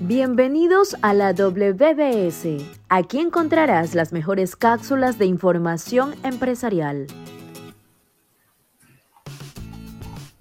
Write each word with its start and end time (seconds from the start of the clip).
Bienvenidos 0.00 0.94
a 1.00 1.14
la 1.14 1.32
WBS. 1.32 2.58
Aquí 2.90 3.18
encontrarás 3.18 3.94
las 3.94 4.12
mejores 4.12 4.54
cápsulas 4.54 5.18
de 5.18 5.24
información 5.24 6.14
empresarial. 6.22 7.06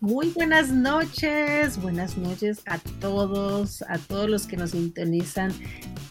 Muy 0.01 0.31
buenas 0.31 0.71
noches, 0.71 1.81
buenas 1.81 2.17
noches 2.17 2.63
a 2.65 2.79
todos, 2.99 3.81
a 3.83 3.97
todos 3.97 4.29
los 4.29 4.45
que 4.45 4.57
nos 4.57 4.71
sintonizan 4.71 5.53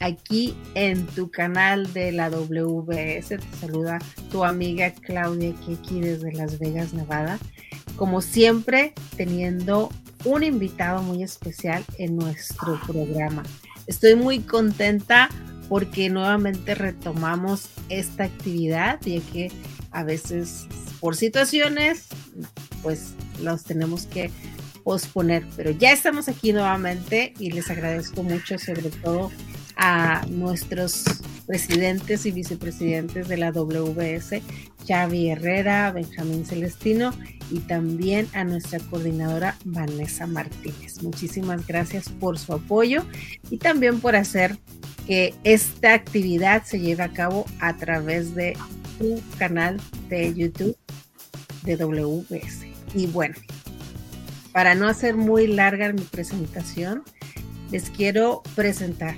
aquí 0.01 0.57
en 0.75 1.07
tu 1.09 1.31
canal 1.31 1.93
de 1.93 2.13
la 2.13 2.31
WBS. 2.31 3.29
Te 3.29 3.57
saluda 3.61 3.99
tu 4.31 4.43
amiga 4.43 4.91
Claudia 4.91 5.55
Keki 5.67 6.01
desde 6.01 6.33
Las 6.33 6.59
Vegas, 6.59 6.95
Nevada. 6.95 7.39
Como 7.97 8.23
siempre, 8.23 8.95
teniendo 9.19 9.91
un 10.25 10.43
invitado 10.43 11.03
muy 11.03 11.23
especial 11.23 11.85
en 11.99 12.17
nuestro 12.17 12.81
programa. 12.87 13.43
Estoy 13.87 14.15
muy 14.15 14.41
contenta 14.41 15.29
porque 15.69 16.11
nuevamente 16.11 16.75
retomamos 16.75 17.69
esta 17.89 18.25
actividad, 18.25 19.01
ya 19.03 19.21
que 19.33 19.53
a 19.91 20.05
veces 20.05 20.67
por 21.01 21.17
situaciones, 21.17 22.07
pues 22.83 23.15
los 23.43 23.65
tenemos 23.65 24.07
que 24.07 24.31
posponer, 24.85 25.47
pero 25.57 25.71
ya 25.71 25.93
estamos 25.93 26.29
aquí 26.29 26.53
nuevamente 26.53 27.33
y 27.39 27.51
les 27.51 27.71
agradezco 27.71 28.23
mucho 28.23 28.59
sobre 28.59 28.91
todo 28.91 29.31
a 29.77 30.25
nuestros 30.29 31.05
presidentes 31.47 32.27
y 32.27 32.31
vicepresidentes 32.31 33.29
de 33.29 33.37
la 33.37 33.53
WS, 33.53 34.43
Xavi 34.87 35.31
Herrera, 35.31 35.91
Benjamín 35.93 36.45
Celestino 36.45 37.13
y 37.51 37.61
también 37.61 38.27
a 38.33 38.45
nuestra 38.45 38.79
coordinadora 38.79 39.57
Vanessa 39.65 40.27
Martínez. 40.27 41.03
Muchísimas 41.03 41.67
gracias 41.67 42.09
por 42.09 42.39
su 42.39 42.53
apoyo 42.53 43.05
y 43.51 43.59
también 43.59 44.01
por 44.01 44.17
hacer 44.17 44.59
que 45.07 45.35
esta 45.45 45.93
actividad 45.93 46.65
se 46.65 46.81
lleve 46.81 47.03
a 47.03 47.13
cabo 47.13 47.45
a 47.61 47.77
través 47.77 48.35
de 48.35 48.57
tu 48.99 49.21
canal 49.39 49.81
de 50.09 50.33
YouTube 50.35 50.77
de 51.63 51.77
WS. 51.77 52.67
Y 52.95 53.07
bueno, 53.07 53.35
para 54.53 54.75
no 54.75 54.89
hacer 54.89 55.17
muy 55.17 55.47
larga 55.47 55.93
mi 55.93 56.03
presentación, 56.03 57.03
les 57.71 57.91
quiero 57.91 58.43
presentar 58.55 59.17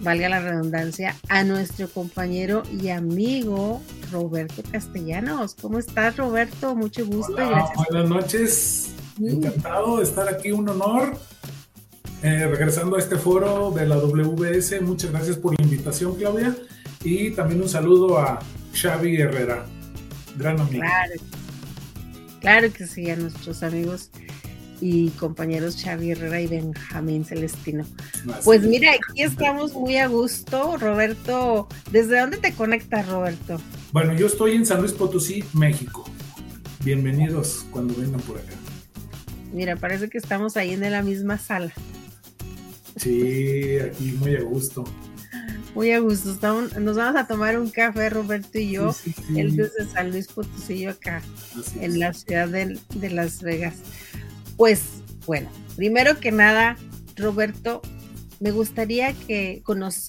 valga 0.00 0.28
la 0.28 0.40
redundancia, 0.40 1.16
a 1.28 1.44
nuestro 1.44 1.88
compañero 1.88 2.62
y 2.80 2.88
amigo 2.88 3.82
Roberto 4.10 4.62
Castellanos. 4.70 5.54
¿Cómo 5.60 5.78
estás, 5.78 6.16
Roberto? 6.16 6.74
Mucho 6.74 7.06
gusto. 7.06 7.34
buenas 7.34 8.08
noches. 8.08 8.94
Encantado 9.20 9.98
de 9.98 10.04
estar 10.04 10.28
aquí, 10.28 10.52
un 10.52 10.68
honor. 10.68 11.16
Eh, 12.22 12.46
regresando 12.46 12.96
a 12.96 12.98
este 12.98 13.16
foro 13.16 13.70
de 13.70 13.86
la 13.86 13.96
WS, 13.96 14.80
muchas 14.82 15.10
gracias 15.10 15.36
por 15.36 15.58
la 15.58 15.64
invitación, 15.64 16.14
Claudia. 16.14 16.54
Y 17.02 17.30
también 17.30 17.62
un 17.62 17.68
saludo 17.68 18.18
a 18.18 18.40
Xavi 18.74 19.16
Herrera, 19.20 19.64
gran 20.36 20.60
amigo. 20.60 20.82
Claro, 20.82 21.12
claro 22.40 22.72
que 22.72 22.86
sí, 22.86 23.10
a 23.10 23.16
nuestros 23.16 23.62
amigos 23.62 24.10
y 24.80 25.08
compañeros 25.10 25.82
Xavi 25.82 26.12
Herrera 26.12 26.40
y 26.40 26.46
Benjamín 26.46 27.24
Celestino. 27.24 27.84
Pues 28.44 28.62
mira, 28.62 28.92
aquí 28.92 29.22
estamos 29.22 29.74
muy 29.74 29.96
a 29.96 30.06
gusto. 30.06 30.76
Roberto, 30.78 31.68
¿desde 31.90 32.20
dónde 32.20 32.38
te 32.38 32.52
conectas, 32.52 33.08
Roberto? 33.08 33.60
Bueno, 33.92 34.14
yo 34.14 34.26
estoy 34.26 34.56
en 34.56 34.66
San 34.66 34.80
Luis 34.80 34.92
Potosí, 34.92 35.44
México. 35.52 36.04
Bienvenidos 36.84 37.66
cuando 37.70 37.94
vengan 37.94 38.20
por 38.20 38.38
acá. 38.38 38.52
Mira, 39.52 39.76
parece 39.76 40.08
que 40.08 40.18
estamos 40.18 40.56
ahí 40.56 40.72
en 40.72 40.90
la 40.90 41.02
misma 41.02 41.36
sala. 41.38 41.72
Sí, 42.96 43.78
aquí 43.78 44.12
muy 44.12 44.36
a 44.36 44.42
gusto. 44.42 44.84
Muy 45.74 45.92
a 45.92 46.00
gusto. 46.00 46.36
nos 46.80 46.96
vamos 46.96 47.20
a 47.20 47.26
tomar 47.26 47.58
un 47.58 47.70
café, 47.70 48.10
Roberto 48.10 48.58
y 48.58 48.72
yo. 48.72 48.94
Él 49.36 49.56
desde 49.56 49.86
San 49.86 50.10
Luis 50.10 50.28
Potosí, 50.28 50.80
yo 50.80 50.90
acá, 50.90 51.22
en 51.80 51.98
la 51.98 52.12
ciudad 52.12 52.48
de, 52.48 52.78
de 52.94 53.10
Las 53.10 53.42
Vegas. 53.42 53.74
Pues 54.60 54.82
bueno, 55.24 55.48
primero 55.74 56.20
que 56.20 56.32
nada, 56.32 56.76
Roberto, 57.16 57.80
me 58.40 58.50
gustaría 58.50 59.14
que, 59.14 59.62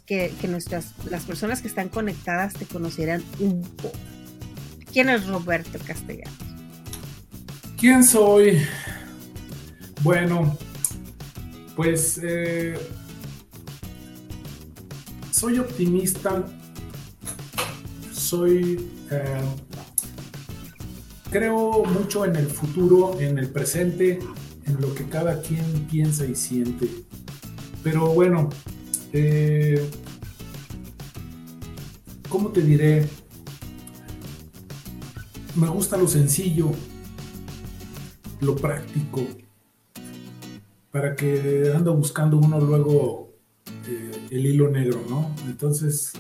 que, 0.06 0.34
que 0.42 0.48
nuestras, 0.50 0.92
las 1.10 1.24
personas 1.24 1.62
que 1.62 1.70
están 1.70 1.88
conectadas 1.88 2.52
te 2.56 2.66
conocieran 2.66 3.24
un 3.40 3.62
poco. 3.62 3.98
¿Quién 4.92 5.08
es 5.08 5.26
Roberto 5.26 5.80
Castellanos? 5.88 6.34
¿Quién 7.80 8.04
soy? 8.04 8.62
Bueno, 10.02 10.58
pues 11.78 12.20
eh, 12.22 12.78
soy 15.32 15.60
optimista, 15.60 16.44
soy 18.12 18.86
eh, 19.12 19.42
creo 21.32 21.86
mucho 21.86 22.26
en 22.26 22.36
el 22.36 22.48
futuro, 22.48 23.18
en 23.18 23.38
el 23.38 23.50
presente, 23.50 24.20
en 24.66 24.82
lo 24.82 24.94
que 24.94 25.06
cada 25.06 25.42
quien 25.42 25.66
piensa 25.90 26.26
y 26.26 26.36
siente. 26.36 26.88
Pero 27.84 28.14
bueno, 28.14 28.50
eh, 29.14 29.90
¿cómo 32.30 32.50
te 32.50 32.62
diré? 32.62 33.08
Me 35.56 35.68
gusta 35.68 35.98
lo 35.98 36.08
sencillo, 36.08 36.72
lo 38.40 38.56
práctico, 38.56 39.26
para 40.92 41.16
que 41.16 41.74
ando 41.76 41.96
buscando 41.96 42.38
uno 42.38 42.60
luego 42.60 43.34
eh, 43.88 44.28
el 44.30 44.46
hilo 44.46 44.70
negro, 44.70 45.04
¿no? 45.10 45.36
Entonces, 45.46 46.14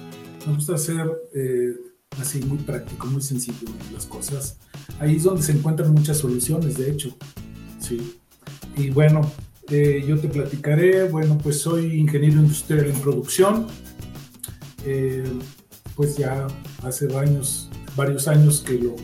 me 0.45 0.55
gusta 0.55 0.75
hacer 0.75 1.09
eh, 1.33 1.75
así 2.19 2.41
muy 2.41 2.57
práctico, 2.57 3.07
muy 3.07 3.21
sencillo 3.21 3.69
las 3.93 4.05
cosas 4.05 4.57
ahí 5.01 5.15
es 5.15 5.23
donde 5.23 5.41
se 5.41 5.51
encuentran 5.51 5.93
muchas 5.93 6.17
soluciones, 6.17 6.77
de 6.77 6.91
hecho. 6.91 7.15
Sí. 7.79 8.20
Y 8.77 8.89
bueno, 8.89 9.21
eh, 9.69 10.03
yo 10.05 10.19
te 10.19 10.27
platicaré, 10.27 11.07
bueno, 11.07 11.37
pues 11.37 11.61
soy 11.61 11.99
ingeniero 11.99 12.39
industrial 12.39 12.87
en 12.87 12.99
producción. 12.99 13.67
Eh, 14.85 15.23
pues 15.95 16.17
ya 16.17 16.47
hace 16.83 17.07
varios, 17.07 17.69
años 18.27 18.63
que 18.65 18.73
lo, 18.73 18.95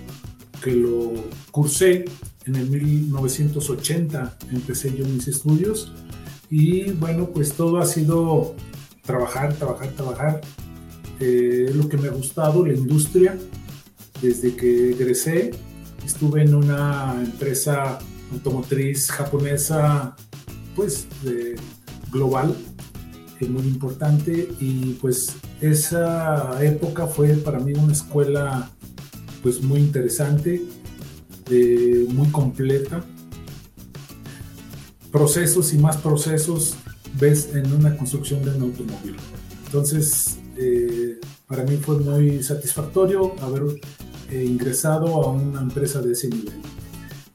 que 0.64 0.72
lo 0.72 1.14
cursé. 1.52 2.06
En 2.46 2.56
el 2.56 2.70
1980 2.70 4.38
empecé 4.52 4.96
yo 4.96 5.06
mis 5.06 5.28
estudios. 5.28 5.92
Y 6.50 6.92
bueno, 6.92 7.30
pues 7.30 7.54
todo 7.54 7.78
ha 7.78 7.86
sido 7.86 8.56
trabajar, 9.04 9.54
trabajar, 9.56 9.90
trabajar. 9.92 10.42
Eh, 11.20 11.72
lo 11.74 11.90
que 11.90 11.98
me 11.98 12.08
ha 12.08 12.12
gustado, 12.12 12.66
la 12.66 12.74
industria, 12.74 13.38
desde 14.22 14.56
que 14.56 14.92
egresé 14.92 15.52
estuve 16.06 16.44
en 16.44 16.56
una 16.56 17.16
empresa 17.22 18.00
automotriz 18.32 19.10
japonesa, 19.10 20.16
pues 20.76 21.08
global, 22.12 22.56
muy 23.46 23.68
importante 23.68 24.50
y 24.60 24.94
pues 24.94 25.36
esa 25.62 26.64
época 26.64 27.06
fue 27.08 27.30
para 27.34 27.60
mí 27.60 27.74
una 27.74 27.94
escuela 27.94 28.72
pues 29.44 29.62
muy 29.62 29.80
interesante, 29.80 30.64
muy 32.10 32.28
completa. 32.30 33.04
Procesos 35.12 35.74
y 35.74 35.78
más 35.78 35.98
procesos 35.98 36.76
ves 37.20 37.50
en 37.54 37.72
una 37.74 37.96
construcción 37.96 38.44
de 38.44 38.52
un 38.52 38.64
automóvil. 38.64 39.16
Entonces, 39.66 40.38
eh, 40.58 41.20
para 41.48 41.64
mí 41.64 41.78
fue 41.78 42.00
muy 42.00 42.44
satisfactorio 42.44 43.34
haber 43.42 43.63
ingresado 44.31 45.24
a 45.24 45.31
una 45.31 45.62
empresa 45.62 46.01
de 46.01 46.12
ese 46.12 46.28
nivel. 46.30 46.54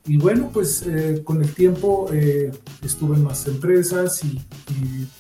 Y 0.04 0.16
bueno, 0.16 0.50
pues 0.52 0.84
eh, 0.84 1.22
con 1.24 1.42
el 1.42 1.54
tiempo 1.54 2.08
eh, 2.12 2.50
estuve 2.84 3.16
en 3.16 3.22
más 3.22 3.46
empresas 3.46 4.24
y, 4.24 4.40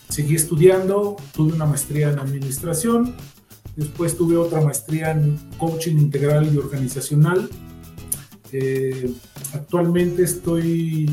seguí 0.08 0.34
estudiando, 0.34 1.16
tuve 1.34 1.54
una 1.54 1.64
maestría 1.64 2.10
en 2.10 2.18
administración, 2.18 3.14
después 3.76 4.16
tuve 4.16 4.36
otra 4.36 4.60
maestría 4.60 5.12
en 5.12 5.38
coaching 5.56 5.96
integral 5.96 6.52
y 6.52 6.58
organizacional. 6.58 7.48
Eh, 8.52 9.14
actualmente 9.54 10.24
estoy 10.24 11.08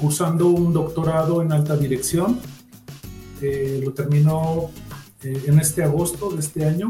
cursando 0.00 0.48
un 0.48 0.72
doctorado 0.72 1.40
en 1.40 1.52
alta 1.52 1.76
dirección, 1.76 2.38
lo 3.40 3.92
terminó 3.92 4.70
en 5.22 5.58
este 5.58 5.82
agosto 5.82 6.30
de 6.30 6.40
este 6.40 6.64
año. 6.64 6.88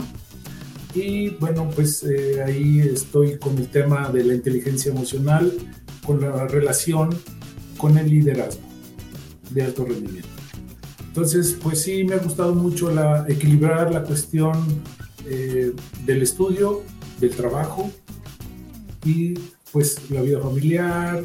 Y 0.95 1.31
bueno, 1.31 1.71
pues 1.75 2.05
ahí 2.45 2.81
estoy 2.81 3.39
con 3.39 3.57
el 3.59 3.69
tema 3.69 4.11
de 4.11 4.25
la 4.25 4.35
inteligencia 4.35 4.91
emocional, 4.91 5.53
con 6.07 6.21
la 6.21 6.47
relación 6.47 7.11
con 7.77 7.99
el 7.99 8.09
liderazgo 8.11 8.63
de 9.51 9.63
alto 9.63 9.85
rendimiento. 9.85 10.29
Entonces, 11.09 11.57
pues 11.63 11.83
sí, 11.83 12.05
me 12.05 12.15
ha 12.15 12.19
gustado 12.19 12.55
mucho 12.55 12.91
la, 12.91 13.27
equilibrar 13.29 13.93
la 13.93 14.03
cuestión 14.03 14.83
eh, 15.27 15.73
del 16.07 16.23
estudio, 16.23 16.83
del 17.21 17.31
trabajo 17.31 17.91
y 19.05 19.35
pues 19.73 20.11
la 20.11 20.23
vida 20.23 20.41
familiar, 20.41 21.23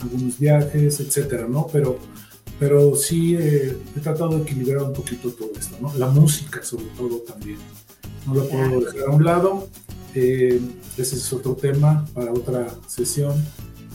algunos 0.00 0.38
viajes, 0.38 1.00
etcétera, 1.00 1.46
¿no? 1.48 1.66
Pero 1.72 1.98
pero 2.58 2.96
sí 2.96 3.36
he 3.36 3.76
tratado 4.02 4.30
de 4.30 4.42
equilibrar 4.42 4.82
un 4.82 4.92
poquito 4.92 5.30
todo 5.30 5.52
esto, 5.56 5.76
¿no? 5.80 5.94
La 5.94 6.08
música 6.08 6.62
sobre 6.62 6.86
todo 6.96 7.18
también. 7.18 7.58
No 8.26 8.34
la 8.34 8.42
puedo 8.44 8.80
dejar 8.80 9.08
a 9.08 9.10
un 9.12 9.24
lado. 9.24 9.68
ese 10.14 10.60
es 10.96 11.32
otro 11.32 11.54
tema 11.54 12.04
para 12.14 12.32
otra 12.32 12.68
sesión. 12.88 13.34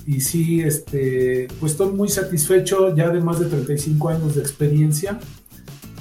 Y 0.05 0.21
sí, 0.21 0.61
este, 0.61 1.47
pues 1.59 1.73
estoy 1.73 1.93
muy 1.93 2.09
satisfecho 2.09 2.95
ya 2.95 3.09
de 3.09 3.21
más 3.21 3.39
de 3.39 3.45
35 3.45 4.09
años 4.09 4.35
de 4.35 4.41
experiencia 4.41 5.19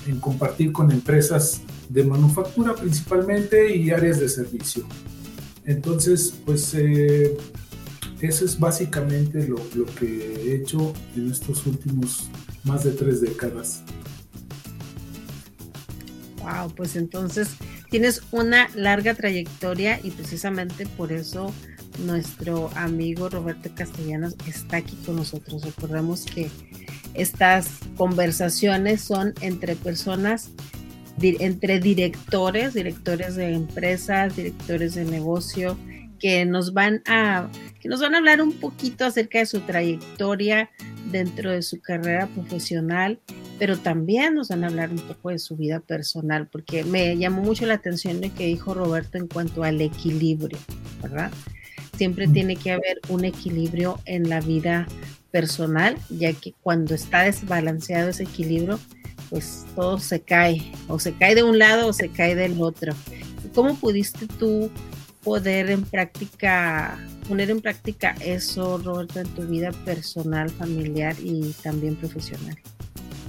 en 0.06 0.18
compartir 0.18 0.72
con 0.72 0.90
empresas 0.90 1.60
de 1.88 2.04
manufactura 2.04 2.74
principalmente 2.74 3.76
y 3.76 3.90
áreas 3.90 4.18
de 4.18 4.28
servicio. 4.28 4.84
Entonces, 5.64 6.34
pues 6.44 6.74
eh, 6.74 7.36
eso 8.20 8.44
es 8.44 8.58
básicamente 8.58 9.46
lo, 9.46 9.56
lo, 9.74 9.84
que 9.94 10.06
he 10.06 10.56
hecho 10.56 10.92
en 11.14 11.30
estos 11.30 11.64
últimos 11.66 12.28
más 12.64 12.82
de 12.82 12.92
tres 12.92 13.20
décadas. 13.20 13.82
Wow, 16.38 16.74
pues 16.74 16.96
entonces 16.96 17.50
tienes 17.90 18.22
una 18.32 18.68
larga 18.74 19.14
trayectoria 19.14 20.00
y 20.02 20.10
precisamente 20.10 20.86
por 20.86 21.12
eso 21.12 21.52
nuestro 21.98 22.70
amigo 22.74 23.28
Roberto 23.28 23.70
Castellanos 23.74 24.34
está 24.46 24.78
aquí 24.78 24.96
con 25.04 25.16
nosotros. 25.16 25.62
Recordemos 25.64 26.24
que 26.24 26.50
estas 27.14 27.68
conversaciones 27.96 29.02
son 29.02 29.34
entre 29.40 29.76
personas 29.76 30.50
entre 31.20 31.78
directores, 31.78 32.74
directores 32.74 33.36
de 33.36 33.52
empresas, 33.52 34.34
directores 34.34 34.94
de 34.94 35.04
negocio, 35.04 35.76
que 36.18 36.44
nos 36.44 36.72
van 36.72 37.02
a, 37.06 37.48
que 37.80 37.88
nos 37.88 38.00
van 38.00 38.14
a 38.14 38.18
hablar 38.18 38.40
un 38.40 38.52
poquito 38.52 39.04
acerca 39.04 39.40
de 39.40 39.46
su 39.46 39.60
trayectoria 39.60 40.70
dentro 41.10 41.50
de 41.50 41.62
su 41.62 41.80
carrera 41.80 42.28
profesional, 42.28 43.18
pero 43.58 43.76
también 43.76 44.34
nos 44.34 44.48
van 44.48 44.64
a 44.64 44.68
hablar 44.68 44.90
un 44.90 45.00
poco 45.00 45.30
de 45.30 45.38
su 45.38 45.56
vida 45.56 45.80
personal, 45.80 46.46
porque 46.46 46.84
me 46.84 47.16
llamó 47.16 47.42
mucho 47.42 47.66
la 47.66 47.74
atención 47.74 48.20
lo 48.20 48.32
que 48.34 48.46
dijo 48.46 48.72
Roberto 48.72 49.18
en 49.18 49.26
cuanto 49.26 49.64
al 49.64 49.80
equilibrio, 49.80 50.58
¿verdad? 51.02 51.30
Siempre 51.96 52.26
tiene 52.28 52.56
que 52.56 52.72
haber 52.72 53.00
un 53.08 53.24
equilibrio 53.24 54.00
en 54.06 54.28
la 54.28 54.40
vida 54.40 54.86
personal, 55.30 55.96
ya 56.10 56.32
que 56.32 56.54
cuando 56.62 56.94
está 56.94 57.22
desbalanceado 57.22 58.10
ese 58.10 58.24
equilibrio, 58.24 58.78
pues 59.30 59.64
todo 59.74 59.98
se 59.98 60.20
cae, 60.20 60.72
o 60.88 60.98
se 60.98 61.14
cae 61.14 61.34
de 61.34 61.42
un 61.42 61.58
lado 61.58 61.88
o 61.88 61.92
se 61.92 62.08
cae 62.08 62.34
del 62.34 62.60
otro. 62.60 62.92
¿Cómo 63.54 63.74
pudiste 63.76 64.26
tú 64.26 64.70
poder 65.24 65.70
en 65.70 65.82
práctica, 65.82 66.98
poner 67.28 67.50
en 67.50 67.60
práctica 67.60 68.14
eso, 68.20 68.78
Roberto, 68.78 69.20
en 69.20 69.28
tu 69.28 69.42
vida 69.42 69.70
personal, 69.84 70.50
familiar 70.50 71.16
y 71.22 71.54
también 71.62 71.96
profesional? 71.96 72.56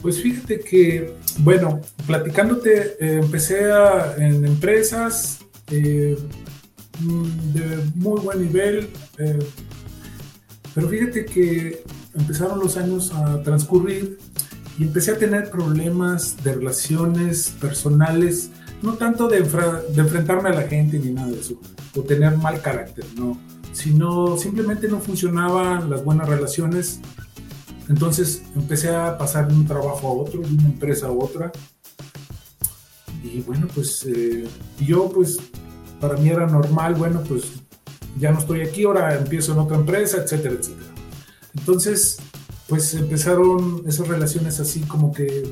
Pues 0.02 0.22
fíjate 0.22 0.60
que, 0.60 1.14
bueno, 1.40 1.80
platicándote, 2.06 2.98
eh, 3.00 3.20
empecé 3.24 3.70
en 4.18 4.46
empresas 4.46 5.40
eh, 5.72 6.18
de 7.54 7.84
muy 7.96 8.20
buen 8.22 8.42
nivel, 8.42 8.90
eh, 9.18 9.40
pero 10.74 10.90
fíjate 10.90 11.26
que 11.26 11.84
empezaron 12.16 12.60
los 12.60 12.78
años 12.78 13.12
a 13.14 13.42
transcurrir 13.44 14.18
y 14.78 14.84
empecé 14.84 15.12
a 15.12 15.18
tener 15.18 15.50
problemas 15.52 16.44
de 16.44 16.56
relaciones 16.56 17.54
personales, 17.62 18.50
no 18.82 18.94
tanto 18.94 19.28
de, 19.28 19.42
de, 19.42 20.02
enfrentarme 20.02 20.50
a 20.50 20.54
la 20.54 20.64
gente 20.64 21.00
ni 21.00 21.12
nada 21.12 21.30
de 21.30 21.40
eso, 21.40 21.60
o 21.96 22.02
tener 22.02 22.38
mal 22.38 22.62
carácter, 22.62 23.06
no, 23.16 23.40
sino 23.72 24.38
simplemente 24.38 24.88
no 24.88 25.00
funcionaban 25.00 25.90
las 25.90 26.04
buenas 26.04 26.28
relaciones. 26.28 27.00
Entonces 27.90 28.44
empecé 28.56 28.96
a 28.96 29.18
pasar 29.18 29.48
de 29.48 29.54
un 29.54 29.66
trabajo 29.68 30.08
a 30.08 30.14
otro, 30.14 30.42
de 30.42 30.54
una 30.54 30.66
empresa 30.66 31.08
a 31.08 31.12
otra. 31.12 31.52
Y 33.24 33.42
bueno, 33.42 33.68
pues 33.74 34.06
eh, 34.06 34.46
yo 34.80 35.10
pues 35.10 35.38
para 36.04 36.18
mí 36.18 36.28
era 36.28 36.46
normal, 36.46 36.96
bueno, 36.96 37.24
pues 37.26 37.44
ya 38.20 38.34
no 38.34 38.40
estoy 38.40 38.60
aquí, 38.60 38.84
ahora 38.84 39.16
empiezo 39.16 39.54
en 39.54 39.60
otra 39.60 39.78
empresa, 39.78 40.18
etcétera, 40.18 40.56
etcétera. 40.56 40.92
Entonces, 41.58 42.18
pues 42.68 42.94
empezaron 42.94 43.84
esas 43.88 44.10
relaciones 44.10 44.60
así 44.60 44.82
como 44.82 45.14
que, 45.14 45.50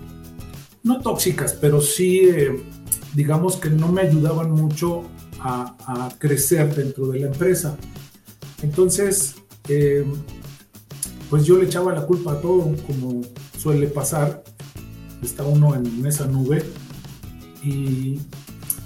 no 0.83 1.00
tóxicas, 1.00 1.53
pero 1.53 1.80
sí, 1.80 2.19
eh, 2.25 2.62
digamos 3.13 3.56
que 3.56 3.69
no 3.69 3.94
me 3.94 4.01
ayudaban 4.01 4.51
mucho 4.51 5.03
a, 5.39 6.09
crecer 6.19 6.75
dentro 6.75 7.07
de 7.07 7.19
la 7.19 7.27
empresa. 7.27 7.77
Entonces, 8.62 9.36
eh, 9.69 10.06
pues 11.30 11.45
yo 11.45 11.57
le 11.57 11.68
echaba 11.68 11.94
la 11.94 12.06
culpa 12.06 12.33
a 12.33 12.42
todo, 12.42 12.75
como 12.86 13.21
suele 13.57 13.88
pasar. 13.88 14.44
Está 15.24 15.44
uno 15.44 15.75
en 15.75 16.06
esa 16.06 16.25
nube. 16.25 16.62
Y, 17.63 18.19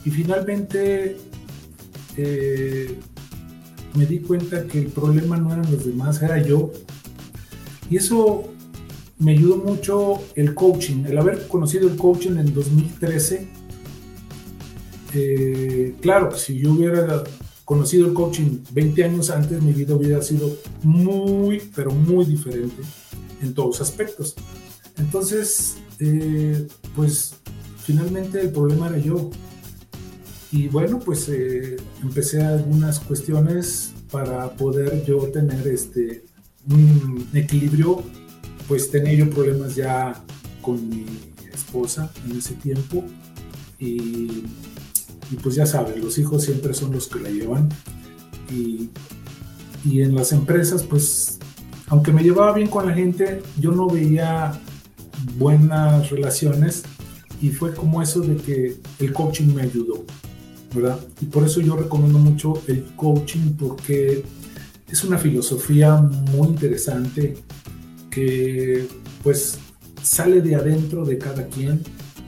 finalmente 0.03 1.17
eh, 2.17 2.97
me 3.95 4.05
di 4.05 4.19
cuenta 4.19 4.65
que 4.65 4.79
el 4.79 4.87
problema 4.87 5.37
no 5.37 5.53
eran 5.53 5.71
los 5.71 5.85
demás, 5.85 6.21
era 6.21 6.41
yo. 6.41 6.71
Y 7.89 7.97
eso 7.97 8.43
me 9.17 9.31
ayudó 9.31 9.57
mucho 9.57 10.21
el 10.35 10.53
coaching, 10.53 11.05
el 11.05 11.17
haber 11.17 11.47
conocido 11.47 11.87
el 11.87 11.95
coaching 11.95 12.37
en 12.37 12.53
2013. 12.53 13.47
Eh, 15.17 15.95
claro 16.01 16.35
si 16.35 16.57
yo 16.57 16.73
hubiera 16.73 17.23
conocido 17.63 18.05
el 18.07 18.13
coaching 18.13 18.59
20 18.71 19.03
años 19.03 19.29
antes, 19.29 19.61
mi 19.61 19.71
vida 19.71 19.95
hubiera 19.95 20.21
sido 20.21 20.57
muy, 20.83 21.61
pero 21.75 21.91
muy 21.91 22.25
diferente 22.25 22.83
en 23.41 23.53
todos 23.53 23.81
aspectos. 23.81 24.35
Entonces, 24.97 25.77
eh, 25.99 26.67
pues 26.95 27.35
finalmente 27.77 28.41
el 28.41 28.51
problema 28.51 28.87
era 28.87 28.97
yo. 28.97 29.29
Y 30.55 30.69
bueno, 30.69 30.99
pues 30.99 31.27
eh, 31.27 31.75
empecé 32.01 32.41
algunas 32.41 33.01
cuestiones 33.01 33.91
para 34.09 34.49
poder 34.51 35.03
yo 35.03 35.17
tener 35.27 35.67
este, 35.67 36.23
un 36.69 37.27
equilibrio, 37.33 38.01
pues 38.65 38.89
tenía 38.89 39.11
yo 39.15 39.29
problemas 39.29 39.75
ya 39.75 40.23
con 40.61 40.87
mi 40.87 41.05
esposa 41.53 42.09
en 42.25 42.37
ese 42.37 42.53
tiempo 42.53 43.03
y, 43.79 44.45
pues 45.43 45.55
ya 45.55 45.65
saben, 45.65 46.01
los 46.01 46.17
hijos 46.19 46.45
siempre 46.45 46.73
son 46.73 46.93
los 46.93 47.07
que 47.09 47.19
la 47.19 47.29
llevan 47.29 47.67
y, 48.49 48.89
y 49.83 50.03
en 50.03 50.15
las 50.15 50.31
empresas 50.31 50.83
pues 50.83 51.37
aunque 51.87 52.13
me 52.13 52.23
llevaba 52.23 52.53
bien 52.53 52.69
con 52.69 52.87
la 52.87 52.93
gente, 52.93 53.43
yo 53.59 53.71
no 53.71 53.89
veía 53.89 54.57
buenas 55.37 56.09
relaciones 56.11 56.83
y 57.41 57.49
fue 57.49 57.73
como 57.73 58.01
eso 58.01 58.21
de 58.21 58.37
que 58.37 58.77
el 58.99 59.11
coaching 59.11 59.53
me 59.53 59.63
ayudó, 59.63 60.05
¿verdad? 60.75 60.99
Y 61.21 61.25
por 61.25 61.43
eso 61.43 61.61
yo 61.61 61.75
recomiendo 61.75 62.19
mucho 62.19 62.61
el 62.67 62.83
coaching 62.95 63.53
porque 63.57 64.23
es 64.89 65.03
una 65.03 65.17
filosofía 65.17 65.95
muy 65.95 66.49
interesante 66.49 67.37
que 68.09 68.87
pues 69.23 69.59
sale 70.01 70.41
de 70.41 70.55
adentro 70.55 71.03
de 71.05 71.17
cada 71.17 71.47
quien 71.47 71.81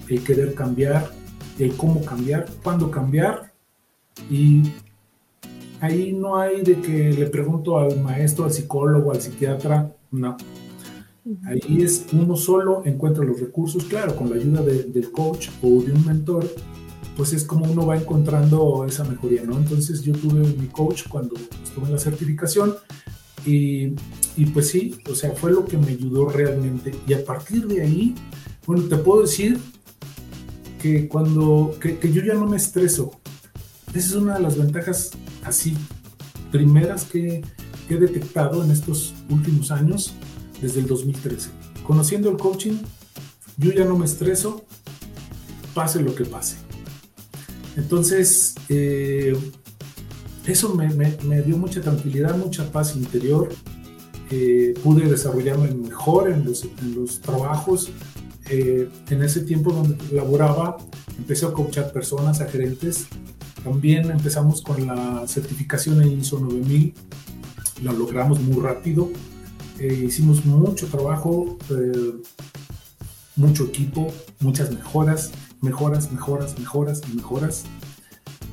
el 0.10 0.24
querer 0.24 0.54
cambiar, 0.54 1.12
el 1.60 1.76
cómo 1.76 2.04
cambiar, 2.04 2.48
cuándo 2.64 2.90
cambiar 2.90 3.54
y 4.30 4.64
ahí 5.80 6.14
no 6.14 6.38
hay 6.38 6.62
de 6.62 6.82
que 6.82 7.12
le 7.12 7.28
pregunto 7.28 7.78
al 7.78 8.02
maestro, 8.02 8.46
al 8.46 8.52
psicólogo, 8.52 9.12
al 9.12 9.22
psiquiatra, 9.22 9.94
no. 10.12 10.38
Ahí 11.44 11.82
es 11.82 12.06
uno 12.14 12.38
solo 12.38 12.84
encuentra 12.86 13.24
los 13.24 13.40
recursos, 13.40 13.84
claro, 13.84 14.16
con 14.16 14.30
la 14.30 14.38
ayuda 14.38 14.62
del 14.62 15.12
coach 15.12 15.50
o 15.62 15.82
de 15.84 15.92
un 15.92 16.06
mentor, 16.06 16.50
pues 17.18 17.34
es 17.34 17.44
como 17.44 17.66
uno 17.66 17.88
va 17.88 17.98
encontrando 17.98 18.86
esa 18.88 19.04
mejoría, 19.04 19.44
¿no? 19.44 19.58
Entonces 19.58 20.04
yo 20.04 20.14
tuve 20.14 20.42
mi 20.56 20.68
coach 20.68 21.08
cuando 21.10 21.36
estuve 21.64 21.88
en 21.88 21.94
la 21.94 22.00
certificación 22.00 22.76
y, 23.44 23.96
y, 24.36 24.46
pues 24.54 24.70
sí, 24.70 24.96
o 25.10 25.16
sea, 25.16 25.32
fue 25.32 25.52
lo 25.52 25.66
que 25.66 25.78
me 25.78 25.88
ayudó 25.88 26.30
realmente. 26.30 26.94
Y 27.08 27.14
a 27.14 27.26
partir 27.26 27.66
de 27.66 27.82
ahí, 27.82 28.14
bueno, 28.68 28.84
te 28.84 28.98
puedo 28.98 29.24
decir 29.24 29.58
que 30.80 31.08
cuando, 31.08 31.76
que, 31.82 31.98
que 31.98 32.12
yo 32.14 32.22
ya 32.24 32.36
no 32.36 32.46
me 32.46 32.58
estreso. 32.58 33.12
Esa 33.90 34.08
es 34.10 34.14
una 34.14 34.36
de 34.36 34.42
las 34.42 34.58
ventajas 34.58 35.12
así 35.44 35.76
primeras 36.52 37.06
que, 37.06 37.42
que 37.88 37.96
he 37.96 37.98
detectado 37.98 38.64
en 38.64 38.70
estos 38.70 39.16
últimos 39.30 39.72
años, 39.72 40.14
desde 40.62 40.82
el 40.82 40.88
2013. 40.88 41.50
Conociendo 41.84 42.30
el 42.30 42.38
coaching, 42.38 42.78
yo 43.58 43.72
ya 43.72 43.86
no 43.86 43.98
me 43.98 44.06
estreso, 44.06 44.66
pase 45.74 46.02
lo 46.02 46.14
que 46.14 46.26
pase. 46.26 46.67
Entonces, 47.78 48.56
eh, 48.70 49.38
eso 50.46 50.74
me, 50.76 51.42
dio 51.44 51.58
mucha 51.58 51.82
tranquilidad, 51.82 52.36
mucha 52.36 52.70
paz 52.72 52.96
interior. 52.96 53.50
Eh, 54.30 54.74
pude 54.84 55.08
desarrollarme 55.08 55.70
mejor 55.72 56.30
en 56.30 56.44
los, 56.44 57.22
trabajos. 57.22 57.92
Eh, 58.50 58.90
en 59.10 59.24
ese 59.24 59.42
tiempo 59.42 59.72
donde 59.72 59.98
laboraba, 60.12 60.78
empecé 61.18 61.46
a 61.46 61.52
coachar 61.52 61.94
personas, 61.94 62.42
a 62.42 62.48
gerentes. 62.48 63.08
También 63.64 64.10
empezamos 64.10 64.62
con 64.62 64.88
la 64.88 65.28
certificación 65.28 66.02
en 66.02 66.20
ISO 66.20 66.40
9000. 66.40 66.94
La 67.84 67.94
logramos 67.94 68.42
muy 68.42 68.62
rápido. 68.62 69.10
hicimos 69.80 70.44
mucho 70.46 70.88
trabajo 70.88 71.58
mucho 73.38 73.66
equipo, 73.66 74.12
muchas 74.40 74.72
mejoras, 74.72 75.32
mejoras, 75.62 76.12
mejoras, 76.12 76.58
mejoras 76.60 77.02
y 77.12 77.16
mejoras, 77.16 77.64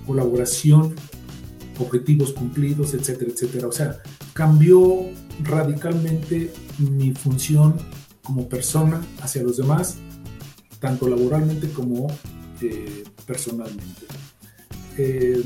colaboración, 0.07 0.95
objetivos 1.79 2.33
cumplidos, 2.33 2.95
etcétera, 2.95 3.31
etcétera. 3.33 3.69
O 3.69 3.73
sea, 3.73 3.99
cambió 4.33 5.11
radicalmente 5.43 6.53
mi 6.79 7.13
función 7.13 7.77
como 8.23 8.49
persona 8.49 9.01
hacia 9.21 9.43
los 9.43 9.57
demás, 9.57 9.97
tanto 10.81 11.09
laboralmente 11.09 11.71
como 11.71 12.09
eh, 12.61 13.05
personalmente. 13.27 14.07
Eh, 14.97 15.43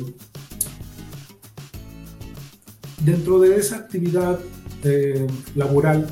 dentro 3.04 3.40
de 3.40 3.56
esa 3.56 3.76
actividad 3.76 4.38
eh, 4.84 5.26
laboral, 5.54 6.06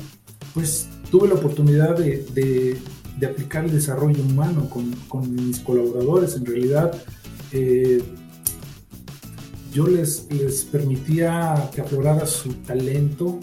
pues 0.53 0.87
tuve 1.11 1.27
la 1.27 1.35
oportunidad 1.35 1.97
de, 1.97 2.77
aplicar 3.25 3.65
el 3.65 3.71
desarrollo 3.71 4.21
humano 4.21 4.69
con, 4.69 5.35
mis 5.35 5.59
colaboradores. 5.59 6.35
En 6.35 6.45
realidad, 6.45 6.91
yo 9.73 9.87
les, 9.87 10.27
les 10.31 10.63
permitía 10.65 11.69
que 11.73 11.81
aflorara 11.81 12.25
su 12.25 12.53
talento, 12.53 13.39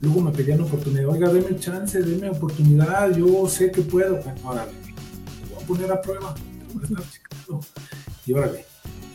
Luego 0.00 0.20
me 0.20 0.30
pedían 0.30 0.60
oportunidad, 0.60 1.08
oiga, 1.08 1.32
deme 1.32 1.58
chance, 1.58 2.00
deme 2.00 2.28
oportunidad, 2.28 3.16
yo 3.16 3.48
sé 3.48 3.70
que 3.70 3.82
puedo. 3.82 4.16
Bueno, 4.22 4.40
órale, 4.44 4.72
voy 5.52 5.62
a 5.62 5.66
poner 5.66 5.92
a 5.92 6.00
prueba, 6.02 6.34
Y 8.26 8.32
órale. 8.32 8.64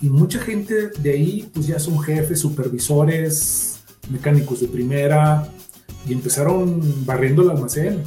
Y 0.01 0.09
mucha 0.09 0.39
gente 0.39 0.89
de 0.89 1.11
ahí, 1.11 1.49
pues 1.53 1.67
ya 1.67 1.77
son 1.77 1.99
jefes, 1.99 2.39
supervisores, 2.39 3.81
mecánicos 4.09 4.61
de 4.61 4.67
primera, 4.67 5.47
y 6.07 6.13
empezaron 6.13 7.05
barriendo 7.05 7.43
el 7.43 7.51
almacén, 7.51 8.01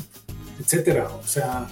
etcétera. 0.59 1.09
O 1.23 1.27
sea, 1.27 1.69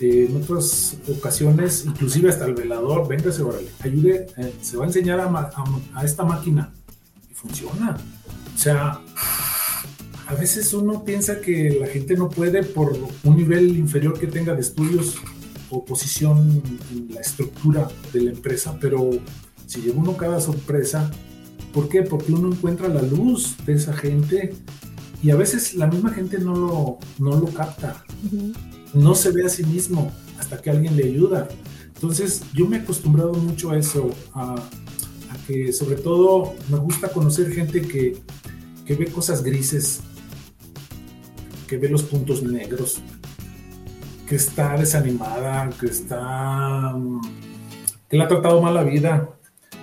en 0.00 0.36
otras 0.36 0.96
ocasiones, 1.08 1.84
inclusive 1.86 2.30
hasta 2.30 2.46
el 2.46 2.54
velador, 2.54 3.08
véngase, 3.08 3.42
órale, 3.42 3.68
ayude, 3.80 4.26
eh, 4.36 4.54
se 4.60 4.76
va 4.76 4.84
a 4.84 4.86
enseñar 4.86 5.20
a, 5.20 5.50
a 5.94 6.04
esta 6.04 6.24
máquina. 6.24 6.72
Y 7.30 7.34
funciona. 7.34 7.96
O 8.54 8.58
sea, 8.58 9.00
a 10.26 10.34
veces 10.34 10.72
uno 10.74 11.04
piensa 11.04 11.40
que 11.40 11.78
la 11.80 11.86
gente 11.86 12.16
no 12.16 12.28
puede 12.28 12.62
por 12.62 12.96
un 13.24 13.36
nivel 13.36 13.76
inferior 13.78 14.18
que 14.18 14.26
tenga 14.26 14.54
de 14.54 14.60
estudios 14.60 15.16
o 15.70 15.84
posición 15.84 16.62
en 16.92 17.14
la 17.14 17.20
estructura 17.20 17.88
de 18.12 18.22
la 18.22 18.30
empresa, 18.30 18.76
pero 18.80 19.10
si 19.66 19.80
llega 19.80 19.98
uno 19.98 20.16
cada 20.16 20.40
sorpresa, 20.40 21.10
¿por 21.72 21.88
qué? 21.88 22.02
Porque 22.02 22.32
uno 22.32 22.52
encuentra 22.52 22.88
la 22.88 23.02
luz 23.02 23.56
de 23.66 23.74
esa 23.74 23.92
gente 23.92 24.54
y 25.22 25.30
a 25.30 25.36
veces 25.36 25.74
la 25.74 25.86
misma 25.86 26.10
gente 26.10 26.38
no 26.38 26.54
lo, 26.54 26.98
no 27.18 27.38
lo 27.38 27.46
capta, 27.46 28.04
no 28.94 29.14
se 29.14 29.30
ve 29.30 29.44
a 29.44 29.48
sí 29.48 29.64
mismo 29.64 30.12
hasta 30.38 30.60
que 30.60 30.70
alguien 30.70 30.96
le 30.96 31.04
ayuda. 31.04 31.48
Entonces 31.94 32.42
yo 32.54 32.66
me 32.66 32.76
he 32.76 32.80
acostumbrado 32.80 33.32
mucho 33.34 33.70
a 33.70 33.78
eso, 33.78 34.10
a, 34.34 34.56
que 35.46 35.72
sobre 35.72 35.96
todo 35.96 36.54
me 36.70 36.78
gusta 36.78 37.08
conocer 37.08 37.50
gente 37.52 37.82
que, 37.82 38.18
que 38.84 38.94
ve 38.94 39.06
cosas 39.06 39.42
grises 39.42 40.02
que 41.68 41.76
ve 41.76 41.88
los 41.88 42.02
puntos 42.02 42.42
negros, 42.42 43.00
que 44.26 44.34
está 44.34 44.76
desanimada, 44.76 45.70
que 45.78 45.86
está. 45.86 46.96
que 48.08 48.16
le 48.16 48.24
ha 48.24 48.28
tratado 48.28 48.60
mal 48.60 48.74
la 48.74 48.82
vida, 48.82 49.28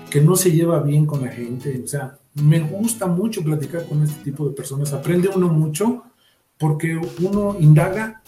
que 0.09 0.19
no 0.19 0.35
se 0.35 0.51
lleva 0.51 0.81
bien 0.81 1.05
con 1.05 1.21
la 1.21 1.31
gente. 1.31 1.81
O 1.81 1.87
sea, 1.87 2.17
me 2.33 2.59
gusta 2.59 3.05
mucho 3.05 3.43
platicar 3.43 3.85
con 3.85 4.03
este 4.03 4.21
tipo 4.23 4.49
de 4.49 4.55
personas. 4.55 4.91
Aprende 4.91 5.29
uno 5.33 5.47
mucho 5.47 6.03
porque 6.57 6.99
uno 7.21 7.55
indaga, 7.59 8.21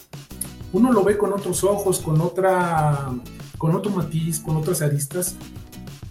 uno 0.72 0.92
lo 0.92 1.04
ve 1.04 1.16
con 1.16 1.32
otros 1.32 1.64
ojos, 1.64 2.00
con 2.00 2.20
otra. 2.20 3.10
con 3.56 3.74
otro 3.74 3.90
matiz, 3.90 4.40
con 4.40 4.56
otras 4.56 4.82
aristas. 4.82 5.36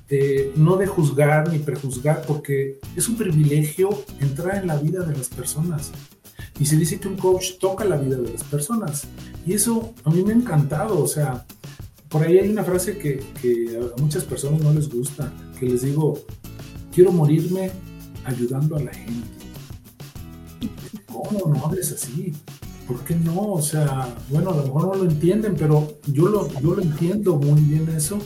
Eh, 0.09 0.53
no 0.55 0.77
de 0.77 0.87
juzgar 0.87 1.51
ni 1.51 1.59
prejuzgar, 1.59 2.23
porque 2.25 2.79
es 2.95 3.09
un 3.09 3.17
privilegio 3.17 3.89
entrar 4.19 4.57
en 4.57 4.67
la 4.67 4.77
vida 4.77 5.03
de 5.03 5.15
las 5.15 5.27
personas. 5.29 5.91
Y 6.59 6.65
se 6.65 6.77
dice 6.77 6.99
que 6.99 7.07
un 7.07 7.17
coach 7.17 7.57
toca 7.59 7.85
la 7.85 7.97
vida 7.97 8.17
de 8.17 8.31
las 8.31 8.43
personas. 8.43 9.03
Y 9.45 9.53
eso 9.53 9.93
a 10.03 10.09
mí 10.09 10.23
me 10.23 10.33
ha 10.33 10.35
encantado. 10.35 10.99
O 10.99 11.07
sea, 11.07 11.45
por 12.09 12.23
ahí 12.23 12.37
hay 12.37 12.49
una 12.49 12.63
frase 12.63 12.97
que, 12.97 13.19
a 13.95 14.01
muchas 14.01 14.23
personas 14.23 14.61
no 14.61 14.73
les 14.73 14.89
gusta, 14.89 15.31
que 15.59 15.65
les 15.65 15.81
digo, 15.81 16.19
quiero 16.93 17.11
morirme 17.11 17.71
ayudando 18.25 18.77
a 18.77 18.81
la 18.81 18.93
gente. 18.93 19.27
¿Cómo 21.05 21.53
no 21.53 21.65
hables 21.65 21.91
así? 21.91 22.33
¿Por 22.87 23.03
qué 23.03 23.15
no? 23.15 23.53
O 23.53 23.61
sea, 23.61 24.15
bueno, 24.29 24.51
a 24.51 24.55
lo 24.55 24.63
mejor 24.63 24.87
no 24.87 25.03
lo 25.03 25.09
entienden, 25.09 25.55
pero 25.57 25.97
yo 26.05 26.29
lo, 26.29 26.49
yo 26.61 26.75
lo 26.75 26.81
entiendo 26.81 27.35
muy 27.35 27.59
bien 27.61 27.89
eso, 27.89 28.17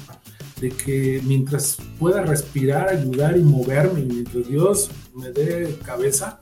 de 0.59 0.69
que 0.69 1.19
mientras 1.25 1.77
pueda 1.97 2.21
respirar, 2.21 2.89
ayudar 2.89 3.35
y 3.37 3.41
moverme, 3.41 4.01
mientras 4.01 4.47
Dios 4.47 4.91
me 5.15 5.31
dé 5.31 5.77
cabeza, 5.83 6.39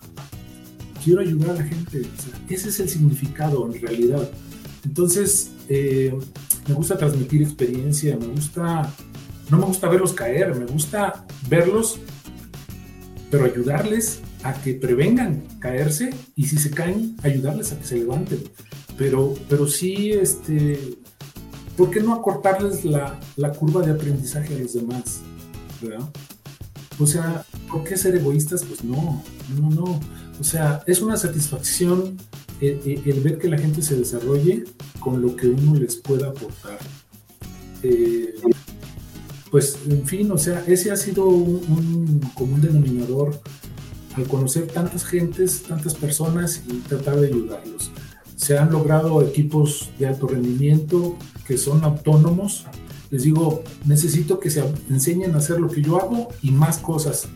quiero 1.04 1.22
ayudar 1.22 1.52
a 1.52 1.54
la 1.54 1.64
gente. 1.64 2.02
ese 2.50 2.70
es 2.70 2.80
el 2.82 2.90
significado 2.90 3.66
en 3.66 3.82
realidad. 3.82 4.30
Entonces, 4.84 5.52
eh, 5.70 6.14
me 6.68 6.74
gusta 6.74 6.98
transmitir 6.98 7.42
experiencia, 7.42 8.18
me 8.18 8.28
gusta, 8.28 8.94
no 9.50 9.58
me 9.58 9.66
gusta 9.66 9.88
verlos 9.88 10.12
caer, 10.12 10.54
me 10.56 10.66
gusta 10.66 11.26
verlos, 11.48 12.00
pero 13.32 13.46
ayudarles 13.46 14.20
a 14.44 14.54
que 14.54 14.74
prevengan 14.74 15.44
caerse 15.60 16.12
y 16.36 16.48
si 16.48 16.58
se 16.58 16.72
caen, 16.72 17.16
ayudarles 17.24 17.72
a 17.72 17.80
que 17.80 17.86
se 17.86 17.98
levanten. 17.98 18.40
Pero, 18.98 19.36
pero 19.48 19.68
sí, 19.68 20.12
este, 20.12 20.98
¿por 21.78 21.90
qué 21.90 22.02
no 22.02 22.14
acortarles 22.14 22.86
la, 22.86 23.20
la 23.36 23.52
curva 23.52 23.82
de 23.82 23.92
aprendizaje 23.92 24.56
a 24.56 24.60
los 24.60 24.74
demás? 24.74 25.22
¿verdad? 25.82 26.10
O 27.00 27.08
sea, 27.08 27.46
¿por 27.72 27.84
qué 27.84 27.98
ser 27.98 28.16
egoístas? 28.16 28.64
Pues 28.64 28.84
no, 28.84 29.24
no, 29.58 29.70
no. 29.70 30.00
O 30.40 30.44
sea, 30.44 30.84
es 30.86 31.02
una 31.02 31.18
satisfacción 31.18 32.18
el, 32.62 33.22
ver 33.22 33.38
que 33.38 33.48
la 33.48 33.58
gente 33.58 33.82
se 33.82 33.96
desarrolle 33.96 34.66
con 35.00 35.22
lo 35.22 35.36
que 35.36 35.48
uno 35.48 35.76
les 35.76 35.96
pueda 35.96 36.28
aportar. 36.28 36.78
Eh, 37.84 38.36
pues, 39.50 39.78
en 39.90 40.06
fin, 40.06 40.30
o 40.32 40.38
sea, 40.38 40.64
ese 40.68 40.92
ha 40.92 40.98
sido 40.98 41.26
un, 41.28 42.20
común 42.36 42.62
denominador 42.62 43.42
al 44.16 44.28
conocer 44.28 44.68
tantas 44.68 45.06
gentes, 45.06 45.64
tantas 45.64 45.96
personas 45.96 46.64
y 46.68 46.78
tratar 46.80 47.20
de 47.20 47.28
ayudarlos. 47.28 47.92
Se 48.36 48.58
han 48.58 48.72
logrado 48.72 49.22
equipos 49.22 49.90
de 50.00 50.08
alto 50.08 50.28
rendimiento 50.28 51.18
que 51.46 51.58
son 51.58 51.84
autónomos. 51.84 52.66
Les 53.12 53.24
digo, 53.24 53.64
necesito 53.86 54.40
que 54.40 54.50
se 54.50 54.64
enseñen 54.90 55.36
a 55.36 55.40
hacer 55.40 55.60
lo 55.60 55.70
que 55.70 55.82
yo 55.82 56.00
hago 56.00 56.30
y 56.42 56.52
más 56.52 56.78
cosas. 56.78 57.28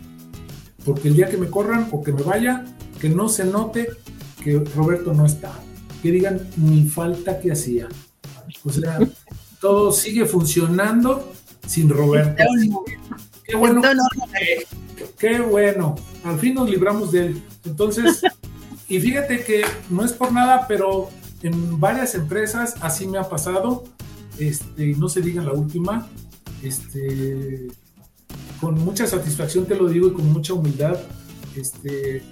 Porque 0.86 1.10
el 1.10 1.16
día 1.16 1.30
que 1.30 1.38
me 1.38 1.50
corran 1.50 1.88
o 1.92 2.04
que 2.04 2.12
me 2.12 2.22
vaya, 2.22 2.66
que 3.00 3.10
no 3.10 3.30
se 3.30 3.46
note 3.46 3.90
que 4.44 4.60
Roberto 4.76 5.14
no 5.14 5.26
está, 5.26 5.52
que 6.02 6.12
digan 6.12 6.48
ni 6.58 6.88
falta 6.88 7.40
que 7.40 7.52
hacía. 7.52 7.88
O 8.64 8.70
sea, 8.70 9.00
todo 9.60 9.92
sigue 9.92 10.26
funcionando 10.26 11.32
sin 11.66 11.90
Roberto. 11.90 12.44
Qué 13.46 13.56
bueno. 13.56 13.82
Qué 15.18 15.40
bueno. 15.40 15.96
Al 16.24 16.40
fin 16.40 16.54
nos 16.54 16.70
libramos 16.70 17.12
de 17.12 17.28
él. 17.28 17.44
Entonces, 17.66 18.22
y 18.88 19.00
fíjate 19.00 19.44
que 19.44 19.64
no 19.90 20.04
es 20.04 20.14
por 20.14 20.32
nada, 20.32 20.66
pero 20.68 21.10
en 21.42 21.80
varias 21.80 22.16
empresas 22.16 22.76
así 22.82 23.08
me 23.08 23.18
ha 23.18 23.30
pasado. 23.30 23.84
Este, 24.40 24.96
no 24.96 25.10
se 25.10 25.22
diga 25.22 25.44
la 25.44 25.52
última. 25.52 26.08
Este, 26.64 27.68
con 28.60 28.76
mucha 28.76 29.06
satisfacción 29.06 29.66
te 29.66 29.76
lo 29.76 29.88
digo 29.88 30.08
y 30.08 30.14
con 30.14 30.32
mucha 30.32 30.54
humildad. 30.54 30.98
Este, 31.56 32.24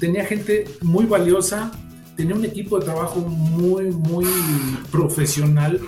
tenía 0.00 0.24
gente 0.24 0.64
muy 0.82 1.06
valiosa, 1.06 1.70
tenía 2.16 2.34
un 2.34 2.44
equipo 2.44 2.78
de 2.78 2.84
trabajo 2.84 3.20
muy, 3.20 3.90
muy 3.92 4.26
profesional, 4.90 5.80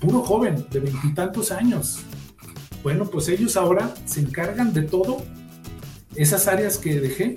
puro 0.00 0.22
joven, 0.22 0.64
de 0.70 0.80
veintitantos 0.80 1.50
años. 1.50 2.00
Bueno, 2.82 3.04
pues 3.06 3.28
ellos 3.28 3.56
ahora 3.56 3.94
se 4.06 4.20
encargan 4.20 4.72
de 4.72 4.82
todo, 4.82 5.22
esas 6.16 6.46
áreas 6.46 6.78
que 6.78 7.00
dejé, 7.00 7.36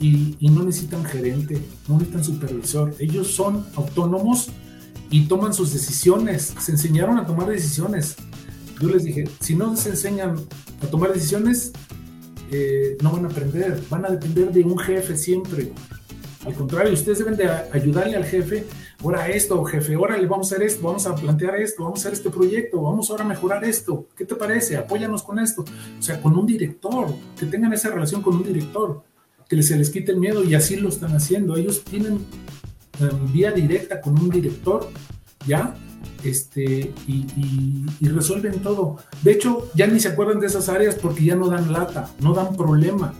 y, 0.00 0.36
no 0.40 0.64
necesitan 0.64 1.04
gerente, 1.04 1.60
no 1.88 1.94
necesitan 1.94 2.24
supervisor. 2.24 2.94
Ellos 2.98 3.28
son 3.28 3.66
autónomos 3.74 4.48
y 5.10 5.26
toman 5.26 5.54
sus 5.54 5.72
decisiones, 5.72 6.54
se 6.58 6.72
enseñaron 6.72 7.18
a 7.18 7.26
tomar 7.26 7.48
decisiones. 7.48 8.16
Yo 8.80 8.88
les 8.88 9.04
dije, 9.04 9.28
si 9.40 9.56
no 9.56 9.76
se 9.76 9.90
enseñan 9.90 10.36
a 10.82 10.86
tomar 10.86 11.12
decisiones, 11.12 11.72
eh, 12.50 12.96
no 13.02 13.12
van 13.12 13.24
a 13.24 13.28
aprender, 13.28 13.82
van 13.90 14.04
a 14.04 14.10
depender 14.10 14.52
de 14.52 14.62
un 14.62 14.78
jefe 14.78 15.16
siempre. 15.16 15.72
Al 16.46 16.54
contrario, 16.54 16.92
ustedes 16.92 17.18
deben 17.18 17.36
de 17.36 17.48
ayudarle 17.72 18.16
al 18.16 18.24
jefe, 18.24 18.64
ahora 19.02 19.28
esto, 19.28 19.62
jefe, 19.64 19.94
ahora 19.94 20.16
le 20.16 20.26
vamos 20.26 20.50
a 20.50 20.54
hacer 20.54 20.66
esto, 20.66 20.86
vamos 20.86 21.06
a 21.06 21.14
plantear 21.14 21.56
esto, 21.56 21.84
vamos 21.84 22.00
a 22.00 22.02
hacer 22.02 22.12
este 22.14 22.30
proyecto, 22.30 22.82
vamos 22.82 23.10
ahora 23.10 23.24
a 23.24 23.28
mejorar 23.28 23.64
esto, 23.64 24.06
¿qué 24.16 24.24
te 24.24 24.34
parece? 24.34 24.76
Apóyanos 24.76 25.22
con 25.22 25.38
esto. 25.38 25.64
O 25.98 26.02
sea, 26.02 26.20
con 26.20 26.36
un 26.36 26.46
director, 26.46 27.08
que 27.38 27.46
tengan 27.46 27.72
esa 27.72 27.90
relación 27.90 28.22
con 28.22 28.36
un 28.36 28.44
director, 28.44 29.02
que 29.48 29.62
se 29.62 29.76
les 29.76 29.90
quite 29.90 30.12
el 30.12 30.18
miedo 30.18 30.44
y 30.44 30.54
así 30.54 30.76
lo 30.76 30.88
están 30.88 31.14
haciendo. 31.16 31.56
Ellos 31.56 31.82
tienen 31.84 32.24
em, 33.00 33.32
vía 33.32 33.50
directa 33.50 34.00
con 34.00 34.18
un 34.18 34.28
director 34.28 34.88
¿ya? 35.46 35.74
Este, 36.24 36.92
y, 37.06 37.86
resuelven 38.00 38.60
todo. 38.60 38.96
De 39.22 39.32
hecho, 39.32 39.70
ya 39.74 39.86
ni 39.86 40.00
se 40.00 40.08
acuerdan 40.08 40.40
de 40.40 40.46
esas 40.46 40.68
áreas 40.68 40.96
porque 40.96 41.24
ya 41.24 41.36
no 41.36 41.48
dan 41.48 41.72
lata, 41.72 42.10
no 42.20 42.34
dan 42.34 42.56
problema. 42.56 43.14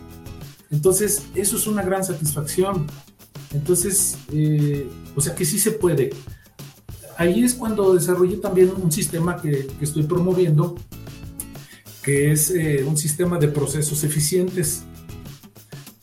Entonces, 0.71 1.23
eso 1.35 1.57
es 1.57 1.67
una 1.67 1.81
gran 1.81 2.03
satisfacción. 2.03 2.87
Entonces, 3.51 4.17
eh, 4.31 4.87
o 5.15 5.21
sea 5.21 5.35
que 5.35 5.45
sí 5.45 5.59
se 5.59 5.71
puede. 5.71 6.11
Ahí 7.17 7.43
es 7.43 7.53
cuando 7.53 7.93
desarrollé 7.93 8.37
también 8.37 8.71
un 8.81 8.91
sistema 8.91 9.41
que, 9.41 9.67
estoy 9.81 10.03
promoviendo, 10.03 10.75
que 12.01 12.31
es 12.31 12.51
eh, 12.51 12.85
un 12.87 12.97
sistema 12.97 13.37
de 13.37 13.49
procesos 13.49 14.03
eficientes. 14.03 14.83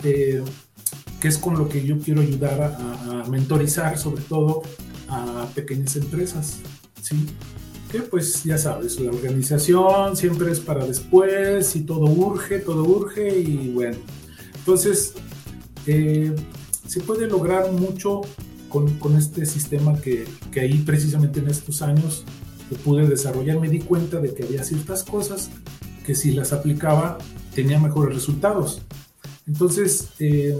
Eh, 0.04 0.42
que 1.20 1.28
es 1.28 1.38
con 1.38 1.56
lo 1.58 1.68
que 1.68 1.84
yo 1.84 1.98
quiero 1.98 2.20
ayudar 2.20 2.60
a, 2.62 3.24
mentorizar, 3.28 3.98
sobre 3.98 4.22
todo 4.22 4.62
a 5.08 5.48
pequeñas 5.54 5.96
empresas, 5.96 6.58
¿sí? 7.02 7.26
Que 7.90 8.00
pues 8.00 8.44
ya 8.44 8.58
sabes, 8.58 9.00
la 9.00 9.10
organización 9.10 10.16
siempre 10.16 10.52
es 10.52 10.60
para 10.60 10.84
después 10.84 11.74
y 11.76 11.80
todo 11.80 12.04
urge, 12.04 12.58
todo 12.58 12.84
urge 12.84 13.38
y 13.38 13.72
bueno. 13.72 13.96
Entonces, 14.58 15.14
eh, 15.86 16.34
se 16.86 17.00
puede 17.00 17.26
lograr 17.26 17.72
mucho 17.72 18.22
con, 18.68 19.16
este 19.16 19.46
sistema 19.46 19.98
que, 19.98 20.26
que, 20.52 20.60
ahí 20.60 20.78
precisamente 20.78 21.40
en 21.40 21.48
estos 21.48 21.80
años 21.82 22.24
que 22.68 22.76
pude 22.76 23.06
desarrollar, 23.06 23.58
me 23.58 23.68
di 23.68 23.78
cuenta 23.78 24.20
de 24.20 24.34
que 24.34 24.42
había 24.42 24.64
ciertas 24.64 25.02
cosas 25.02 25.50
que 26.04 26.14
si 26.14 26.32
las 26.32 26.52
aplicaba 26.52 27.18
tenía 27.54 27.78
mejores 27.78 28.14
resultados. 28.14 28.82
Entonces, 29.46 30.08
eh, 30.18 30.56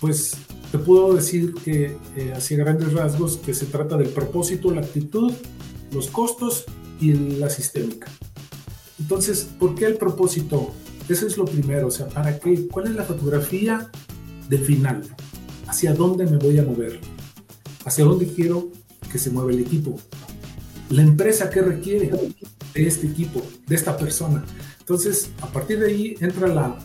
pues 0.00 0.34
te 0.70 0.78
puedo 0.78 1.14
decir 1.14 1.54
que 1.54 1.96
eh, 2.16 2.32
hacia 2.36 2.58
grandes 2.58 2.92
rasgos 2.92 3.36
que 3.38 3.54
se 3.54 3.66
trata 3.66 3.96
del 3.96 4.08
propósito, 4.08 4.70
la 4.70 4.80
actitud, 4.80 5.32
los 5.92 6.08
costos 6.08 6.64
y 7.00 7.12
la 7.12 7.48
sistémica. 7.48 8.08
Entonces, 8.98 9.48
¿por 9.58 9.74
qué 9.74 9.86
el 9.86 9.96
propósito? 9.96 10.72
Eso 11.08 11.26
es 11.26 11.36
lo 11.36 11.44
primero, 11.44 11.88
o 11.88 11.90
sea, 11.90 12.08
¿para 12.08 12.38
qué? 12.38 12.66
¿Cuál 12.68 12.86
es 12.86 12.94
la 12.94 13.04
fotografía 13.04 13.90
del 14.48 14.64
final? 14.64 15.02
¿Hacia 15.66 15.94
dónde 15.94 16.26
me 16.26 16.36
voy 16.36 16.58
a 16.58 16.62
mover? 16.62 17.00
¿Hacia 17.84 18.04
dónde 18.04 18.26
quiero 18.26 18.68
que 19.10 19.18
se 19.18 19.30
mueva 19.30 19.50
el 19.50 19.60
equipo? 19.60 19.98
La 20.90 21.02
empresa 21.02 21.50
que 21.50 21.62
requiere 21.62 22.10
de 22.74 22.86
este 22.86 23.06
equipo, 23.06 23.42
de 23.66 23.74
esta 23.74 23.96
persona. 23.96 24.44
Entonces, 24.80 25.30
a 25.40 25.46
partir 25.46 25.80
de 25.80 25.86
ahí 25.86 26.16
entra 26.20 26.48
la 26.48 26.78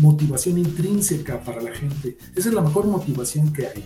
motivación 0.00 0.58
intrínseca 0.58 1.42
para 1.42 1.60
la 1.60 1.72
gente. 1.72 2.16
Esa 2.34 2.48
es 2.48 2.54
la 2.54 2.62
mejor 2.62 2.86
motivación 2.86 3.52
que 3.52 3.66
hay. 3.66 3.84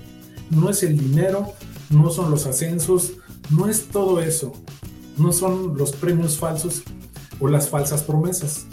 No 0.50 0.70
es 0.70 0.82
el 0.82 0.98
dinero, 0.98 1.52
no 1.90 2.10
son 2.10 2.30
los 2.30 2.46
ascensos, 2.46 3.14
no 3.50 3.68
es 3.68 3.86
todo 3.86 4.20
eso. 4.20 4.52
No 5.16 5.32
son 5.32 5.76
los 5.76 5.92
premios 5.92 6.38
falsos 6.38 6.82
o 7.40 7.48
las 7.48 7.68
falsas 7.68 8.02
promesas. 8.02 8.66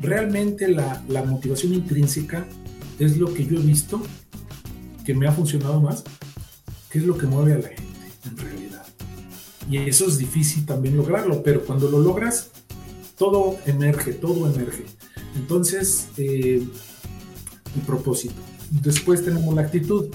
Realmente 0.00 0.68
la, 0.68 1.02
motivación 1.26 1.74
intrínseca 1.74 2.46
es 2.98 3.16
lo 3.16 3.32
que 3.32 3.46
yo 3.46 3.58
he 3.58 3.62
visto 3.62 4.00
que 5.04 5.14
me 5.14 5.26
ha 5.26 5.32
funcionado 5.32 5.80
más, 5.80 6.04
que 6.90 6.98
es 6.98 7.04
lo 7.04 7.16
que 7.16 7.26
mueve 7.26 7.54
a 7.54 7.58
la 7.58 7.68
gente 7.68 7.82
en 8.24 8.36
realidad. 8.36 8.86
Y 9.70 9.78
eso 9.78 10.06
es 10.06 10.18
difícil 10.18 10.64
también 10.64 10.96
lograrlo, 10.96 11.42
pero 11.42 11.64
cuando 11.64 11.90
lo 11.90 11.98
logras, 12.00 12.50
todo 13.16 13.58
emerge, 13.66 14.12
todo 14.12 14.50
emerge. 14.50 14.84
Entonces, 15.36 16.08
eh, 16.16 16.66
el 17.74 17.82
propósito. 17.86 18.34
Después 18.70 19.24
tenemos 19.24 19.54
la 19.54 19.62
actitud, 19.62 20.06
o 20.06 20.12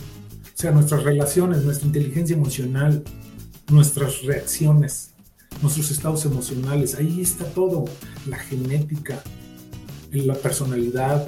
sea, 0.53 0.71
nuestras 0.71 1.03
relaciones, 1.03 1.63
nuestra 1.63 1.87
inteligencia 1.87 2.35
emocional, 2.35 3.03
nuestras 3.69 4.23
reacciones, 4.23 5.11
nuestros 5.61 5.91
estados 5.91 6.25
emocionales. 6.25 6.95
Ahí 6.95 7.21
está 7.21 7.45
todo, 7.45 7.85
la 8.27 8.37
genética, 8.37 9.21
la 10.11 10.35
personalidad, 10.35 11.27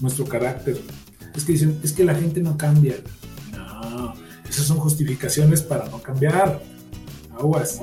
nuestro 0.00 0.24
carácter. 0.24 0.80
Es 1.34 1.44
que 1.44 1.52
dicen, 1.52 1.78
es 1.82 1.92
que 1.92 2.04
la 2.04 2.14
gente 2.14 2.40
no 2.40 2.56
cambia. 2.56 2.96
No, 3.52 4.14
esas 4.48 4.66
son 4.66 4.78
justificaciones 4.78 5.62
para 5.62 5.86
no 5.88 6.00
cambiar. 6.00 6.60
Aguas. 7.38 7.80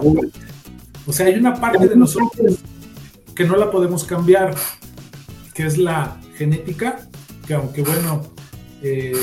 O 1.05 1.13
sea, 1.13 1.25
hay 1.27 1.35
una 1.35 1.59
parte 1.59 1.87
de 1.87 1.95
nosotros 1.95 2.57
que 3.33 3.45
no 3.45 3.55
la 3.55 3.71
podemos 3.71 4.03
cambiar, 4.03 4.55
que 5.53 5.65
es 5.65 5.77
la 5.77 6.19
genética, 6.35 7.07
que 7.47 7.53
aunque 7.53 7.81
bueno, 7.81 8.23
eh, 8.81 9.13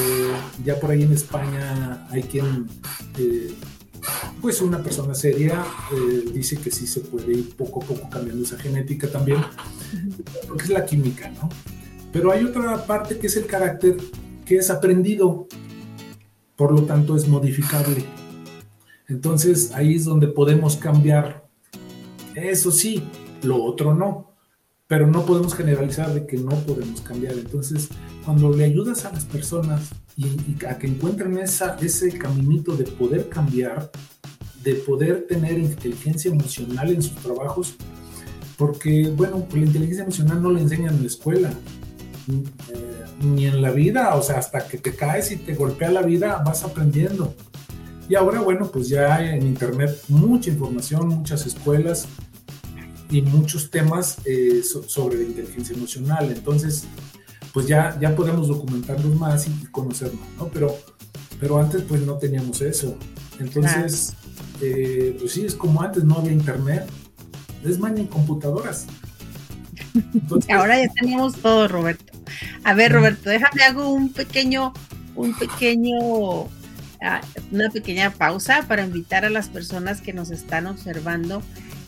ya 0.64 0.80
por 0.80 0.90
ahí 0.90 1.02
en 1.02 1.12
España 1.12 2.06
hay 2.10 2.22
quien, 2.22 2.66
eh, 3.18 3.54
pues 4.40 4.60
una 4.62 4.82
persona 4.82 5.14
seria, 5.14 5.64
eh, 5.92 6.30
dice 6.32 6.56
que 6.56 6.70
sí 6.70 6.86
se 6.86 7.00
puede 7.00 7.32
ir 7.32 7.54
poco 7.56 7.82
a 7.82 7.86
poco 7.86 8.08
cambiando 8.08 8.44
esa 8.44 8.58
genética 8.58 9.08
también, 9.08 9.40
porque 10.48 10.64
es 10.64 10.70
la 10.70 10.86
química, 10.86 11.30
¿no? 11.30 11.48
Pero 12.14 12.30
hay 12.30 12.44
otra 12.44 12.86
parte 12.86 13.18
que 13.18 13.26
es 13.26 13.36
el 13.36 13.46
carácter, 13.46 13.96
que 14.46 14.54
es 14.54 14.70
aprendido, 14.70 15.48
por 16.54 16.70
lo 16.72 16.84
tanto 16.84 17.16
es 17.16 17.26
modificable. 17.26 18.04
Entonces 19.08 19.72
ahí 19.72 19.96
es 19.96 20.04
donde 20.04 20.28
podemos 20.28 20.76
cambiar. 20.76 21.48
Eso 22.36 22.70
sí, 22.70 23.02
lo 23.42 23.62
otro 23.64 23.94
no. 23.94 24.30
Pero 24.86 25.08
no 25.08 25.26
podemos 25.26 25.56
generalizar 25.56 26.14
de 26.14 26.24
que 26.24 26.36
no 26.36 26.54
podemos 26.60 27.00
cambiar. 27.00 27.34
Entonces, 27.34 27.88
cuando 28.24 28.54
le 28.54 28.64
ayudas 28.64 29.04
a 29.06 29.12
las 29.12 29.24
personas 29.24 29.90
y, 30.16 30.26
a 30.66 30.78
que 30.78 30.86
encuentren 30.86 31.36
ese 31.38 32.16
caminito 32.16 32.76
de 32.76 32.84
poder 32.84 33.28
cambiar, 33.28 33.90
de 34.62 34.74
poder 34.74 35.26
tener 35.26 35.58
inteligencia 35.58 36.30
emocional 36.30 36.92
en 36.92 37.02
sus 37.02 37.16
trabajos, 37.16 37.74
porque, 38.56 39.12
bueno, 39.16 39.44
la 39.52 39.64
inteligencia 39.64 40.04
emocional 40.04 40.40
no 40.40 40.52
la 40.52 40.60
enseñan 40.60 40.94
en 40.94 41.00
la 41.00 41.08
escuela, 41.08 41.52
eh, 42.28 43.04
ni 43.22 43.46
en 43.46 43.60
la 43.60 43.70
vida, 43.70 44.14
o 44.14 44.22
sea, 44.22 44.38
hasta 44.38 44.66
que 44.66 44.78
te 44.78 44.94
caes 44.94 45.30
y 45.32 45.36
te 45.36 45.54
golpea 45.54 45.90
la 45.90 46.02
vida, 46.02 46.42
vas 46.44 46.64
aprendiendo. 46.64 47.34
Y 48.08 48.14
ahora, 48.14 48.40
bueno, 48.40 48.70
pues 48.70 48.88
ya 48.88 49.14
hay 49.14 49.28
en 49.28 49.46
Internet 49.46 49.96
mucha 50.08 50.50
información, 50.50 51.08
muchas 51.08 51.46
escuelas 51.46 52.06
y 53.10 53.22
muchos 53.22 53.70
temas 53.70 54.18
eh, 54.24 54.62
sobre 54.62 55.18
la 55.18 55.24
inteligencia 55.24 55.74
emocional. 55.74 56.30
Entonces, 56.30 56.84
pues 57.52 57.66
ya, 57.66 57.98
ya 58.00 58.14
podemos 58.14 58.48
documentarnos 58.48 59.14
más 59.18 59.46
y 59.46 59.66
conocer 59.70 60.12
más, 60.12 60.28
¿no? 60.38 60.48
Pero, 60.48 60.76
pero 61.40 61.58
antes 61.58 61.82
pues 61.82 62.02
no 62.02 62.14
teníamos 62.18 62.60
eso. 62.60 62.96
Entonces, 63.38 64.14
eh, 64.60 65.16
pues 65.18 65.32
sí, 65.32 65.44
es 65.46 65.54
como 65.54 65.82
antes, 65.82 66.04
no 66.04 66.16
había 66.16 66.32
internet, 66.32 66.86
es 67.64 67.78
más 67.78 67.96
en 67.96 68.06
computadoras. 68.06 68.86
Ahora 70.50 70.80
ya 70.80 70.92
tenemos 70.92 71.34
todo, 71.36 71.68
Roberto. 71.68 72.13
A 72.64 72.74
ver, 72.74 72.92
Roberto, 72.92 73.30
déjame 73.30 73.62
hago 73.62 73.90
un 73.90 74.12
pequeño, 74.12 74.72
un 75.14 75.36
pequeño, 75.38 76.48
ah, 77.02 77.20
una 77.52 77.68
pequeña 77.70 78.10
pausa 78.10 78.64
para 78.66 78.84
invitar 78.84 79.24
a 79.24 79.30
las 79.30 79.48
personas 79.48 80.00
que 80.00 80.14
nos 80.14 80.30
están 80.30 80.66
observando 80.66 81.42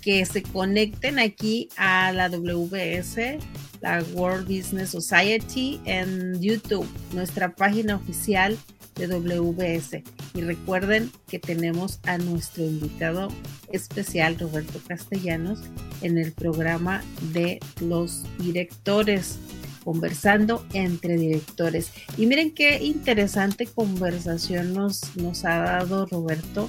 que 0.06 0.24
se 0.24 0.42
conecten 0.42 1.18
aquí 1.18 1.68
a 1.76 2.12
la 2.12 2.28
WBS, 2.28 3.38
la 3.80 4.04
World 4.12 4.46
Business 4.46 4.90
Society, 4.90 5.80
en 5.84 6.40
YouTube, 6.40 6.86
nuestra 7.12 7.56
página 7.56 7.96
oficial 7.96 8.56
de 8.94 9.08
WBS. 9.08 10.04
Y 10.32 10.42
recuerden 10.42 11.10
que 11.26 11.40
tenemos 11.40 11.98
a 12.04 12.18
nuestro 12.18 12.62
invitado 12.64 13.28
especial, 13.72 14.38
Roberto 14.38 14.80
Castellanos, 14.86 15.58
en 16.02 16.18
el 16.18 16.30
programa 16.30 17.02
de 17.32 17.58
los 17.80 18.22
directores, 18.38 19.40
conversando 19.86 20.66
entre 20.72 21.16
directores. 21.16 21.92
Y 22.18 22.26
miren 22.26 22.50
qué 22.50 22.84
interesante 22.84 23.66
conversación 23.66 24.74
nos, 24.74 25.16
nos 25.16 25.44
ha 25.44 25.58
dado 25.58 26.06
Roberto 26.06 26.68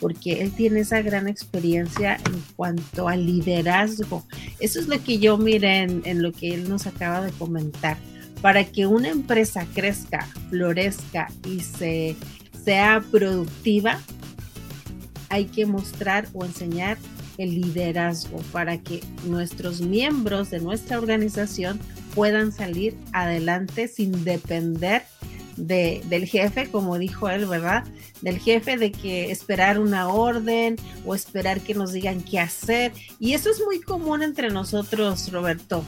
porque 0.00 0.42
él 0.42 0.50
tiene 0.50 0.80
esa 0.80 1.00
gran 1.00 1.28
experiencia 1.28 2.16
en 2.26 2.42
cuanto 2.56 3.08
al 3.08 3.24
liderazgo. 3.24 4.26
Eso 4.58 4.80
es 4.80 4.88
lo 4.88 5.02
que 5.02 5.18
yo 5.18 5.38
miré 5.38 5.82
en, 5.82 6.22
lo 6.22 6.32
que 6.32 6.54
él 6.54 6.68
nos 6.68 6.88
acaba 6.88 7.24
de 7.24 7.30
comentar. 7.30 7.98
Para 8.42 8.64
que 8.64 8.86
una 8.86 9.10
empresa 9.10 9.64
crezca, 9.72 10.26
florezca 10.50 11.28
y 11.48 11.60
se, 11.60 12.16
sea 12.64 13.02
productiva, 13.12 14.00
hay 15.28 15.44
que 15.44 15.66
mostrar 15.66 16.26
o 16.34 16.44
enseñar 16.44 16.98
el 17.38 17.54
liderazgo 17.60 18.38
para 18.50 18.78
que 18.78 19.02
nuestros 19.24 19.80
miembros 19.80 20.50
de 20.50 20.58
nuestra 20.58 20.98
organización 20.98 21.78
puedan 22.16 22.50
salir 22.50 22.96
adelante 23.12 23.86
sin 23.86 24.24
depender 24.24 25.04
del 25.56 26.26
jefe, 26.26 26.68
como 26.70 26.98
dijo 26.98 27.28
él, 27.28 27.46
¿verdad? 27.46 27.84
Del 28.22 28.38
jefe 28.38 28.76
de 28.76 28.90
que 28.90 29.30
esperar 29.30 29.78
una 29.78 30.08
orden 30.08 30.76
o 31.04 31.14
esperar 31.14 31.60
que 31.60 31.74
nos 31.74 31.92
digan 31.92 32.22
qué 32.22 32.40
hacer. 32.40 32.92
Y 33.20 33.34
eso 33.34 33.50
es 33.50 33.60
muy 33.64 33.80
común 33.80 34.22
entre 34.22 34.50
nosotros, 34.50 35.30
Roberto, 35.30 35.84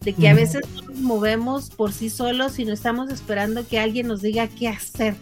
de 0.00 0.12
que 0.12 0.28
a 0.28 0.34
veces 0.34 0.62
nos 0.86 0.96
movemos 0.96 1.70
por 1.70 1.92
sí 1.92 2.10
solos 2.10 2.58
y 2.58 2.64
no 2.64 2.72
estamos 2.72 3.10
esperando 3.10 3.66
que 3.66 3.78
alguien 3.78 4.06
nos 4.06 4.22
diga 4.22 4.48
qué 4.48 4.68
hacer, 4.68 5.14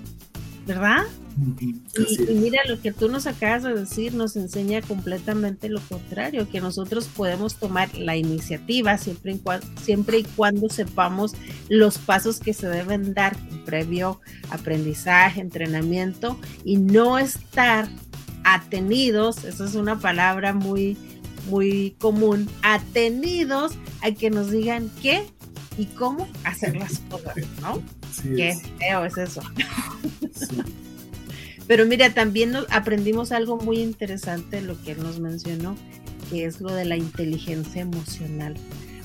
¿verdad? 0.67 1.05
Y, 1.97 2.35
mira, 2.35 2.61
lo 2.69 2.81
que 2.81 2.93
tú 2.93 3.09
nos 3.09 3.27
acabas 3.27 3.63
de 3.63 3.75
decir 3.75 4.15
nos 4.15 4.37
enseña 4.37 4.83
completamente 4.83 5.69
lo 5.69 5.81
contrario, 5.81 6.49
que 6.49 6.61
nosotros 6.61 7.07
podemos 7.09 7.57
tomar 7.57 7.97
la 7.97 8.17
iniciativa 8.17 8.99
siempre 8.99 9.33
y, 9.33 9.41
siempre 9.83 10.19
y 10.19 10.25
cuando 10.25 10.69
sepamos 10.69 11.35
los 11.69 11.99
pasos 11.99 12.41
que 12.41 12.53
se 12.53 12.69
deben 12.69 13.15
dar 13.15 13.37
previo 13.65 14.21
aprendizaje, 14.51 15.41
entrenamiento 15.41 16.39
y 16.65 16.77
no 16.77 17.19
estar 17.19 17.89
atenidos, 18.45 19.45
esa 19.45 19.65
es 19.65 19.75
una 19.75 19.99
palabra 19.99 20.53
muy, 20.53 20.97
muy 21.49 21.95
común, 21.99 22.49
atenidos 22.63 23.73
a 24.03 24.11
que 24.13 24.31
nos 24.31 24.51
digan 24.51 24.91
qué 25.01 25.27
y 25.79 25.87
cómo 25.87 26.29
hacer 26.45 26.77
las 26.77 26.99
cosas, 27.11 27.37
¿no? 27.61 27.83
qué 28.23 28.57
feo 28.79 29.05
es 29.05 29.17
eso. 29.17 29.43
Pero 31.71 31.87
mira, 31.87 32.11
también 32.11 32.53
aprendimos 32.71 33.31
algo 33.31 33.57
muy 33.57 33.79
interesante, 33.79 34.61
lo 34.61 34.83
que 34.83 34.91
él 34.91 35.05
nos 35.05 35.21
mencionó, 35.21 35.77
que 36.29 36.45
es 36.45 36.61
lo 36.61 36.75
de 36.75 36.85
la 36.85 36.97
inteligencia 36.97 37.83
emocional. 37.83 38.57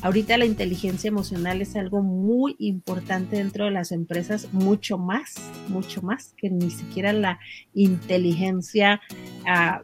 Ahorita 0.01 0.36
la 0.39 0.45
inteligencia 0.45 1.10
emocional 1.10 1.62
es 1.62 1.75
algo 1.75 2.01
muy 2.01 2.56
importante 2.58 3.36
dentro 3.36 3.65
de 3.65 3.71
las 3.71 3.91
empresas, 3.91 4.51
mucho 4.51 4.97
más, 4.97 5.36
mucho 5.67 6.01
más 6.01 6.34
que 6.38 6.49
ni 6.49 6.71
siquiera 6.71 7.13
la 7.13 7.38
inteligencia 7.75 8.99
ah, 9.45 9.84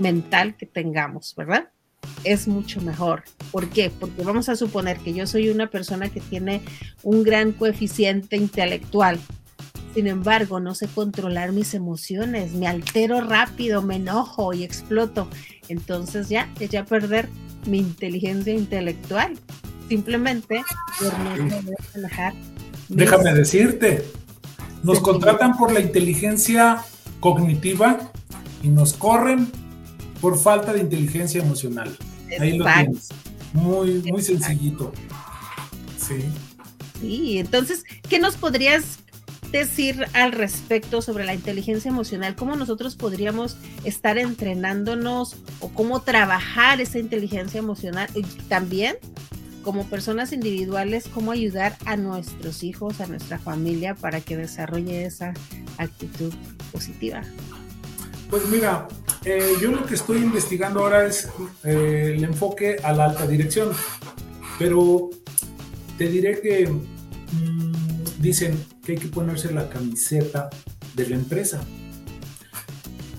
mental 0.00 0.56
que 0.56 0.66
tengamos, 0.66 1.36
¿verdad? 1.36 1.68
Es 2.24 2.48
mucho 2.48 2.80
mejor. 2.80 3.22
¿Por 3.52 3.68
qué? 3.68 3.90
Porque 3.90 4.24
vamos 4.24 4.48
a 4.48 4.56
suponer 4.56 4.98
que 4.98 5.14
yo 5.14 5.24
soy 5.28 5.50
una 5.50 5.70
persona 5.70 6.08
que 6.08 6.20
tiene 6.20 6.62
un 7.04 7.22
gran 7.22 7.52
coeficiente 7.52 8.36
intelectual, 8.36 9.20
sin 9.98 10.06
embargo, 10.06 10.60
no 10.60 10.76
sé 10.76 10.86
controlar 10.86 11.50
mis 11.50 11.74
emociones, 11.74 12.52
me 12.52 12.68
altero 12.68 13.20
rápido, 13.20 13.82
me 13.82 13.96
enojo 13.96 14.54
y 14.54 14.62
exploto. 14.62 15.26
Entonces 15.68 16.28
ya, 16.28 16.48
ya 16.70 16.84
perder 16.84 17.28
mi 17.66 17.78
inteligencia 17.78 18.54
intelectual. 18.54 19.36
Simplemente 19.88 20.62
por 21.00 21.18
no 21.18 21.34
relajar. 21.94 22.32
Déjame 22.88 23.34
decirte, 23.34 24.04
nos 24.84 25.00
contratan 25.00 25.56
por 25.56 25.72
la 25.72 25.80
inteligencia 25.80 26.84
cognitiva 27.18 27.98
y 28.62 28.68
nos 28.68 28.92
corren 28.92 29.50
por 30.20 30.38
falta 30.38 30.74
de 30.74 30.78
inteligencia 30.78 31.42
emocional. 31.42 31.90
Ahí 32.38 32.56
lo 32.56 32.66
tienes. 32.66 33.08
Muy, 33.52 34.00
muy 34.12 34.22
sencillito. 34.22 34.92
Sí. 35.96 36.22
Sí, 37.00 37.38
entonces, 37.38 37.82
¿qué 38.08 38.20
nos 38.20 38.36
podrías 38.36 39.00
decir 39.52 40.06
al 40.12 40.32
respecto 40.32 41.02
sobre 41.02 41.24
la 41.24 41.34
inteligencia 41.34 41.88
emocional? 41.90 42.34
¿Cómo 42.34 42.56
nosotros 42.56 42.96
podríamos 42.96 43.56
estar 43.84 44.18
entrenándonos 44.18 45.36
o 45.60 45.68
cómo 45.70 46.02
trabajar 46.02 46.80
esa 46.80 46.98
inteligencia 46.98 47.58
emocional? 47.58 48.08
Y 48.14 48.22
también, 48.22 48.96
como 49.62 49.84
personas 49.86 50.32
individuales, 50.32 51.08
cómo 51.12 51.32
ayudar 51.32 51.76
a 51.84 51.96
nuestros 51.96 52.62
hijos, 52.62 53.00
a 53.00 53.06
nuestra 53.06 53.38
familia 53.38 53.94
para 53.94 54.20
que 54.20 54.36
desarrolle 54.36 55.04
esa 55.04 55.34
actitud 55.78 56.32
positiva. 56.72 57.22
Pues 58.30 58.46
mira, 58.48 58.86
eh, 59.24 59.54
yo 59.60 59.70
lo 59.70 59.84
que 59.86 59.94
estoy 59.94 60.18
investigando 60.18 60.80
ahora 60.80 61.06
es 61.06 61.28
eh, 61.64 62.14
el 62.16 62.24
enfoque 62.24 62.76
a 62.82 62.92
la 62.92 63.06
alta 63.06 63.26
dirección, 63.26 63.70
pero 64.58 65.10
te 65.96 66.08
diré 66.08 66.40
que 66.40 66.68
mm, 66.68 67.72
dicen, 68.18 68.58
hay 68.92 68.98
que 68.98 69.08
ponerse 69.08 69.52
la 69.52 69.68
camiseta 69.68 70.50
de 70.94 71.08
la 71.08 71.16
empresa. 71.16 71.60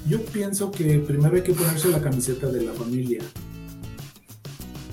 Yo 0.07 0.23
pienso 0.25 0.71
que 0.71 0.99
primero 0.99 1.35
hay 1.35 1.43
que 1.43 1.53
ponerse 1.53 1.89
la 1.89 2.01
camiseta 2.01 2.47
de 2.47 2.63
la 2.63 2.73
familia. 2.73 3.21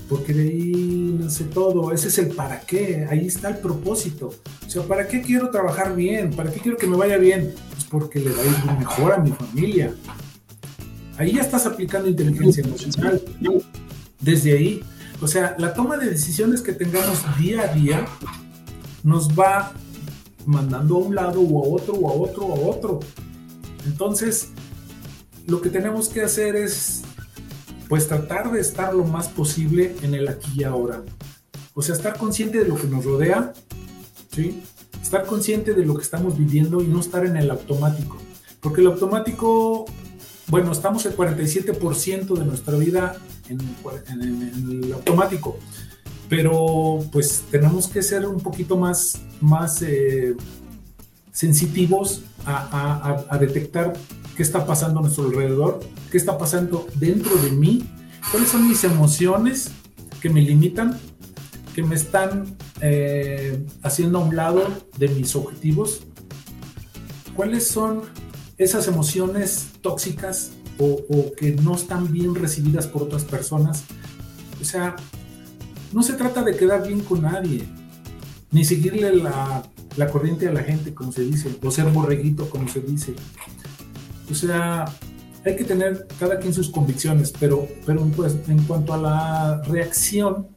Porque 0.09 0.33
de 0.33 0.43
ahí 0.43 1.17
nace 1.19 1.45
todo. 1.45 1.93
Ese 1.93 2.09
es 2.09 2.19
el 2.19 2.29
para 2.29 2.61
qué. 2.61 3.07
Ahí 3.09 3.27
está 3.27 3.49
el 3.49 3.59
propósito. 3.59 4.35
O 4.67 4.71
sea, 4.71 4.83
¿para 4.83 5.09
qué 5.09 5.23
quiero 5.23 5.51
trabajar 5.51 5.97
bien? 5.97 6.31
¿Para 6.31 6.53
qué 6.53 6.61
quiero 6.61 6.77
que 6.77 6.87
me 6.87 6.97
vaya 6.97 7.17
bien? 7.17 7.55
Pues 7.71 7.85
porque 7.85 8.21
le 8.21 8.31
va 8.31 8.73
a 8.73 8.79
mejor 8.79 9.13
a 9.13 9.19
mi 9.19 9.33
familia. 9.33 9.95
Ahí 11.19 11.33
ya 11.33 11.41
estás 11.41 11.67
aplicando 11.67 12.09
inteligencia 12.09 12.63
emocional. 12.63 13.23
Desde 14.21 14.53
ahí. 14.53 14.85
O 15.23 15.27
sea, 15.27 15.57
la 15.59 15.73
toma 15.73 15.97
de 15.97 16.11
decisiones 16.11 16.61
que 16.61 16.73
tengamos 16.73 17.25
día 17.39 17.63
a 17.63 17.75
día 17.75 18.05
nos 19.03 19.31
va 19.31 19.73
mandando 20.47 20.97
a 20.97 20.99
un 20.99 21.15
lado 21.15 21.41
o 21.41 21.65
a 21.65 21.69
otro 21.69 21.95
o 21.95 22.09
a 22.09 22.13
otro 22.15 22.47
o 22.47 22.55
a 22.55 22.77
otro. 22.77 23.01
Entonces, 23.85 24.49
lo 25.47 25.61
que 25.61 25.71
tenemos 25.71 26.09
que 26.09 26.23
hacer 26.23 26.57
es 26.57 27.03
pues 27.89 28.09
tratar 28.09 28.51
de 28.51 28.61
estar 28.61 28.95
lo 28.95 29.05
más 29.05 29.29
posible 29.29 29.95
en 30.03 30.15
el 30.15 30.29
aquí 30.29 30.51
y 30.57 30.65
ahora. 30.65 31.05
O 31.75 31.83
sea, 31.83 31.95
estar 31.95 32.17
consciente 32.17 32.59
de 32.59 32.69
lo 32.69 32.77
que 32.77 32.87
nos 32.87 33.05
rodea, 33.05 33.53
¿sí? 34.33 34.63
Estar 35.01 35.27
consciente 35.27 35.75
de 35.75 35.85
lo 35.85 35.95
que 35.95 36.03
estamos 36.03 36.37
viviendo 36.37 36.83
y 36.83 36.87
no 36.87 37.01
estar 37.01 37.25
en 37.27 37.37
el 37.37 37.51
automático. 37.51 38.17
Porque 38.61 38.81
el 38.81 38.89
automático, 38.89 39.85
bueno, 40.49 40.73
estamos 40.73 41.07
el 41.07 41.17
47% 41.17 42.39
de 42.39 42.45
nuestra 42.45 42.77
vida 42.77 43.17
en, 43.49 43.61
en 44.11 44.85
el 44.85 44.93
automático 44.93 45.59
pero 46.29 47.05
pues 47.13 47.45
tenemos 47.51 47.87
que 47.87 48.03
ser 48.03 48.27
un 48.27 48.41
poquito 48.41 48.77
más, 48.77 49.21
más 49.41 49.83
eh, 49.83 50.35
sensitivos 51.33 52.23
a, 52.45 53.37
detectar 53.41 53.93
qué 54.37 54.43
está 54.43 54.65
pasando 54.65 55.01
a 55.01 55.03
nuestro 55.03 55.25
alrededor, 55.25 55.81
qué 56.11 56.17
está 56.17 56.39
pasando 56.39 56.87
dentro 56.95 57.37
de 57.37 57.51
mí, 57.51 57.89
cuáles 58.31 58.51
son 58.51 58.69
mis 58.69 58.85
emociones 58.85 59.71
que 60.21 60.31
me 60.31 60.41
limitan, 60.41 60.99
que 61.75 61.83
me 61.83 61.95
están 61.95 62.57
eh, 62.81 63.65
haciendo 63.83 64.19
a 64.19 64.25
un 64.25 64.37
lado 64.37 64.67
de 64.99 65.09
mis 65.09 65.35
objetivos, 65.37 66.03
cuáles 67.35 67.67
son 67.67 68.03
esas 68.59 68.89
emociones 68.89 69.69
tóxicas 69.83 70.53
o, 70.79 71.01
o 71.09 71.33
que 71.35 71.53
no 71.53 71.75
están 71.75 72.13
bien 72.13 72.35
recibidas 72.35 72.87
por 72.87 73.03
otras 73.03 73.25
personas. 73.25 73.85
O 74.61 74.65
sea, 74.65 74.97
no 75.97 76.03
se 76.03 76.13
trata 76.13 76.43
de 76.43 76.55
quedar 76.55 76.87
bien 76.87 77.01
con 77.01 77.23
nadie, 77.23 77.67
ni 78.51 78.67
seguirle 78.67 79.17
la, 79.17 79.63
corriente 80.13 80.47
a 80.47 80.53
la 80.53 80.63
gente, 80.63 80.93
como 80.93 81.11
se 81.11 81.23
dice, 81.23 81.59
o 81.65 81.71
ser 81.71 81.87
borreguito, 81.87 82.51
como 82.51 82.69
se 82.69 82.81
dice. 82.81 83.15
O 84.31 84.35
sea, 84.35 84.85
hay 85.43 85.57
que 85.57 85.65
tener 85.65 86.07
cada 86.21 86.39
quien 86.39 86.53
sus 86.53 86.69
convicciones, 86.69 87.33
pero, 87.41 87.67
pero 87.87 88.05
pues, 88.15 88.37
en 88.47 88.63
cuanto 88.65 88.93
a 88.93 88.99
la 88.99 89.63
reacción, 89.63 90.49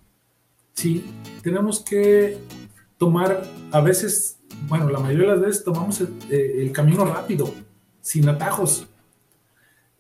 sí, 0.74 1.06
tenemos 1.42 1.80
que 1.80 2.38
tomar, 2.98 3.42
a 3.72 3.80
veces, 3.80 4.40
bueno, 4.68 4.90
la 4.90 5.00
mayoría 5.00 5.30
de 5.30 5.36
las 5.36 5.42
veces 5.42 5.64
tomamos 5.64 6.04
el 6.30 6.72
camino 6.74 7.06
rápido, 7.06 7.54
sin 8.02 8.28
atajos. 8.28 8.88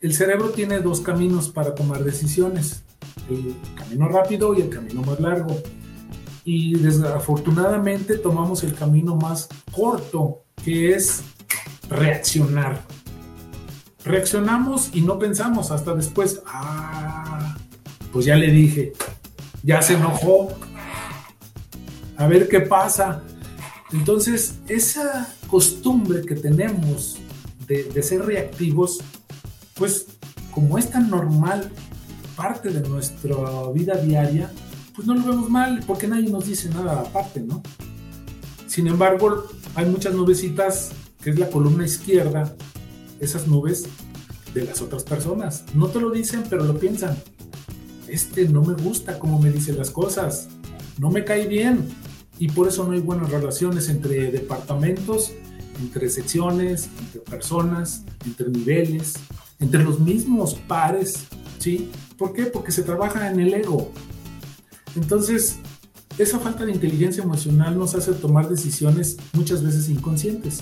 El 0.02 0.14
cerebro 0.14 0.50
tiene 0.50 0.82
dos 0.82 1.00
caminos 1.00 1.48
para 1.48 1.76
tomar 1.76 2.04
decisiones 2.04 2.84
el 3.30 3.56
camino 3.76 4.08
rápido 4.08 4.54
y 4.54 4.62
el 4.62 4.70
camino 4.70 5.02
más 5.02 5.20
largo. 5.20 5.62
Y 6.44 6.76
desafortunadamente 6.76 8.18
tomamos 8.18 8.64
el 8.64 8.74
camino 8.74 9.16
más 9.16 9.50
corto, 9.72 10.44
que 10.64 10.94
es 10.94 11.22
reaccionar. 11.90 12.82
Reaccionamos 14.04 14.90
y 14.94 15.02
no 15.02 15.20
pensamos 15.20 15.72
hasta 15.72 15.94
después, 15.94 16.42
ah, 16.48 17.58
pues 18.12 18.26
ya 18.26 18.36
le 18.36 18.52
dije, 18.52 18.94
ya 19.64 19.82
se 19.82 19.94
enojó, 19.94 20.50
a 22.18 22.28
ver 22.28 22.48
qué 22.48 22.62
pasa. 22.62 23.24
Entonces, 23.92 24.60
esa 24.68 25.34
costumbre 25.48 26.22
que 26.22 26.36
tenemos 26.36 27.18
de, 27.68 28.04
ser 28.04 28.26
reactivos, 28.26 29.00
pues 29.76 30.08
como 30.52 30.78
es 30.78 30.90
tan 30.90 31.10
normal 31.10 31.72
parte 32.40 32.70
de 32.70 32.88
nuestra 32.88 33.36
vida 33.74 33.96
diaria, 33.96 34.50
pues 34.96 35.06
no 35.06 35.14
lo 35.14 35.24
vemos 35.24 35.50
mal 35.50 35.84
porque 35.86 36.08
nadie 36.08 36.30
nos 36.30 36.46
dice 36.46 36.70
nada 36.70 37.02
aparte, 37.02 37.42
¿no? 37.42 37.62
Sin 38.66 38.88
embargo, 38.88 39.44
hay 39.76 39.86
muchas 39.88 40.14
nubecitas, 40.14 40.92
que 41.22 41.32
es 41.32 41.40
la 41.40 41.50
columna 41.50 41.84
izquierda, 41.84 42.56
esas 43.20 43.46
nubes 43.46 43.88
de 44.54 44.64
las 44.64 44.82
otras 44.82 45.04
personas. 45.04 45.66
No 45.74 45.88
te 45.88 46.00
lo 46.00 46.12
dicen, 46.12 46.44
pero 46.50 46.64
lo 46.64 46.80
piensan. 46.80 47.18
Este 48.08 48.48
no 48.48 48.64
me 48.64 48.74
gusta 48.74 49.20
cómo 49.20 49.38
me 49.38 49.52
dice 49.52 49.74
las 49.74 49.92
cosas, 49.92 50.48
no 50.98 51.12
me 51.12 51.26
cae 51.26 51.46
bien. 51.46 51.90
Y 52.40 52.48
por 52.48 52.70
eso 52.70 52.86
no 52.86 52.94
hay 52.94 53.02
buenas 53.02 53.32
relaciones 53.32 53.90
entre 53.90 54.32
departamentos, 54.32 55.34
entre 55.82 56.10
secciones, 56.10 56.88
entre 57.02 57.20
personas, 57.20 58.04
entre 58.26 58.48
niveles, 58.50 59.16
entre 59.60 59.84
los 59.84 60.00
mismos 60.00 60.54
pares, 60.54 61.26
¿sí? 61.58 61.92
¿Por 62.20 62.34
qué? 62.34 62.44
Porque 62.44 62.72
se 62.72 62.84
trabaja 62.84 63.32
en 63.32 63.40
el 63.40 63.54
ego. 63.54 63.92
Entonces, 64.96 65.58
esa 66.18 66.38
falta 66.38 66.66
de 66.66 66.74
inteligencia 66.74 67.24
emocional 67.24 67.80
nos 67.80 67.96
hace 67.96 68.12
tomar 68.12 68.50
decisiones 68.50 69.18
muchas 69.34 69.64
veces 69.64 69.88
inconscientes. 69.88 70.62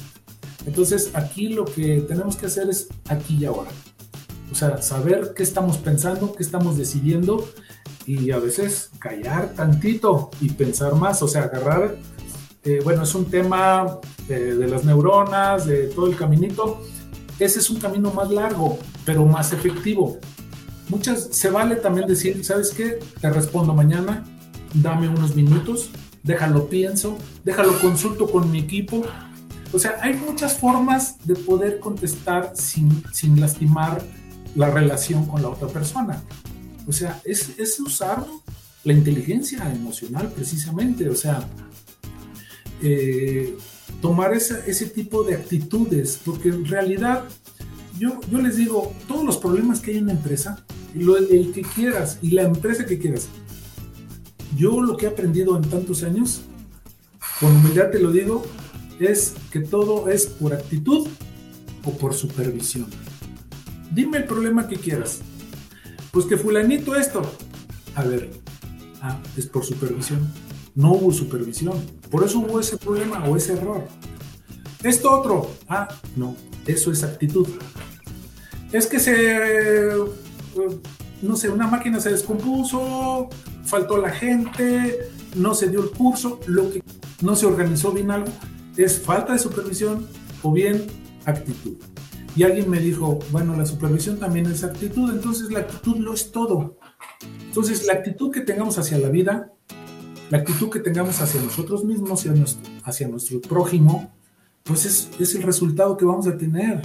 Entonces 0.68 1.12
aquí 1.14 1.50
lo 1.50 1.66
que 1.66 2.02
tenemos 2.02 2.36
que 2.36 2.46
hacer 2.46 2.70
es 2.70 2.90
aquí 3.10 3.38
y 3.38 3.46
ahora. 3.46 3.72
O 4.52 4.56
sea, 4.56 4.82
saber 4.82 5.34
qué 5.36 5.42
estamos 5.42 5.78
pensando, 5.78 6.34
qué 6.36 6.44
estamos 6.44 6.78
decidiendo 6.78 7.50
y 8.06 8.32
a 8.32 8.38
veces 8.38 8.92
callar 9.00 9.54
tantito 9.56 10.30
y 10.40 10.50
pensar 10.50 10.96
más, 10.96 11.22
o 11.24 11.28
sea, 11.28 11.44
agarrar, 11.44 11.96
eh, 12.64 12.82
bueno, 12.84 13.04
es 13.04 13.16
un 13.16 13.26
tema 13.26 14.00
eh, 14.30 14.34
de 14.34 14.68
las 14.68 14.86
neuronas, 14.86 15.66
de 15.66 15.88
todo 15.88 16.08
el 16.08 16.16
caminito, 16.16 16.82
ese 17.40 17.60
es 17.60 17.70
un 17.70 17.80
camino 17.80 18.12
más 18.12 18.30
largo, 18.30 18.78
pero 19.06 19.26
más 19.26 19.54
efectivo. 19.54 20.20
Muchas, 20.90 21.30
se 21.32 21.50
vale 21.50 21.76
también 21.76 22.08
decir, 22.08 22.44
¿sabes 22.46 22.72
qué? 22.72 23.00
Te 23.20 23.30
respondo 23.30 23.74
mañana, 23.74 24.24
dame 24.74 25.10
unos 25.10 25.36
minutos, 25.36 25.90
déjalo 26.24 26.70
pienso, 26.70 27.18
déjalo 27.44 27.80
consulto 27.80 28.30
con 28.30 28.50
mi 28.52 28.60
equipo. 28.60 29.04
O 29.74 29.80
sea, 29.80 29.98
hay 30.02 30.14
muchas 30.14 30.58
formas 30.58 31.18
de 31.26 31.36
poder 31.36 31.80
contestar 31.80 32.54
sin, 32.56 33.04
sin 33.12 33.40
lastimar 33.40 34.02
la 34.56 34.70
relación 34.72 35.26
con 35.26 35.42
la 35.42 35.50
otra 35.50 35.68
persona. 35.68 36.24
O 36.88 36.94
sea, 36.94 37.22
es, 37.26 37.60
es 37.60 37.80
usar 37.80 38.26
la 38.86 38.94
inteligencia 38.94 39.70
emocional 39.70 40.32
precisamente. 40.34 41.10
O 41.10 41.16
sea, 41.16 41.46
eh, 42.82 43.58
tomar 44.02 44.34
ese 44.34 44.86
tipo 44.86 45.24
de 45.24 45.36
actitudes, 45.36 46.20
porque 46.24 46.50
en 46.50 46.66
realidad 46.66 47.26
yo, 48.00 48.20
yo 48.32 48.40
les 48.40 48.58
digo, 48.58 48.94
todos 49.08 49.26
los 49.26 49.38
problemas 49.38 49.80
que 49.80 49.92
hay 49.92 49.98
en 49.98 50.04
una 50.06 50.14
empresa, 50.14 50.64
lo, 50.96 51.18
el 51.18 51.52
que 51.54 51.62
quieras 51.62 52.20
y 52.22 52.32
la 52.32 52.44
empresa 52.44 52.86
que 52.86 53.00
quieras, 53.00 53.28
yo 54.56 54.82
lo 54.82 54.98
que 54.98 55.06
he 55.06 55.10
aprendido 55.10 55.56
en 55.56 55.64
tantos 55.64 56.04
años, 56.04 56.42
con 57.40 57.56
humildad 57.56 57.92
te 57.92 58.00
lo 58.00 58.12
digo, 58.12 58.44
es 59.00 59.36
que 59.52 59.60
todo 59.60 60.10
es 60.10 60.26
por 60.26 60.54
actitud 60.54 61.08
o 61.84 61.92
por 61.92 62.14
supervisión. 62.14 62.88
Dime 63.92 64.18
el 64.18 64.26
problema 64.26 64.68
que 64.68 64.76
quieras. 64.76 65.20
Pues 66.12 66.26
que 66.26 66.38
fulanito 66.38 66.96
esto. 66.96 67.22
A 67.96 68.04
ver, 68.04 68.32
ah, 69.02 69.20
es 69.36 69.46
por 69.46 69.64
supervisión. 69.64 70.32
No 70.76 70.94
hubo 70.94 71.12
supervisión. 71.12 71.82
Por 72.10 72.24
eso 72.24 72.40
hubo 72.40 72.60
ese 72.60 72.78
problema 72.78 73.24
o 73.26 73.36
ese 73.36 73.54
error. 73.54 73.88
Esto 74.84 75.12
otro. 75.12 75.52
Ah, 75.68 75.88
no. 76.16 76.36
Eso 76.66 76.92
es 76.92 77.04
actitud. 77.04 77.48
Es 78.72 78.88
que 78.88 79.00
se... 79.00 79.92
No 81.22 81.36
sé, 81.36 81.50
una 81.50 81.68
máquina 81.68 82.00
se 82.00 82.12
descompuso, 82.12 83.30
faltó 83.64 83.98
la 83.98 84.10
gente, 84.10 85.10
no 85.36 85.54
se 85.54 85.70
dio 85.70 85.84
el 85.84 85.90
curso, 85.90 86.40
lo 86.46 86.72
que 86.72 86.84
no 87.22 87.36
se 87.36 87.46
organizó 87.46 87.92
bien 87.92 88.12
algo, 88.12 88.32
es 88.78 89.00
falta 89.00 89.34
de 89.34 89.40
supervisión 89.40 90.08
o 90.44 90.52
bien 90.52 90.86
actitud. 91.26 91.76
Y 92.36 92.44
alguien 92.44 92.70
me 92.70 92.80
dijo, 92.80 93.18
bueno, 93.32 93.58
la 93.58 93.66
supervisión 93.66 94.20
también 94.20 94.46
es 94.46 94.64
actitud, 94.64 95.12
entonces 95.12 95.52
la 95.52 95.62
actitud 95.62 95.98
lo 95.98 96.14
es 96.14 96.32
todo. 96.32 96.78
Entonces, 97.48 97.88
la 97.88 97.94
actitud 97.94 98.32
que 98.32 98.42
tengamos 98.42 98.78
hacia 98.78 99.00
la 99.00 99.10
vida, 99.10 99.54
la 100.30 100.38
actitud 100.38 100.70
que 100.70 100.80
tengamos 100.80 101.20
hacia 101.20 101.42
nosotros 101.42 101.84
mismos, 101.84 102.12
hacia 102.12 102.34
nuestro, 102.34 102.72
hacia 102.84 103.08
nuestro 103.08 103.42
prójimo, 103.42 104.14
pues 104.62 104.86
es, 104.86 105.10
es 105.20 105.34
el 105.34 105.42
resultado 105.42 105.98
que 105.98 106.06
vamos 106.06 106.28
a 106.28 106.38
tener. 106.38 106.84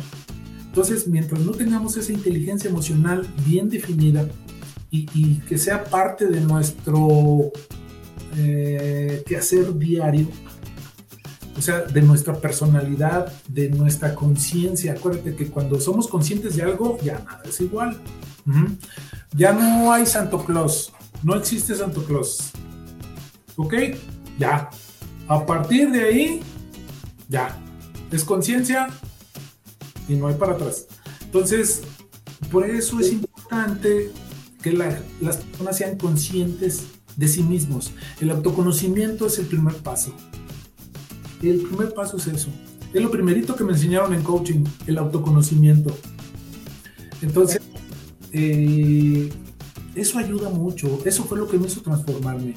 Entonces, 0.73 1.07
mientras 1.07 1.43
no 1.43 1.53
tengamos 1.53 1.99
esa 1.99 2.15
inteligencia 2.15 2.71
emocional 2.71 3.29
bien 3.45 3.69
definida, 3.69 4.27
y, 4.91 5.35
que 5.49 5.59
sea 5.59 5.85
parte 5.85 6.27
de 6.27 6.41
nuestro 6.41 7.53
eh, 8.39 9.23
quehacer 9.27 9.77
diario, 9.77 10.29
o 11.59 11.61
sea, 11.61 11.83
de 11.83 12.01
nuestra 12.01 12.41
personalidad, 12.41 13.31
de 13.49 13.69
nuestra 13.69 14.15
conciencia. 14.15 14.93
Acuérdate 14.93 15.35
que 15.35 15.49
cuando 15.49 15.79
somos 15.79 16.09
conscientes 16.09 16.57
de 16.57 16.63
algo, 16.63 16.99
ya 17.03 17.19
nada 17.19 17.43
es 17.47 17.61
igual. 17.61 18.01
Ya 19.35 19.53
no 19.53 19.93
hay 19.93 20.07
Santo 20.07 20.43
Claus, 20.43 20.91
no 21.23 21.35
existe 21.37 21.75
Santo 21.75 22.03
Claus. 22.05 22.51
¿Ok? 23.57 23.75
Ya. 24.39 24.71
A 25.29 25.45
partir 25.45 25.91
de 25.91 26.05
ahí, 26.05 26.41
ya. 27.29 27.59
Es 28.11 28.25
conciencia 28.25 28.89
y 30.12 30.16
no 30.16 30.29
hay 30.29 30.35
para 30.35 30.53
atrás. 30.53 30.87
Entonces, 31.22 31.83
por 32.51 32.68
eso 32.68 33.01
es 33.01 33.12
importante 33.12 34.11
que 34.62 34.72
las 34.72 35.37
personas 35.37 35.77
sean 35.77 35.98
conscientes 35.98 36.85
de 37.16 37.29
sí 37.29 37.42
mismos. 37.42 37.92
El 38.20 38.31
autoconocimiento 38.31 39.27
es 39.27 39.38
el 39.38 39.46
primer 39.46 39.75
paso. 39.77 40.14
El 41.42 41.61
primer 41.62 41.92
paso 41.94 42.16
es 42.16 42.27
eso. 42.29 42.51
Es 42.92 43.03
lo 43.03 43.11
primerito 43.11 43.57
que 43.57 43.64
me 43.64 43.72
enseñaron 43.72 44.14
en 44.14 44.22
coaching, 44.22 44.64
el 44.87 44.98
autoconocimiento. 44.98 45.96
Entonces, 47.22 47.61
eh, 48.33 49.31
eso 49.94 50.18
ayuda 50.18 50.51
mucho. 50.51 51.01
Eso 51.05 51.25
fue 51.25 51.38
lo 51.38 51.48
que 51.48 51.59
me 51.59 51.66
hizo 51.66 51.81
transformarme. 51.81 52.55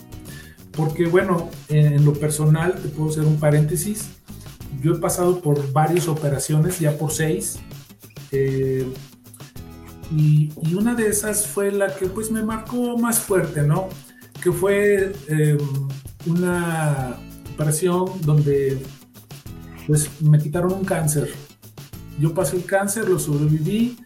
Porque, 0.72 1.06
bueno, 1.08 1.50
en 1.70 2.04
lo 2.04 2.14
personal, 2.14 2.76
te 2.76 2.90
puedo 2.90 3.10
hacer 3.10 3.24
un 3.24 3.38
paréntesis. 3.38 4.10
Yo 4.82 4.94
he 4.94 4.98
pasado 5.00 5.42
por 5.42 5.72
varias 5.72 6.08
operaciones, 6.08 6.80
ya 6.80 6.98
por 6.98 7.12
seis. 7.12 7.60
Eh, 8.32 8.88
y, 10.12 10.52
una 10.76 10.94
de 10.94 11.08
esas 11.08 11.48
fue 11.48 11.72
la 11.72 11.96
que 11.96 12.08
pues 12.08 12.32
me 12.32 12.44
marcó 12.44 12.98
más 12.98 13.20
fuerte, 13.20 13.64
¿no? 13.64 13.90
Que 14.44 14.52
fue 14.52 15.14
em, 15.28 15.58
una 16.26 17.18
operación 17.54 18.06
donde 18.22 18.82
pues 19.88 20.10
me 20.22 20.40
quitaron 20.40 20.74
un 20.74 20.86
cáncer. 20.86 21.32
Yo 22.20 22.34
pasé 22.34 22.58
el 22.58 22.66
cáncer, 22.66 23.10
lo 23.10 23.20
sobreviví 23.20 23.98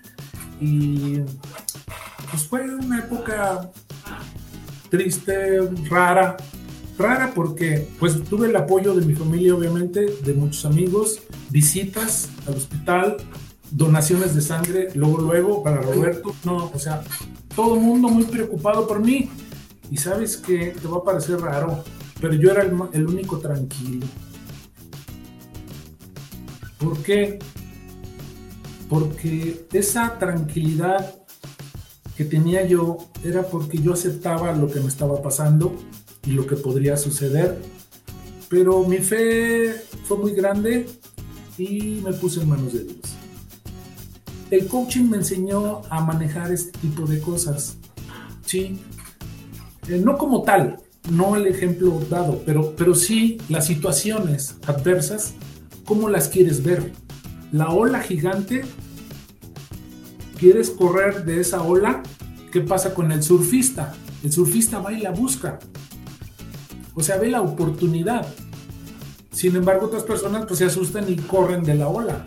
y 0.59 1.19
pues 2.29 2.43
fue 2.47 2.73
una 2.75 2.99
época 2.99 3.69
triste, 4.89 5.59
rara, 5.89 6.37
rara 6.99 7.31
porque 7.33 7.87
pues 7.97 8.21
tuve 8.25 8.47
el 8.47 8.55
apoyo 8.55 8.93
de 8.93 9.05
mi 9.05 9.15
familia 9.15 9.55
obviamente, 9.55 10.05
de 10.23 10.33
muchos 10.33 10.65
amigos, 10.65 11.21
visitas 11.49 12.29
al 12.45 12.55
hospital, 12.55 13.17
donaciones 13.71 14.35
de 14.35 14.41
sangre, 14.41 14.89
luego, 14.93 15.19
luego, 15.21 15.63
para 15.63 15.81
Roberto, 15.81 16.35
no, 16.43 16.69
o 16.73 16.79
sea, 16.79 17.01
todo 17.55 17.75
el 17.75 17.81
mundo 17.81 18.09
muy 18.09 18.25
preocupado 18.25 18.85
por 18.87 18.99
mí. 18.99 19.29
Y 19.91 19.97
sabes 19.97 20.37
que 20.37 20.75
te 20.79 20.87
va 20.87 20.97
a 20.97 21.03
parecer 21.03 21.39
raro, 21.39 21.83
pero 22.21 22.33
yo 22.35 22.51
era 22.51 22.61
el, 22.61 23.07
único 23.07 23.39
tranquilo. 23.39 24.05
¿Por 26.77 26.97
qué? 26.99 27.39
Porque 28.87 29.65
esa 29.73 30.19
tranquilidad 30.19 31.15
que 32.15 32.25
tenía 32.25 32.65
yo 32.67 32.97
era 33.23 33.43
porque 33.43 33.79
yo 33.79 33.93
aceptaba 33.93 34.51
lo 34.51 34.69
que 34.69 34.79
me 34.79 34.87
estaba 34.87 35.21
pasando 35.21 35.75
y 36.25 36.31
lo 36.31 36.45
que 36.45 36.55
podría 36.55 36.97
suceder. 36.97 37.57
Pero 38.49 38.83
mi 38.83 38.97
fe 38.97 39.73
fue 40.05 40.17
muy 40.17 40.33
grande 40.33 40.87
y 41.57 42.01
me 42.03 42.13
puse 42.13 42.41
en 42.41 42.49
manos 42.49 42.73
de 42.73 42.83
Dios 42.83 43.19
el 44.51 44.67
coaching 44.67 45.09
me 45.09 45.17
enseñó 45.17 45.81
a 45.89 46.01
manejar 46.01 46.51
este 46.51 46.77
tipo 46.79 47.05
de 47.05 47.19
cosas. 47.19 47.77
Sí, 48.45 48.79
eh, 49.87 50.01
no 50.03 50.17
como 50.17 50.41
tal, 50.43 50.77
no 51.11 51.35
el 51.35 51.47
ejemplo 51.47 52.01
dado, 52.09 52.41
pero, 52.45 52.73
pero 52.75 52.95
sí 52.95 53.37
las 53.47 53.67
situaciones 53.67 54.55
adversas, 54.65 55.33
cómo 55.85 56.09
las 56.09 56.27
quieres 56.27 56.63
ver. 56.63 56.91
La 57.51 57.69
ola 57.69 58.01
gigante, 58.01 58.63
quieres 60.39 60.71
correr 60.71 61.25
de 61.25 61.41
esa 61.41 61.61
ola, 61.61 62.01
¿qué 62.51 62.61
pasa 62.61 62.93
con 62.93 63.11
el 63.11 63.21
surfista? 63.21 63.93
El 64.23 64.31
surfista 64.31 64.79
va 64.79 64.93
y 64.93 65.01
la 65.01 65.11
busca. 65.11 65.59
O 66.99 67.01
sea, 67.01 67.15
ve 67.15 67.29
la 67.29 67.41
oportunidad. 67.41 68.27
Sin 69.31 69.55
embargo, 69.55 69.85
otras 69.85 70.03
personas 70.03 70.45
pues 70.45 70.59
se 70.59 70.65
asustan 70.65 71.09
y 71.09 71.15
corren 71.15 71.63
de 71.63 71.75
la 71.75 71.87
ola. 71.87 72.25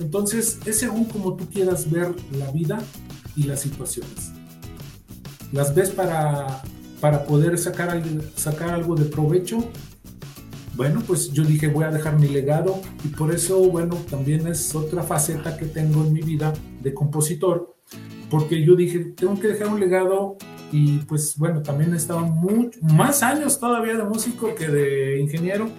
Entonces, 0.00 0.58
es 0.66 0.78
según 0.78 1.06
como 1.06 1.34
tú 1.34 1.48
quieras 1.48 1.90
ver 1.90 2.14
la 2.32 2.50
vida 2.50 2.82
y 3.36 3.44
las 3.44 3.60
situaciones. 3.60 4.32
Las 5.50 5.74
ves 5.74 5.88
para, 5.88 6.62
para 7.00 7.24
poder 7.24 7.56
sacar, 7.56 8.02
sacar 8.36 8.68
algo 8.68 8.96
de 8.96 9.06
provecho. 9.06 9.64
Bueno, 10.76 11.02
pues 11.06 11.32
yo 11.32 11.42
dije, 11.42 11.68
voy 11.68 11.84
a 11.84 11.90
dejar 11.90 12.18
mi 12.18 12.28
legado 12.28 12.82
y 13.04 13.08
por 13.08 13.34
eso, 13.34 13.60
bueno, 13.60 13.96
también 14.10 14.46
es 14.46 14.74
otra 14.74 15.02
faceta 15.02 15.56
que 15.56 15.64
tengo 15.64 16.04
en 16.04 16.12
mi 16.12 16.20
vida 16.20 16.52
de 16.82 16.92
compositor, 16.92 17.76
porque 18.28 18.62
yo 18.62 18.76
dije, 18.76 18.98
tengo 19.16 19.40
que 19.40 19.48
dejar 19.48 19.68
un 19.68 19.80
legado 19.80 20.36
y 20.72 20.98
pues 21.00 21.36
bueno, 21.36 21.62
también 21.62 21.94
he 21.94 21.96
estado 21.96 22.20
mucho, 22.20 22.80
más 22.82 23.22
años 23.22 23.60
todavía 23.60 23.94
de 23.96 24.04
músico 24.04 24.54
que 24.54 24.68
de 24.68 25.20
ingeniero 25.20 25.70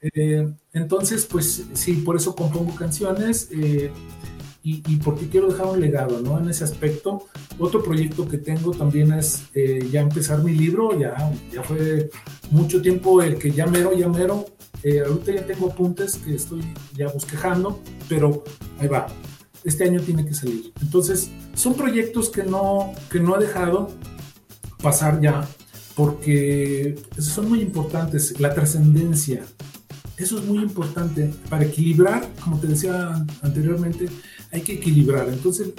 eh, 0.00 0.52
entonces, 0.72 1.26
pues 1.26 1.66
sí, 1.74 1.94
por 1.94 2.16
eso 2.16 2.34
compongo 2.34 2.74
canciones. 2.74 3.48
Eh, 3.52 3.90
y, 4.70 4.96
porque 4.96 5.28
quiero 5.28 5.48
dejar 5.48 5.66
un 5.66 5.80
legado, 5.80 6.20
¿no? 6.20 6.38
En 6.38 6.50
ese 6.50 6.62
aspecto. 6.62 7.24
Otro 7.58 7.82
proyecto 7.82 8.28
que 8.28 8.36
tengo 8.36 8.72
también 8.72 9.14
es 9.14 9.44
eh, 9.54 9.88
ya 9.90 10.02
empezar 10.02 10.42
mi 10.44 10.52
libro, 10.52 10.98
ya, 10.98 11.32
ya 11.50 11.62
fue 11.62 12.10
mucho 12.50 12.82
tiempo 12.82 13.22
el 13.22 13.38
que 13.38 13.50
ya 13.50 13.66
mero, 13.66 13.94
ya 13.94 14.08
mero. 14.08 14.44
Eh, 14.82 15.00
ahorita 15.00 15.32
ya 15.32 15.46
tengo 15.46 15.70
apuntes 15.70 16.16
que 16.16 16.34
estoy 16.34 16.60
ya 16.94 17.08
bosquejando, 17.08 17.80
pero 18.10 18.44
ahí 18.78 18.88
va. 18.88 19.06
Este 19.68 19.84
año 19.84 20.00
tiene 20.00 20.24
que 20.24 20.32
salir. 20.32 20.72
Entonces, 20.80 21.28
son 21.54 21.74
proyectos 21.74 22.30
que 22.30 22.42
no, 22.42 22.94
que 23.10 23.20
no 23.20 23.36
he 23.36 23.44
dejado 23.44 23.90
pasar 24.82 25.20
ya, 25.20 25.46
porque 25.94 26.96
son 27.18 27.50
muy 27.50 27.60
importantes. 27.60 28.40
La 28.40 28.54
trascendencia, 28.54 29.44
eso 30.16 30.38
es 30.38 30.44
muy 30.46 30.60
importante 30.60 31.34
para 31.50 31.66
equilibrar, 31.66 32.26
como 32.42 32.58
te 32.58 32.66
decía 32.66 33.26
anteriormente, 33.42 34.08
hay 34.50 34.62
que 34.62 34.72
equilibrar. 34.72 35.28
Entonces, 35.28 35.74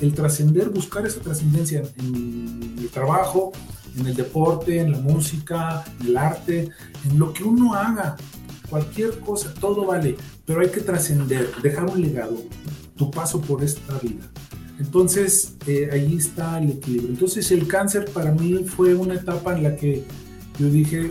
el 0.00 0.14
trascender, 0.14 0.68
buscar 0.68 1.04
esa 1.04 1.20
trascendencia 1.20 1.82
en 1.98 2.76
el 2.78 2.88
trabajo, 2.90 3.50
en 3.98 4.06
el 4.06 4.14
deporte, 4.14 4.78
en 4.78 4.92
la 4.92 4.98
música, 4.98 5.84
en 5.98 6.06
el 6.06 6.16
arte, 6.16 6.68
en 7.10 7.18
lo 7.18 7.32
que 7.32 7.42
uno 7.42 7.74
haga, 7.74 8.16
cualquier 8.70 9.18
cosa, 9.18 9.52
todo 9.52 9.84
vale, 9.84 10.16
pero 10.46 10.60
hay 10.60 10.68
que 10.68 10.80
trascender, 10.80 11.50
dejar 11.60 11.86
un 11.86 12.00
legado, 12.00 12.36
tu 13.02 13.10
paso 13.10 13.40
por 13.40 13.64
esta 13.64 13.98
vida. 13.98 14.30
Entonces, 14.78 15.54
eh, 15.66 15.88
ahí 15.92 16.16
está 16.16 16.58
el 16.62 16.70
equilibrio. 16.70 17.10
Entonces, 17.10 17.50
el 17.50 17.66
cáncer 17.66 18.04
para 18.12 18.30
mí 18.30 18.64
fue 18.64 18.94
una 18.94 19.14
etapa 19.14 19.56
en 19.56 19.64
la 19.64 19.74
que 19.74 20.04
yo 20.58 20.68
dije, 20.68 21.10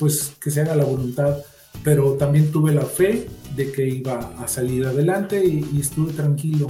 pues 0.00 0.32
que 0.40 0.50
se 0.50 0.60
haga 0.60 0.74
la 0.74 0.84
voluntad, 0.84 1.38
pero 1.84 2.14
también 2.14 2.50
tuve 2.50 2.74
la 2.74 2.84
fe 2.84 3.28
de 3.54 3.70
que 3.70 3.88
iba 3.88 4.34
a 4.38 4.48
salir 4.48 4.86
adelante 4.86 5.44
y, 5.46 5.80
estuve 5.80 6.12
tranquilo. 6.12 6.66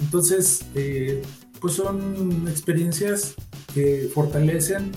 Entonces, 0.00 0.64
eh, 0.76 1.22
pues 1.60 1.74
son 1.74 2.46
experiencias 2.48 3.34
que 3.74 4.08
fortalecen 4.14 4.92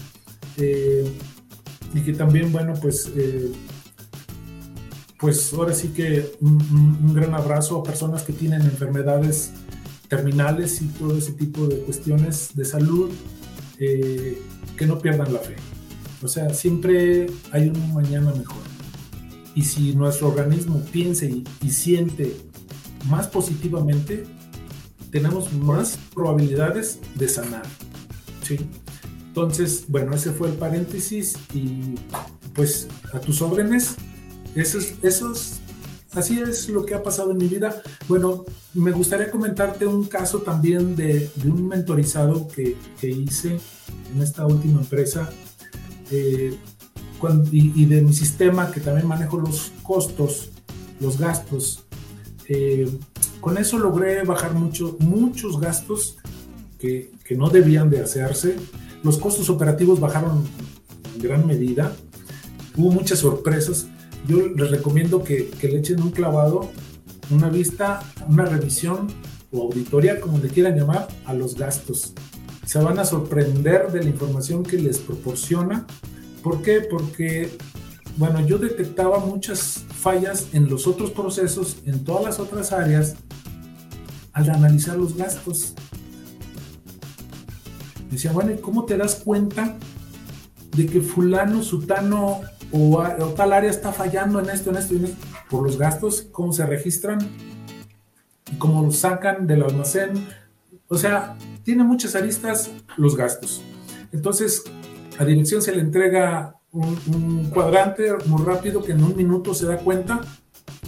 eh, 0.57 1.09
y 1.93 2.01
que 2.01 2.13
también, 2.13 2.51
bueno, 2.51 2.73
pues, 2.79 3.11
eh, 3.15 3.51
pues 5.25 5.51
ahora 5.55 5.73
sí 5.73 5.87
que 5.87 6.33
un, 6.39 7.15
gran 7.15 7.33
abrazo 7.33 7.79
a 7.79 7.83
personas 7.83 8.21
que 8.21 8.31
tienen 8.31 8.61
enfermedades 8.61 9.49
terminales 10.07 10.83
y 10.83 10.85
todo 10.85 11.17
ese 11.17 11.31
tipo 11.31 11.65
de 11.65 11.79
cuestiones 11.79 12.51
de 12.53 12.63
salud, 12.63 13.09
que 13.75 14.85
no 14.85 14.99
pierdan 14.99 15.33
la 15.33 15.39
fe. 15.39 15.55
O 16.21 16.27
sea, 16.27 16.53
siempre 16.53 17.25
hay 17.51 17.69
un 17.69 17.91
mañana 17.95 18.35
mejor. 18.35 18.61
Y 19.55 19.63
si 19.63 19.95
nuestro 19.95 20.27
organismo 20.27 20.79
piensa 20.91 21.25
y, 21.25 21.43
siente 21.71 22.37
más 23.09 23.27
positivamente, 23.27 24.25
tenemos 25.09 25.51
más 25.53 25.97
probabilidades 26.13 26.99
de 27.15 27.27
sanar. 27.27 27.65
¿sí? 28.43 28.59
Entonces, 29.29 29.85
bueno, 29.87 30.13
ese 30.13 30.29
fue 30.33 30.49
el 30.49 30.53
paréntesis 30.53 31.33
y 31.51 31.95
pues 32.53 32.87
a 33.11 33.19
tus 33.19 33.41
órdenes, 33.41 33.95
esos, 34.55 34.93
esos, 35.01 35.59
así 36.13 36.39
es 36.39 36.69
lo 36.69 36.85
que 36.85 36.95
ha 36.95 37.03
pasado 37.03 37.31
en 37.31 37.37
mi 37.37 37.47
vida. 37.47 37.81
Bueno, 38.07 38.45
me 38.73 38.91
gustaría 38.91 39.29
comentarte 39.29 39.85
un 39.85 40.05
caso 40.05 40.39
también 40.39 40.95
de, 40.95 41.29
un 41.43 41.67
mentorizado 41.67 42.47
que, 42.47 42.77
que, 42.99 43.09
hice 43.09 43.59
en 44.13 44.21
esta 44.21 44.45
última 44.45 44.79
empresa. 44.79 45.29
Eh, 46.11 46.57
y, 47.51 47.85
de 47.85 48.01
mi 48.01 48.13
sistema 48.13 48.71
que 48.71 48.79
también 48.79 49.07
manejo 49.07 49.37
los 49.37 49.71
costos, 49.83 50.49
los 50.99 51.17
gastos. 51.17 51.83
Eh, 52.47 52.87
con 53.41 53.57
eso 53.57 53.79
logré 53.79 54.23
bajar 54.23 54.53
mucho, 54.53 54.95
muchos 54.99 55.59
gastos 55.59 56.17
que, 56.79 57.11
que, 57.23 57.35
no 57.35 57.49
debían 57.49 57.89
de 57.89 58.01
hacerse. 58.01 58.55
Los 59.03 59.17
costos 59.17 59.49
operativos 59.49 59.99
bajaron 59.99 60.43
en 61.15 61.21
gran 61.21 61.45
medida. 61.47 61.95
Hubo 62.75 62.91
muchas 62.91 63.19
sorpresas. 63.19 63.87
Yo 64.27 64.47
les 64.47 64.71
recomiendo 64.71 65.23
que, 65.23 65.49
que 65.49 65.67
le 65.67 65.79
echen 65.79 66.01
un 66.01 66.11
clavado, 66.11 66.71
una 67.29 67.49
vista, 67.49 68.01
una 68.27 68.45
revisión 68.45 69.07
o 69.51 69.63
auditoría, 69.63 70.19
como 70.19 70.37
le 70.39 70.49
quieran 70.49 70.77
llamar, 70.77 71.07
a 71.25 71.33
los 71.33 71.55
gastos. 71.55 72.13
Se 72.65 72.79
van 72.79 72.99
a 72.99 73.05
sorprender 73.05 73.91
de 73.91 74.03
la 74.03 74.09
información 74.09 74.63
que 74.63 74.77
les 74.77 74.97
proporciona 74.97 75.85
¿Por 76.45 76.61
qué? 76.61 76.81
Porque, 76.81 77.57
bueno, 78.17 78.39
yo 78.45 78.59
detectaba 78.59 79.17
muchas 79.17 79.83
fallas 79.95 80.49
en 80.53 80.69
los 80.69 80.85
otros 80.85 81.09
procesos, 81.09 81.77
en 81.87 82.03
todas 82.03 82.23
las 82.23 82.39
otras 82.39 82.71
áreas, 82.71 83.15
al 84.31 84.51
analizar 84.51 84.95
los 84.95 85.17
gastos. 85.17 85.73
Decía, 88.11 88.31
bueno, 88.31 88.51
¿y 88.51 88.57
cómo 88.57 88.85
te 88.85 88.95
das 88.95 89.15
cuenta 89.15 89.75
de 90.77 90.85
que 90.85 91.01
fulano, 91.01 91.63
sutano 91.63 92.41
o, 92.71 92.97
o 92.97 93.27
tal 93.29 93.53
área 93.53 93.69
está 93.69 93.91
fallando 93.91 94.39
en 94.39 94.49
esto, 94.49 94.69
en 94.69 94.77
esto, 94.77 94.95
en 94.95 95.05
esto? 95.05 95.27
Por 95.49 95.63
los 95.63 95.77
gastos, 95.77 96.27
cómo 96.31 96.53
se 96.53 96.65
registran, 96.65 97.19
cómo 98.57 98.83
los 98.83 98.97
sacan 98.97 99.47
del 99.47 99.63
almacén. 99.63 100.27
O 100.87 100.97
sea, 100.97 101.35
tiene 101.63 101.83
muchas 101.83 102.15
aristas 102.15 102.71
los 102.97 103.15
gastos. 103.15 103.61
Entonces, 104.11 104.63
a 105.17 105.25
dirección 105.25 105.61
se 105.61 105.73
le 105.73 105.81
entrega 105.81 106.55
un, 106.71 107.49
cuadrante 107.53 108.13
muy 108.27 108.43
rápido 108.43 108.83
que 108.83 108.91
en 108.91 109.03
un 109.03 109.15
minuto 109.15 109.53
se 109.53 109.65
da 109.65 109.77
cuenta 109.77 110.21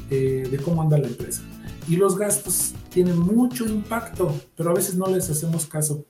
eh, 0.09 0.47
de 0.49 0.57
cómo 0.57 0.81
anda 0.81 0.97
la 0.97 1.07
empresa. 1.07 1.41
Y 1.87 1.95
los 1.95 2.17
gastos 2.17 2.73
tienen 2.89 3.17
mucho 3.17 3.65
impacto, 3.65 4.33
pero 4.55 4.71
a 4.71 4.73
veces 4.73 4.95
no 4.95 5.07
les 5.07 5.29
hacemos 5.29 5.65
caso. 5.65 6.05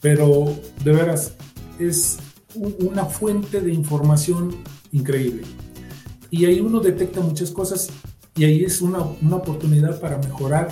Pero 0.00 0.52
de 0.84 0.92
veras, 0.92 1.34
es 1.78 2.18
una 2.54 3.04
fuente 3.06 3.60
de 3.60 3.72
información 3.72 4.56
increíble. 4.92 5.42
Y 6.30 6.44
ahí 6.46 6.60
uno 6.60 6.80
detecta 6.80 7.20
muchas 7.20 7.50
cosas 7.50 7.90
y 8.34 8.44
ahí 8.44 8.64
es 8.64 8.80
una, 8.80 9.02
una 9.20 9.36
oportunidad 9.36 10.00
para 10.00 10.18
mejorar 10.18 10.68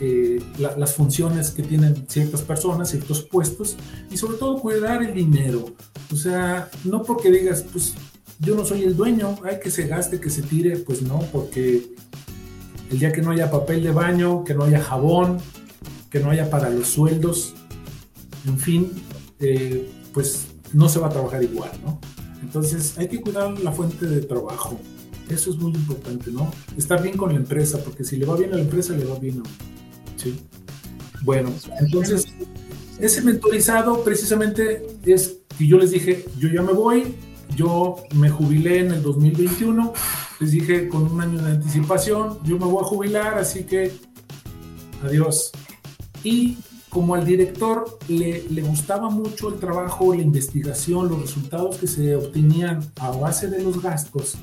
eh, 0.00 0.40
las 0.58 0.94
funciones 0.94 1.50
que 1.50 1.64
tienen 1.64 2.06
ciertas 2.08 2.42
personas, 2.42 2.90
ciertos 2.90 3.22
puestos, 3.22 3.76
y 4.10 4.16
sobre 4.16 4.38
todo 4.38 4.60
cuidar 4.60 5.02
el 5.02 5.12
dinero. 5.12 5.74
O 6.12 6.16
sea, 6.16 6.70
no 6.84 7.02
porque 7.02 7.32
digas, 7.32 7.64
pues 7.72 7.94
yo 8.38 8.54
no 8.54 8.64
soy 8.64 8.84
el 8.84 8.96
dueño, 8.96 9.36
hay 9.42 9.58
que 9.58 9.72
se 9.72 9.88
gaste, 9.88 10.20
que 10.20 10.30
se 10.30 10.42
tire, 10.42 10.76
pues 10.76 11.02
no, 11.02 11.18
porque 11.32 11.94
el 12.90 12.98
día 13.00 13.10
que 13.10 13.22
no 13.22 13.32
haya 13.32 13.50
papel 13.50 13.82
de 13.82 13.90
baño, 13.90 14.44
que 14.44 14.54
no 14.54 14.64
haya 14.64 14.80
jabón, 14.80 15.38
que 16.10 16.20
no 16.20 16.30
haya 16.30 16.48
para 16.48 16.70
los 16.70 16.86
sueldos, 16.86 17.54
en 18.46 18.58
fin, 18.58 18.92
eh, 19.40 19.90
pues 20.14 20.46
no 20.72 20.88
se 20.88 20.98
va 20.98 21.08
a 21.08 21.10
trabajar 21.10 21.42
igual, 21.42 21.70
¿no? 21.84 22.00
Entonces 22.42 22.96
hay 22.98 23.08
que 23.08 23.20
cuidar 23.20 23.58
la 23.60 23.72
fuente 23.72 24.06
de 24.06 24.20
trabajo. 24.22 24.78
Eso 25.28 25.50
es 25.50 25.56
muy 25.56 25.72
importante, 25.72 26.30
¿no? 26.30 26.50
Estar 26.76 27.02
bien 27.02 27.16
con 27.16 27.32
la 27.32 27.36
empresa, 27.36 27.78
porque 27.84 28.04
si 28.04 28.16
le 28.16 28.24
va 28.24 28.36
bien 28.36 28.52
a 28.52 28.56
la 28.56 28.62
empresa, 28.62 28.94
le 28.94 29.04
va 29.04 29.18
bien 29.18 29.42
a 29.44 30.18
¿sí? 30.18 30.40
Bueno, 31.22 31.52
entonces, 31.80 32.26
ese 32.98 33.22
mentorizado 33.22 34.02
precisamente 34.02 34.86
es 35.04 35.38
que 35.56 35.66
yo 35.66 35.78
les 35.78 35.90
dije, 35.90 36.24
yo 36.38 36.48
ya 36.48 36.62
me 36.62 36.72
voy, 36.72 37.14
yo 37.56 37.96
me 38.14 38.30
jubilé 38.30 38.80
en 38.80 38.92
el 38.92 39.02
2021, 39.02 39.92
les 40.40 40.50
dije 40.52 40.88
con 40.88 41.02
un 41.02 41.20
año 41.20 41.42
de 41.42 41.52
anticipación, 41.52 42.38
yo 42.44 42.58
me 42.58 42.66
voy 42.66 42.82
a 42.82 42.86
jubilar, 42.86 43.38
así 43.38 43.64
que 43.64 43.92
adiós. 45.02 45.50
Y 46.22 46.56
como 46.98 47.14
al 47.14 47.24
director 47.24 47.96
le, 48.08 48.42
le, 48.50 48.60
gustaba 48.60 49.08
mucho 49.08 49.50
el 49.50 49.60
trabajo, 49.60 50.12
la 50.12 50.20
investigación, 50.20 51.08
los 51.08 51.20
resultados 51.20 51.76
que 51.76 51.86
se 51.86 52.16
obtenían 52.16 52.90
a 52.96 53.12
base 53.12 53.46
de 53.46 53.62
los 53.62 53.80
gastos, 53.80 54.34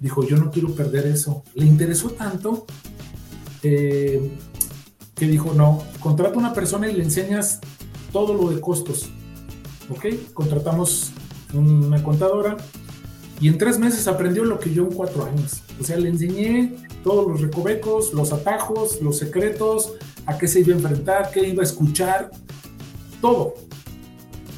dijo, 0.00 0.26
yo 0.26 0.38
no 0.38 0.50
quiero 0.50 0.74
perder 0.74 1.06
eso. 1.06 1.42
Le 1.54 1.66
interesó 1.66 2.08
tanto 2.08 2.64
eh, 3.62 4.30
que 5.14 5.26
dijo, 5.26 5.52
no, 5.52 5.82
contrata 6.00 6.38
una 6.38 6.54
persona 6.54 6.90
y 6.90 6.94
le 6.94 7.02
enseñas 7.02 7.60
todo 8.10 8.32
lo 8.32 8.48
de 8.48 8.58
costos. 8.58 9.10
¿Ok? 9.90 10.32
Contratamos 10.32 11.10
una 11.52 12.02
contadora 12.02 12.56
y 13.38 13.48
en 13.48 13.58
tres 13.58 13.78
meses 13.78 14.08
aprendió 14.08 14.46
lo 14.46 14.58
que 14.58 14.72
yo 14.72 14.84
en 14.84 14.94
cuatro 14.94 15.26
años. 15.26 15.60
O 15.78 15.84
sea, 15.84 15.98
le 15.98 16.08
enseñé 16.08 16.74
todos 17.04 17.30
los 17.30 17.42
recovecos, 17.42 18.14
los 18.14 18.32
atajos, 18.32 19.02
los 19.02 19.18
secretos, 19.18 19.92
a 20.26 20.36
qué 20.36 20.48
se 20.48 20.60
iba 20.60 20.74
a 20.74 20.76
enfrentar, 20.76 21.30
qué 21.32 21.48
iba 21.48 21.62
a 21.62 21.66
escuchar, 21.66 22.30
todo 23.20 23.54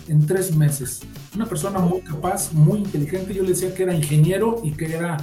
en 0.09 0.27
tres 0.27 0.55
meses. 0.55 1.01
Una 1.35 1.47
persona 1.47 1.79
muy 1.79 2.01
capaz, 2.01 2.53
muy 2.53 2.79
inteligente. 2.79 3.35
Yo 3.35 3.43
le 3.43 3.51
decía 3.51 3.75
que 3.75 3.83
era 3.83 3.95
ingeniero 3.95 4.61
y 4.65 4.73
que 4.73 4.87
era 4.87 5.19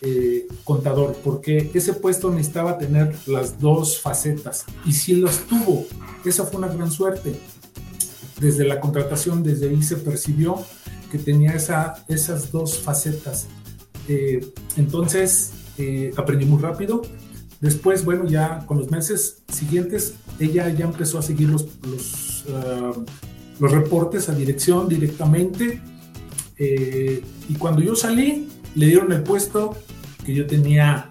eh, 0.00 0.48
contador, 0.64 1.16
porque 1.22 1.70
ese 1.74 1.92
puesto 1.92 2.30
necesitaba 2.30 2.78
tener 2.78 3.14
las 3.26 3.60
dos 3.60 4.00
facetas. 4.00 4.64
Y 4.84 4.92
si 4.92 5.16
las 5.16 5.40
tuvo, 5.46 5.86
esa 6.24 6.44
fue 6.44 6.58
una 6.58 6.68
gran 6.68 6.90
suerte. 6.90 7.34
Desde 8.40 8.64
la 8.64 8.80
contratación, 8.80 9.42
desde 9.42 9.68
ahí 9.68 9.82
se 9.82 9.96
percibió 9.96 10.56
que 11.10 11.18
tenía 11.18 11.52
esa, 11.52 12.04
esas 12.08 12.50
dos 12.50 12.78
facetas. 12.78 13.46
Eh, 14.08 14.52
entonces, 14.76 15.52
eh, 15.78 16.10
aprendí 16.16 16.46
muy 16.46 16.60
rápido, 16.60 17.02
Después, 17.62 18.04
bueno, 18.04 18.26
ya 18.26 18.66
con 18.66 18.76
los 18.78 18.90
meses 18.90 19.44
siguientes, 19.46 20.14
ella 20.40 20.68
ya 20.70 20.84
empezó 20.84 21.20
a 21.20 21.22
seguir 21.22 21.48
los, 21.48 21.68
los, 21.86 22.44
ah, 22.50 22.90
reportes 23.60 24.28
a 24.28 24.34
dirección 24.34 24.88
directamente. 24.88 25.80
Eh, 26.58 27.22
y 27.48 27.54
cuando 27.54 27.80
yo 27.80 27.94
salí, 27.94 28.48
le 28.74 28.86
dieron 28.86 29.12
el 29.12 29.22
puesto 29.22 29.76
que 30.26 30.34
yo 30.34 30.44
tenía. 30.48 31.08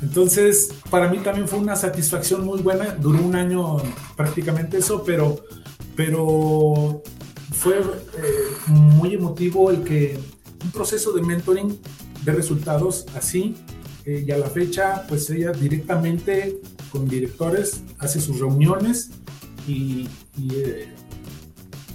Entonces, 0.00 0.70
para 0.88 1.10
mí 1.10 1.18
también 1.18 1.46
fue 1.46 1.58
una 1.58 1.76
satisfacción 1.76 2.42
muy 2.42 2.62
buena. 2.62 2.94
Duró 2.94 3.22
un 3.22 3.36
año 3.36 3.76
prácticamente 4.16 4.78
eso, 4.78 5.04
pero, 5.04 5.44
pero 5.94 7.02
fue 7.52 7.76
eh, 7.76 7.82
muy 8.68 9.12
emotivo 9.12 9.70
el 9.70 9.84
que 9.84 10.18
un 10.64 10.70
proceso 10.70 11.12
de 11.12 11.20
mentoring 11.20 11.78
de 12.24 12.32
resultados 12.32 13.04
así 13.14 13.54
eh, 14.06 14.24
y 14.24 14.30
a 14.30 14.38
la 14.38 14.48
fecha, 14.48 15.04
pues 15.08 15.28
ella 15.30 15.50
directamente 15.50 16.60
con 16.92 17.08
directores 17.08 17.82
hace 17.98 18.20
sus 18.20 18.38
reuniones 18.38 19.10
y, 19.66 20.08
eh, 20.54 20.88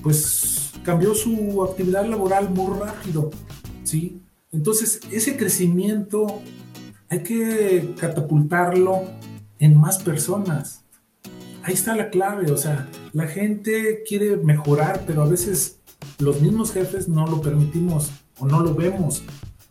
pues 0.04 0.72
cambió 0.84 1.16
su 1.16 1.64
actividad 1.64 2.06
laboral 2.06 2.50
muy 2.50 2.78
rápido, 2.78 3.32
¿sí? 3.86 4.22
Entonces, 4.52 5.00
ese 5.10 5.38
crecimiento 5.38 6.42
hay 7.08 7.24
que 7.24 7.94
catapultarlo 7.98 9.04
en 9.60 9.80
más 9.80 10.00
personas. 10.00 10.84
Ahí 11.64 11.76
está 11.76 11.96
la 11.96 12.10
clave, 12.10 12.52
o 12.52 12.58
sea, 12.58 12.90
la 13.14 13.28
gente 13.28 14.04
quiere 14.06 14.36
mejorar, 14.36 15.04
pero 15.08 15.22
a 15.22 15.28
veces 15.28 15.80
los 16.20 16.42
mismos 16.42 16.74
jefes 16.74 17.08
no 17.08 17.26
lo 17.26 17.40
permitimos 17.40 18.12
o 18.38 18.46
no 18.46 18.60
lo 18.60 18.76
vemos 18.76 19.24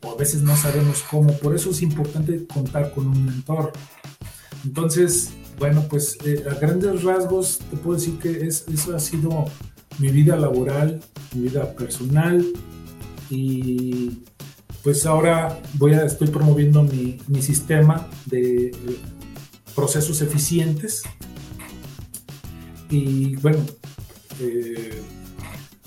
o 0.02 0.12
a 0.12 0.16
veces 0.16 0.42
no 0.42 0.56
sabemos 0.56 1.04
cómo. 1.10 1.32
Por 1.38 1.54
eso 1.54 1.70
es 1.70 1.82
importante 1.82 2.46
contar 2.46 2.92
con 2.92 3.06
un 3.06 3.24
mentor. 3.24 3.72
Entonces, 4.64 5.30
bueno, 5.58 5.86
pues 5.88 6.16
eh, 6.24 6.44
a 6.50 6.54
grandes 6.54 7.02
rasgos 7.02 7.58
te 7.70 7.76
puedo 7.76 7.98
decir 7.98 8.18
que 8.18 8.46
es, 8.46 8.66
eso 8.72 8.96
ha 8.96 9.00
sido 9.00 9.44
mi 9.98 10.08
vida 10.08 10.36
laboral, 10.36 11.00
mi 11.34 11.42
vida 11.42 11.74
personal 11.74 12.46
y 13.28 14.22
pues 14.82 15.04
ahora 15.04 15.60
voy 15.74 15.92
a, 15.92 16.04
estoy 16.04 16.28
promoviendo 16.28 16.82
mi, 16.82 17.18
mi 17.28 17.42
sistema 17.42 18.08
de 18.26 18.68
eh, 18.68 18.74
procesos 19.74 20.22
eficientes 20.22 21.02
y 22.88 23.36
bueno, 23.36 23.58
eh, 24.40 25.02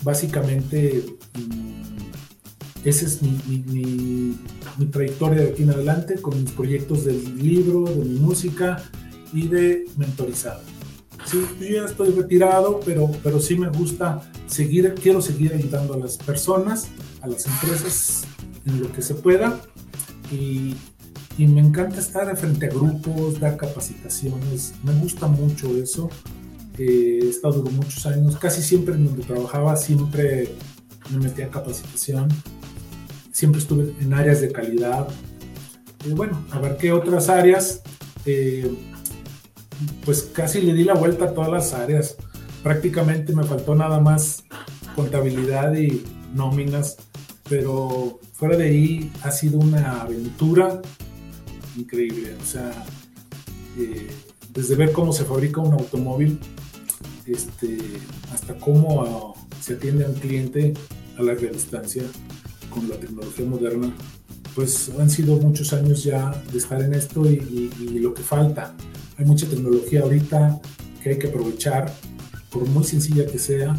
básicamente 0.03 1.03
mm, 1.33 1.82
esa 2.83 3.05
es 3.05 3.21
mi, 3.21 4.37
trayectoria 4.91 5.43
de 5.43 5.49
aquí 5.49 5.63
en 5.63 5.69
adelante 5.69 6.15
con 6.15 6.41
mis 6.41 6.51
proyectos 6.51 7.05
del 7.05 7.37
libro, 7.37 7.85
de 7.85 8.03
mi 8.03 8.19
música 8.19 8.83
y 9.31 9.47
de 9.47 9.85
mentorizado. 9.97 10.61
Sí, 11.25 11.41
yo 11.61 11.67
ya 11.67 11.85
estoy 11.85 12.09
retirado, 12.09 12.81
pero, 12.85 13.09
pero 13.23 13.39
sí 13.39 13.55
me 13.55 13.69
gusta 13.69 14.29
seguir, 14.47 14.93
quiero 15.01 15.21
seguir 15.21 15.53
ayudando 15.53 15.93
a 15.93 15.97
las 15.97 16.17
personas, 16.17 16.89
a 17.21 17.27
las 17.27 17.45
empresas 17.45 18.25
en 18.65 18.81
lo 18.81 18.91
que 18.91 19.01
se 19.01 19.15
pueda 19.15 19.61
y, 20.29 20.75
y 21.37 21.47
me 21.47 21.61
encanta 21.61 21.99
estar 21.99 22.35
frente 22.35 22.65
a 22.65 22.69
grupos, 22.69 23.39
dar 23.39 23.55
capacitaciones, 23.55 24.73
me 24.83 24.93
gusta 24.99 25.27
mucho 25.27 25.75
eso. 25.77 26.09
Eh, 26.77 27.19
he 27.21 27.29
estado 27.29 27.63
muchos 27.63 28.05
años, 28.07 28.35
casi 28.37 28.61
siempre 28.61 28.95
en 28.95 29.05
donde 29.05 29.23
trabajaba, 29.23 29.77
siempre 29.77 30.49
me 31.11 31.19
metía 31.19 31.45
en 31.45 31.51
capacitación 31.51 32.27
siempre 33.33 33.59
estuve 33.59 33.93
en 33.99 34.13
áreas 34.13 34.39
de 34.39 34.51
calidad. 34.53 35.09
Y 36.05 36.11
bueno, 36.11 36.45
abarqué 36.51 36.93
otras 36.93 37.27
áreas, 37.27 37.81
eh, 38.25 38.71
pues 40.05 40.21
casi 40.21 40.61
le 40.61 40.73
di 40.73 40.85
la 40.85 40.93
vuelta 40.93 41.25
a 41.25 41.33
todas 41.33 41.51
las 41.51 41.73
áreas. 41.73 42.15
Prácticamente 42.61 43.33
me 43.33 43.43
faltó 43.43 43.75
nada 43.75 43.99
más 43.99 44.45
contabilidad 44.95 45.73
y 45.73 46.05
nóminas, 46.33 46.97
pero 47.49 48.19
fuera 48.31 48.55
de 48.55 48.65
ahí 48.65 49.11
ha 49.23 49.31
sido 49.31 49.57
una 49.57 50.01
aventura 50.01 50.81
increíble. 51.75 52.35
O 52.41 52.45
sea, 52.45 52.71
eh, 53.77 54.09
desde 54.53 54.75
ver 54.75 54.91
cómo 54.91 55.11
se 55.11 55.25
fabrica 55.25 55.59
un 55.59 55.73
automóvil 55.73 56.39
este, 57.25 57.77
hasta 58.31 58.55
cómo 58.55 59.35
se 59.59 59.73
atiende 59.73 60.05
a 60.05 60.09
un 60.09 60.15
cliente 60.15 60.73
a 61.17 61.23
larga 61.23 61.49
distancia 61.49 62.03
con 62.73 62.89
la 62.89 62.95
tecnología 62.95 63.45
moderna, 63.45 63.93
pues 64.55 64.91
han 64.99 65.09
sido 65.09 65.35
muchos 65.37 65.73
años 65.73 66.03
ya 66.03 66.31
de 66.51 66.57
estar 66.57 66.81
en 66.81 66.93
esto 66.93 67.25
y, 67.25 67.69
lo 67.99 68.13
que 68.13 68.23
falta. 68.23 68.75
Hay 69.17 69.25
mucha 69.25 69.47
tecnología 69.47 70.01
ahorita 70.01 70.59
que 71.01 71.11
hay 71.11 71.19
que 71.19 71.27
aprovechar, 71.27 71.93
por 72.49 72.67
muy 72.67 72.83
sencilla 72.83 73.25
que 73.25 73.39
sea. 73.39 73.75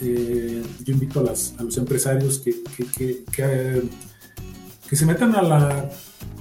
Eh, 0.00 0.62
yo 0.84 0.92
invito 0.92 1.20
a, 1.20 1.62
los 1.62 1.76
empresarios 1.76 2.38
que, 2.40 2.62
que, 2.96 3.24
que, 3.32 4.96
se 4.96 5.06
metan 5.06 5.34
a 5.34 5.42
la 5.42 5.90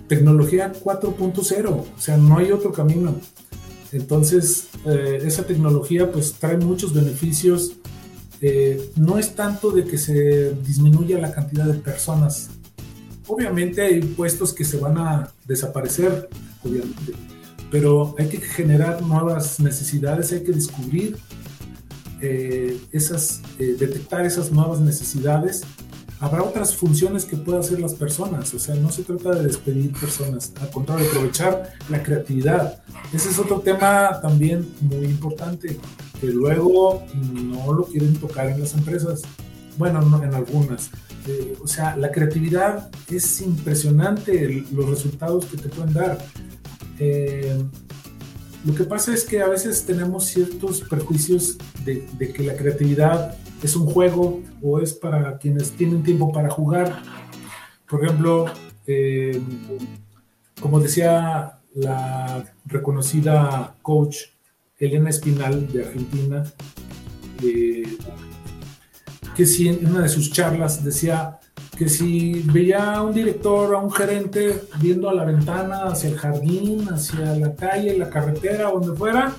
tecnología 0.07 0.71
4.0, 0.71 1.69
o 1.69 1.87
sea, 1.97 2.17
no 2.17 2.37
hay 2.37 2.51
otro 2.51 2.71
camino. 2.71 3.15
Entonces, 3.91 4.69
eh, 4.85 5.21
esa 5.23 5.43
tecnología 5.45 6.11
pues 6.11 6.33
trae 6.33 6.57
muchos 6.57 6.93
beneficios 6.93 7.73
eh, 8.45 8.91
no 8.97 9.17
es 9.17 9.35
tanto 9.35 9.71
de 9.71 9.85
que 9.85 9.97
se 9.97 10.53
disminuya 10.65 11.17
la 11.17 11.31
cantidad 11.31 11.63
de 11.63 11.75
personas. 11.75 12.49
Obviamente 13.25 13.81
hay 13.81 14.01
puestos 14.01 14.51
que 14.51 14.65
se 14.65 14.75
van 14.75 14.97
a 14.97 15.31
desaparecer, 15.45 16.27
obviamente, 16.61 17.13
pero 17.71 18.13
hay 18.19 18.27
que 18.27 18.41
generar 18.41 19.01
nuevas 19.01 19.61
necesidades, 19.61 20.33
hay 20.33 20.43
que 20.43 20.51
descubrir 20.51 21.15
eh, 22.19 22.77
esas, 22.91 23.41
eh, 23.59 23.77
detectar 23.79 24.25
esas 24.25 24.51
nuevas 24.51 24.81
necesidades. 24.81 25.61
Habrá 26.19 26.43
otras 26.43 26.75
funciones 26.75 27.23
que 27.23 27.37
puedan 27.37 27.61
hacer 27.61 27.79
las 27.79 27.93
personas, 27.93 28.53
o 28.53 28.59
sea, 28.59 28.75
no 28.75 28.91
se 28.91 29.03
trata 29.03 29.35
de 29.35 29.43
despedir 29.43 29.93
personas, 29.93 30.51
al 30.59 30.69
contrario, 30.69 31.07
aprovechar 31.07 31.71
la 31.87 32.03
creatividad. 32.03 32.83
Ese 33.13 33.29
es 33.29 33.39
otro 33.39 33.61
tema 33.61 34.19
también 34.21 34.67
muy 34.81 35.05
importante 35.05 35.79
luego 36.27 37.03
no 37.13 37.73
lo 37.73 37.85
quieren 37.85 38.15
tocar 38.15 38.47
en 38.47 38.59
las 38.59 38.73
empresas. 38.73 39.23
Bueno, 39.77 40.01
no, 40.01 40.23
en 40.23 40.33
algunas. 40.33 40.91
Eh, 41.27 41.55
o 41.63 41.67
sea, 41.67 41.95
la 41.95 42.11
creatividad 42.11 42.89
es 43.09 43.41
impresionante 43.41 44.65
los 44.71 44.89
resultados 44.89 45.45
que 45.45 45.57
te 45.57 45.69
pueden 45.69 45.93
dar. 45.93 46.17
Eh, 46.99 47.63
lo 48.65 48.73
que 48.75 48.83
pasa 48.83 49.13
es 49.13 49.25
que 49.25 49.41
a 49.41 49.47
veces 49.47 49.85
tenemos 49.85 50.25
ciertos 50.25 50.81
prejuicios 50.81 51.57
de, 51.83 52.05
que 52.33 52.43
la 52.43 52.55
creatividad 52.55 53.35
es 53.61 53.75
un 53.75 53.87
juego 53.87 54.41
o 54.61 54.79
es 54.79 54.93
para 54.93 55.37
quienes 55.37 55.71
tienen 55.71 56.03
tiempo 56.03 56.31
para 56.31 56.49
jugar. 56.49 57.01
Por 57.89 58.03
ejemplo, 58.03 58.45
eh, 58.87 59.41
como 60.61 60.79
decía 60.79 61.59
la 61.73 62.45
reconocida 62.65 63.75
coach 63.81 64.17
Elena 64.79 65.09
Espinal 65.09 65.71
de 65.71 65.85
Argentina, 65.85 66.43
eh, 67.43 67.97
que 69.35 69.45
si 69.45 69.67
en 69.67 69.85
una 69.85 70.01
de 70.01 70.09
sus 70.09 70.31
charlas 70.31 70.83
decía 70.83 71.39
que 71.77 71.89
si 71.89 72.33
veía 72.45 72.93
a 72.93 73.01
un 73.01 73.13
director, 73.13 73.73
a 73.75 73.79
un 73.79 73.91
gerente 73.91 74.63
viendo 74.79 75.09
a 75.09 75.13
la 75.13 75.25
ventana, 75.25 75.85
hacia 75.85 76.09
el 76.09 76.17
jardín, 76.17 76.87
hacia 76.89 77.35
la 77.35 77.55
calle, 77.55 77.97
la 77.97 78.09
carretera, 78.09 78.69
donde 78.69 78.95
fuera, 78.95 79.33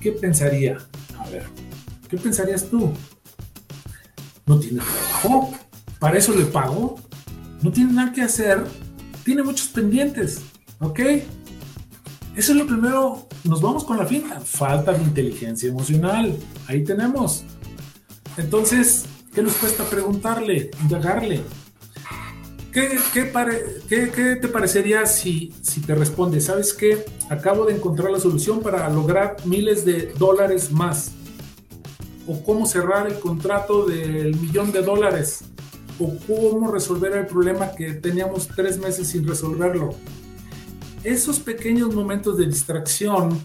¿qué 0.00 0.12
pensaría? 0.12 0.78
A 1.18 1.28
ver, 1.30 1.44
¿qué 2.08 2.16
pensarías 2.16 2.68
tú? 2.68 2.92
No 4.46 4.58
tiene 4.58 4.80
trabajo, 4.80 5.52
para 6.00 6.18
eso 6.18 6.34
le 6.34 6.44
pago, 6.46 6.98
no 7.62 7.70
tiene 7.70 7.92
nada 7.92 8.12
que 8.12 8.22
hacer, 8.22 8.64
tiene 9.24 9.44
muchos 9.44 9.68
pendientes, 9.68 10.42
¿ok? 10.80 10.98
Eso 12.36 12.52
es 12.52 12.58
lo 12.58 12.66
primero, 12.66 13.28
nos 13.44 13.60
vamos 13.60 13.84
con 13.84 13.98
la 13.98 14.06
finta, 14.06 14.40
falta 14.40 14.92
de 14.92 15.02
inteligencia 15.02 15.68
emocional, 15.68 16.36
ahí 16.66 16.84
tenemos. 16.84 17.44
Entonces, 18.36 19.04
¿qué 19.34 19.42
nos 19.42 19.54
cuesta 19.54 19.84
preguntarle, 19.84 20.70
indagarle? 20.82 21.42
¿Qué, 22.72 22.98
qué, 23.12 24.36
te 24.36 24.48
parecería 24.48 25.04
si, 25.04 25.52
si 25.60 25.82
te 25.82 25.94
responde, 25.94 26.40
sabes 26.40 26.72
qué? 26.72 27.04
Acabo 27.28 27.66
de 27.66 27.74
encontrar 27.74 28.10
la 28.10 28.18
solución 28.18 28.60
para 28.60 28.88
lograr 28.88 29.36
miles 29.44 29.84
de 29.84 30.06
dólares 30.18 30.70
más. 30.72 31.12
O 32.26 32.42
cómo 32.42 32.64
cerrar 32.64 33.08
el 33.08 33.18
contrato 33.18 33.84
del 33.84 34.34
millón 34.36 34.72
de 34.72 34.80
dólares. 34.80 35.44
O 35.98 36.16
cómo 36.26 36.70
resolver 36.70 37.12
el 37.12 37.26
problema 37.26 37.72
que 37.72 37.92
teníamos 37.92 38.48
tres 38.48 38.78
meses 38.78 39.08
sin 39.08 39.28
resolverlo 39.28 39.94
esos 41.04 41.40
pequeños 41.40 41.94
momentos 41.94 42.36
de 42.38 42.46
distracción 42.46 43.40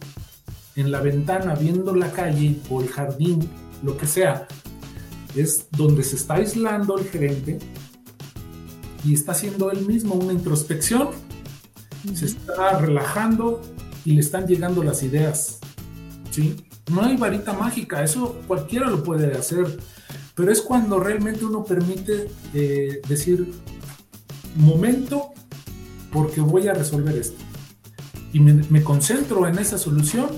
en 0.76 0.92
la 0.92 1.02
ventana, 1.02 1.56
viendo 1.56 1.96
la 1.96 2.12
calle 2.12 2.60
o 2.70 2.82
el 2.82 2.90
jardín, 2.90 3.50
lo 3.84 3.98
que 3.98 4.08
sea, 4.08 4.48
es 5.36 5.68
donde 5.72 6.04
se 6.04 6.16
está 6.16 6.36
aislando 6.36 6.98
el 6.98 7.06
gerente 7.06 7.60
y 9.04 9.14
está 9.14 9.32
haciendo 9.32 9.72
él 9.72 9.86
mismo 9.86 10.16
una 10.16 10.34
introspección 10.34 11.10
se 12.16 12.26
está 12.26 12.80
relajando 12.80 13.62
y 14.06 14.14
le 14.14 14.22
están 14.22 14.48
llegando 14.48 14.84
las 14.84 15.04
ideas. 15.04 15.60
¿sí? 16.32 16.56
No 16.92 17.02
hay 17.04 17.18
varita 17.18 17.54
mágica, 17.54 18.04
eso 18.04 18.42
cualquiera 18.48 18.90
lo 18.90 19.04
puede 19.04 19.36
hacer, 19.36 19.66
pero 20.36 20.52
es 20.52 20.62
cuando 20.62 21.00
realmente 21.00 21.46
uno 21.46 21.64
permite 21.64 22.30
eh, 22.54 23.02
decir, 23.08 23.52
momento, 24.56 25.32
porque 26.12 26.42
voy 26.42 26.68
a 26.68 26.74
resolver 26.74 27.16
esto. 27.18 27.44
Y 28.34 28.40
me, 28.40 28.84
concentro 28.84 29.48
en 29.48 29.58
esa 29.58 29.78
solución 29.78 30.30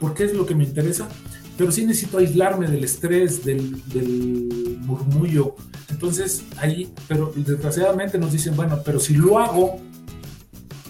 porque 0.00 0.24
es 0.24 0.34
lo 0.34 0.46
que 0.46 0.54
me 0.54 0.64
interesa, 0.64 1.08
pero 1.56 1.72
sí 1.72 1.86
necesito 1.86 2.18
aislarme 2.18 2.66
del 2.66 2.84
estrés, 2.84 3.44
del, 3.44 3.82
del 3.88 4.78
murmullo. 4.80 5.54
Entonces, 5.88 6.44
ahí, 6.58 6.92
pero 7.08 7.32
desgraciadamente 7.34 8.18
nos 8.18 8.32
dicen, 8.32 8.56
bueno, 8.56 8.80
pero 8.84 9.00
si 9.00 9.14
lo 9.14 9.38
hago, 9.38 9.80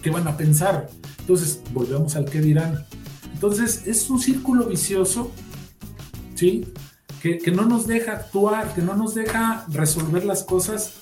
¿qué 0.01 0.09
van 0.09 0.27
a 0.27 0.35
pensar? 0.35 0.89
Entonces, 1.19 1.61
volvemos 1.73 2.15
al 2.15 2.25
qué 2.25 2.41
dirán. 2.41 2.85
Entonces, 3.33 3.83
es 3.85 4.09
un 4.09 4.19
círculo 4.19 4.65
vicioso, 4.65 5.31
¿sí? 6.35 6.65
Que, 7.21 7.37
que, 7.37 7.51
no 7.51 7.65
nos 7.65 7.87
deja 7.87 8.13
actuar, 8.13 8.73
que 8.73 8.81
no 8.81 8.95
nos 8.95 9.15
deja 9.15 9.65
resolver 9.69 10.23
las 10.23 10.43
cosas 10.43 10.93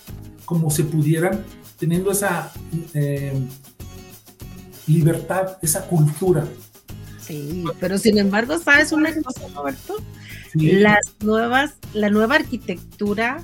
como 0.46 0.72
se 0.72 0.84
pudieran, 0.84 1.43
teniendo 1.78 2.12
esa 2.12 2.52
eh, 2.93 3.34
libertad, 4.88 5.58
esa 5.62 5.88
cultura. 5.88 6.46
Sí, 7.20 7.64
pero 7.80 7.98
sin 7.98 8.18
embargo, 8.18 8.58
¿sabes 8.60 8.92
una 8.92 9.14
cosa, 9.14 9.48
Roberto? 9.56 9.96
Las 10.54 11.00
nuevas, 11.22 11.74
la 11.94 12.10
nueva 12.10 12.36
arquitectura, 12.36 13.44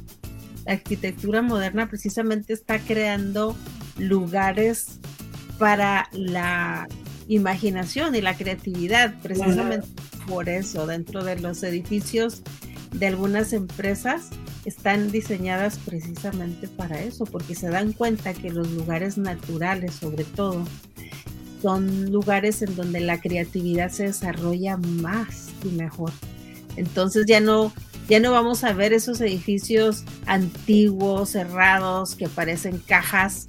la 0.66 0.74
arquitectura 0.74 1.42
moderna 1.42 1.90
precisamente 1.90 2.54
está 2.54 2.80
creando 2.80 3.56
lugares 3.98 5.00
para 5.58 6.08
la 6.12 6.88
imaginación 7.28 8.16
y 8.16 8.22
la 8.22 8.36
creatividad, 8.36 9.16
precisamente 9.22 9.88
por 10.28 10.48
eso, 10.50 10.86
dentro 10.86 11.24
de 11.24 11.40
los 11.40 11.64
edificios 11.64 12.42
de 12.92 13.08
algunas 13.08 13.54
empresas 13.54 14.30
están 14.66 15.12
diseñadas 15.12 15.78
precisamente 15.80 16.68
para 16.68 17.02
eso, 17.02 17.26
porque 17.26 17.56
se 17.56 17.70
dan 17.70 17.94
cuenta 17.94 18.34
que 18.34 18.52
los 18.52 18.70
lugares 18.72 19.18
naturales, 19.18 19.94
sobre 19.94 20.24
todo, 20.24 20.66
son 21.62 22.12
lugares 22.12 22.62
en 22.62 22.76
donde 22.76 23.00
la 23.00 23.20
creatividad 23.22 23.90
se 23.90 24.04
desarrolla 24.04 24.78
más 24.78 25.50
y 25.64 25.70
mejor. 25.70 26.12
Entonces 26.76 27.26
ya 27.28 27.40
no, 27.40 27.74
ya 28.08 28.20
no 28.20 28.32
vamos 28.32 28.64
a 28.64 28.74
ver 28.74 28.94
esos 28.94 29.22
edificios 29.22 30.04
antiguos, 30.26 31.30
cerrados, 31.30 32.16
que 32.16 32.28
parecen 32.28 32.80
cajas, 32.80 33.48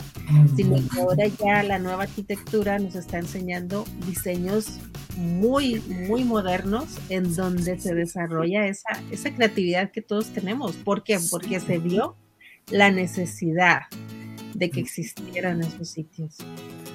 sino 0.57 0.77
que 0.77 1.01
ahora 1.01 1.27
ya 1.27 1.63
la 1.63 1.79
nueva 1.79 2.05
arquitectura 2.05 2.79
nos 2.79 2.95
está 2.95 3.19
enseñando 3.19 3.85
diseños 4.07 4.79
muy, 5.17 5.81
muy 5.81 6.25
modernos 6.25 6.87
en 7.09 7.35
donde 7.35 7.79
se 7.79 7.95
desarrolla 7.95 8.67
esa, 8.67 8.89
esa 9.11 9.35
creatividad 9.35 9.91
que 9.91 10.03
todos 10.03 10.29
tenemos. 10.29 10.77
¿Por 10.77 11.05
qué? 11.05 11.19
Porque 11.31 11.61
se 11.61 11.79
vio 11.79 12.17
la 12.71 12.91
necesidad 12.91 13.83
de 14.55 14.71
que 14.71 14.81
existieran 14.81 15.61
esos 15.63 15.91
sitios. 15.91 16.37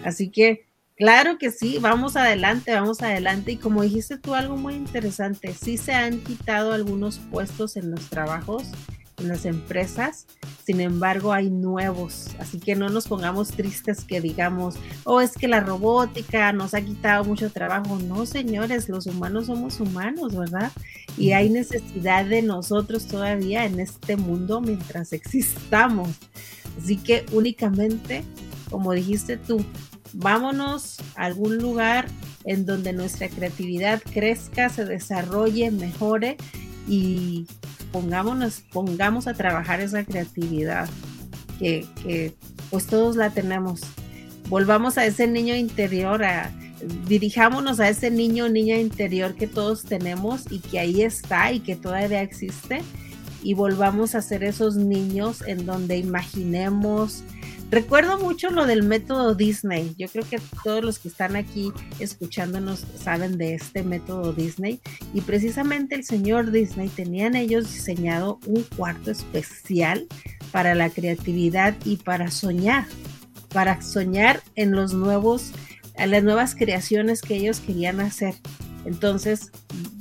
Así 0.03 0.29
que 0.29 0.67
Claro 0.97 1.37
que 1.37 1.51
sí, 1.51 1.77
vamos 1.79 2.15
adelante, 2.15 2.73
vamos 2.73 3.03
adelante. 3.03 3.51
Y 3.51 3.57
como 3.57 3.83
dijiste 3.83 4.17
tú 4.17 4.33
algo 4.33 4.57
muy 4.57 4.73
interesante, 4.73 5.53
sí 5.53 5.77
se 5.77 5.93
han 5.93 6.21
quitado 6.21 6.73
algunos 6.73 7.19
puestos 7.19 7.77
en 7.77 7.91
los 7.91 8.09
trabajos, 8.09 8.63
en 9.17 9.27
las 9.27 9.45
empresas, 9.45 10.25
sin 10.65 10.81
embargo 10.81 11.33
hay 11.33 11.49
nuevos, 11.51 12.29
así 12.39 12.59
que 12.59 12.75
no 12.75 12.89
nos 12.89 13.07
pongamos 13.07 13.49
tristes 13.49 14.03
que 14.03 14.21
digamos, 14.21 14.75
oh, 15.05 15.21
es 15.21 15.33
que 15.33 15.47
la 15.47 15.59
robótica 15.59 16.51
nos 16.51 16.73
ha 16.73 16.81
quitado 16.81 17.23
mucho 17.23 17.51
trabajo. 17.51 17.99
No, 17.99 18.25
señores, 18.25 18.89
los 18.89 19.05
humanos 19.05 19.47
somos 19.47 19.79
humanos, 19.79 20.35
¿verdad? 20.35 20.71
Y 21.15 21.33
hay 21.33 21.51
necesidad 21.51 22.25
de 22.25 22.41
nosotros 22.41 23.05
todavía 23.05 23.65
en 23.65 23.79
este 23.79 24.17
mundo 24.17 24.61
mientras 24.61 25.13
existamos. 25.13 26.09
Así 26.81 26.97
que 26.97 27.23
únicamente, 27.31 28.23
como 28.69 28.93
dijiste 28.93 29.37
tú, 29.37 29.63
vámonos 30.13 30.97
a 31.15 31.25
algún 31.25 31.57
lugar 31.57 32.07
en 32.45 32.65
donde 32.65 32.93
nuestra 32.93 33.29
creatividad 33.29 34.01
crezca, 34.01 34.69
se 34.69 34.85
desarrolle, 34.85 35.69
mejore 35.71 36.37
y 36.87 37.45
pongámonos, 37.91 38.61
pongamos 38.71 39.27
a 39.27 39.33
trabajar 39.33 39.81
esa 39.81 40.03
creatividad 40.03 40.89
que, 41.59 42.35
pues 42.69 42.87
todos 42.87 43.15
la 43.15 43.31
tenemos. 43.31 43.81
Volvamos 44.49 44.97
a 44.97 45.05
ese 45.05 45.27
niño 45.27 45.55
interior, 45.55 46.21
dirijámonos 47.07 47.79
a 47.79 47.89
ese 47.89 48.11
niño 48.11 48.45
o 48.45 48.49
niña 48.49 48.77
interior 48.77 49.35
que 49.35 49.47
todos 49.47 49.83
tenemos 49.83 50.45
y 50.49 50.59
que 50.59 50.79
ahí 50.79 51.01
está 51.01 51.51
y 51.51 51.59
que 51.59 51.75
todavía 51.75 52.21
existe 52.21 52.81
y 53.43 53.53
volvamos 53.53 54.15
a 54.15 54.21
ser 54.21 54.43
esos 54.43 54.75
niños 54.75 55.41
en 55.45 55.65
donde 55.65 55.97
imaginemos, 55.97 57.23
Recuerdo 57.69 58.17
mucho 58.17 58.49
lo 58.49 58.65
del 58.65 58.83
método 58.83 59.35
Disney. 59.35 59.93
Yo 59.97 60.07
creo 60.07 60.23
que 60.27 60.39
todos 60.63 60.83
los 60.83 60.99
que 60.99 61.09
están 61.09 61.35
aquí 61.35 61.73
escuchándonos 61.99 62.85
saben 62.97 63.37
de 63.37 63.55
este 63.55 63.83
método 63.83 64.31
Disney. 64.31 64.79
Y 65.13 65.19
precisamente 65.19 65.95
el 65.95 66.05
señor 66.05 66.51
Disney 66.51 66.87
tenían 66.87 67.35
ellos 67.35 67.71
diseñado 67.73 68.39
un 68.45 68.63
cuarto 68.63 69.11
especial 69.11 70.07
para 70.51 70.75
la 70.75 70.89
creatividad 70.89 71.75
y 71.83 71.97
para 71.97 72.31
soñar, 72.31 72.85
para 73.51 73.81
soñar 73.81 74.41
en 74.55 74.71
los 74.71 74.93
nuevos, 74.93 75.51
en 75.95 76.11
las 76.11 76.23
nuevas 76.23 76.55
creaciones 76.55 77.21
que 77.21 77.35
ellos 77.35 77.59
querían 77.59 77.99
hacer. 77.99 78.35
Entonces 78.85 79.51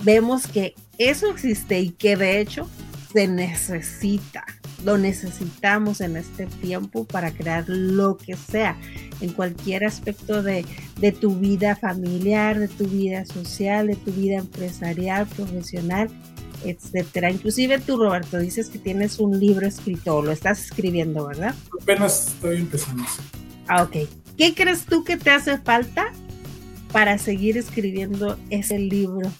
vemos 0.04 0.46
que 0.46 0.76
eso 0.98 1.28
existe 1.32 1.80
y 1.80 1.90
que 1.90 2.16
de 2.16 2.38
hecho 2.40 2.70
se 3.12 3.26
necesita 3.26 4.44
lo 4.86 4.96
necesitamos 4.98 6.00
en 6.00 6.16
este 6.16 6.46
tiempo 6.46 7.04
para 7.04 7.32
crear 7.32 7.64
lo 7.66 8.16
que 8.16 8.36
sea, 8.36 8.78
en 9.20 9.32
cualquier 9.32 9.84
aspecto 9.84 10.44
de, 10.44 10.64
tu 11.20 11.34
vida 11.34 11.74
familiar, 11.74 12.60
de 12.60 12.68
tu 12.68 12.86
vida 12.86 13.26
social, 13.26 13.88
de 13.88 13.96
tu 13.96 14.12
vida 14.12 14.36
empresarial, 14.36 15.26
profesional, 15.26 16.08
etcétera. 16.64 17.32
Inclusive 17.32 17.80
tú, 17.80 17.96
Roberto, 17.96 18.38
dices 18.38 18.70
que 18.70 18.78
tienes 18.78 19.18
un 19.18 19.40
libro 19.40 19.66
escrito, 19.66 20.18
o 20.18 20.22
lo 20.22 20.30
estás 20.30 20.66
escribiendo, 20.66 21.26
¿verdad? 21.26 21.56
Apenas 21.82 22.28
estoy 22.28 22.58
empezando. 22.58 23.02
Ah, 23.66 23.82
ok. 23.82 24.08
¿Qué 24.38 24.54
crees 24.54 24.84
tú 24.84 25.02
que 25.02 25.16
te 25.16 25.30
hace 25.30 25.58
falta 25.58 26.12
para 26.92 27.18
seguir 27.18 27.58
escribiendo 27.58 28.38
ese 28.50 28.78
libro? 28.78 29.32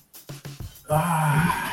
Ah, 0.91 1.71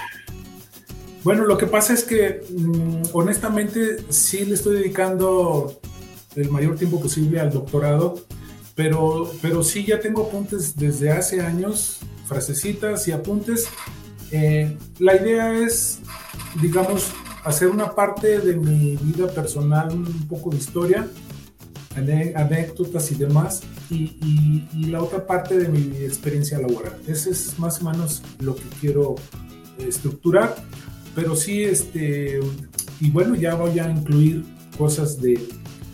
bueno, 1.24 1.45
lo 1.45 1.57
que 1.57 1.67
pasa 1.67 1.93
es 1.93 2.03
que 2.03 2.43
mm, 2.49 3.09
honestamente 3.13 3.97
sí 4.09 4.45
le 4.45 4.55
estoy 4.55 4.78
dedicando 4.78 5.80
el 6.36 6.49
mayor 6.49 6.76
tiempo 6.76 6.99
posible 6.99 7.39
al 7.39 7.51
doctorado, 7.51 8.15
pero, 8.76 9.32
pero 9.41 9.63
sí 9.63 9.86
ya 9.86 9.99
tengo 9.99 10.24
apuntes 10.24 10.76
desde 10.76 11.11
hace 11.11 11.41
años, 11.41 11.99
frasecitas 12.26 13.07
y 13.07 13.11
apuntes. 13.11 13.67
Eh, 14.32 14.78
la 14.99 15.15
idea 15.15 15.53
es, 15.53 15.99
digamos, 16.61 17.11
hacer 17.43 17.69
una 17.69 17.93
parte 17.93 18.39
de 18.39 18.55
mi 18.55 18.97
vida 18.97 19.28
personal, 19.28 19.91
un 19.93 20.28
poco 20.28 20.49
de 20.49 20.57
historia, 20.57 21.07
anécdotas 21.95 23.11
y 23.11 23.15
demás, 23.15 23.61
y, 23.89 24.67
y, 24.74 24.86
la 24.86 25.03
otra 25.03 25.28
parte 25.28 25.57
de 25.57 25.69
mi 25.69 25.97
experiencia 25.97 26.57
laboral. 26.57 26.97
Ese 27.07 27.30
es 27.30 27.59
más 27.59 27.82
o 27.82 27.91
menos 27.91 28.24
lo 28.39 28.55
que 28.55 28.63
quiero 28.82 29.15
estructurar 29.78 30.55
pero 31.16 31.36
sí, 31.36 31.64
este, 31.64 32.39
y 32.99 33.09
bueno, 33.11 33.36
ya 33.36 33.55
voy 33.55 33.80
a 33.80 33.89
incluir 33.89 34.43
cosas 34.78 35.22
de 35.22 35.47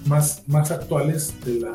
más, 0.06 0.44
más 0.48 0.72
actuales 0.72 1.34
de 1.46 1.60
la, 1.60 1.74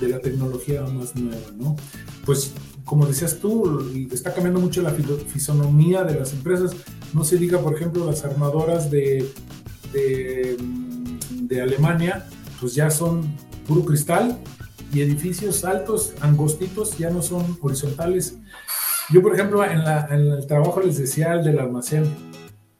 de 0.00 0.08
la 0.08 0.18
tecnología 0.18 0.82
más 0.82 1.16
nueva, 1.16 1.50
¿no? 1.56 1.76
Pues 2.24 2.52
como 2.84 3.06
decías 3.06 3.38
tú, 3.38 3.88
está 4.10 4.34
cambiando 4.34 4.60
mucho 4.60 4.82
la 4.82 4.90
fisonomía 4.90 6.02
de 6.02 6.18
las 6.18 6.32
empresas. 6.32 6.72
No 7.14 7.24
se 7.24 7.36
diga, 7.36 7.60
por 7.60 7.74
ejemplo, 7.74 8.04
las 8.04 8.24
armadoras 8.24 8.90
de, 8.90 9.30
de, 9.92 10.56
de 11.42 11.60
Alemania, 11.60 12.26
pues 12.60 12.74
ya 12.74 12.90
son 12.90 13.32
puro 13.66 13.84
cristal 13.84 14.38
y 14.92 15.02
edificios 15.02 15.64
altos, 15.64 16.14
angostitos, 16.20 16.98
ya 16.98 17.10
no 17.10 17.22
son 17.22 17.56
horizontales. 17.60 18.34
Yo, 19.10 19.22
por 19.22 19.34
ejemplo, 19.34 19.64
en, 19.64 19.84
la, 19.84 20.08
en 20.10 20.32
el 20.32 20.46
trabajo 20.46 20.80
les 20.80 20.98
decía 20.98 21.34
el 21.34 21.44
del 21.44 21.60
almacén, 21.60 22.04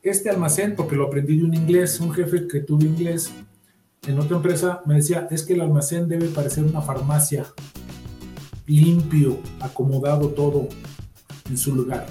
este 0.03 0.31
almacén, 0.31 0.75
porque 0.77 0.97
lo 0.97 1.07
aprendí 1.07 1.39
de 1.39 1.45
un 1.45 1.55
inglés, 1.55 2.01
un 2.01 2.13
jefe 2.13 2.47
que 2.49 2.61
tuve 2.61 2.85
inglés 2.85 3.33
en 4.07 4.19
otra 4.19 4.37
empresa, 4.37 4.83
me 4.87 4.95
decía, 4.95 5.29
es 5.31 5.43
que 5.43 5.53
el 5.53 5.61
almacén 5.61 6.09
debe 6.09 6.29
parecer 6.29 6.65
una 6.65 6.81
farmacia, 6.81 7.47
limpio, 8.67 9.39
acomodado 9.61 10.29
todo 10.29 10.69
en 11.49 11.59
su 11.59 11.75
lugar. 11.75 12.07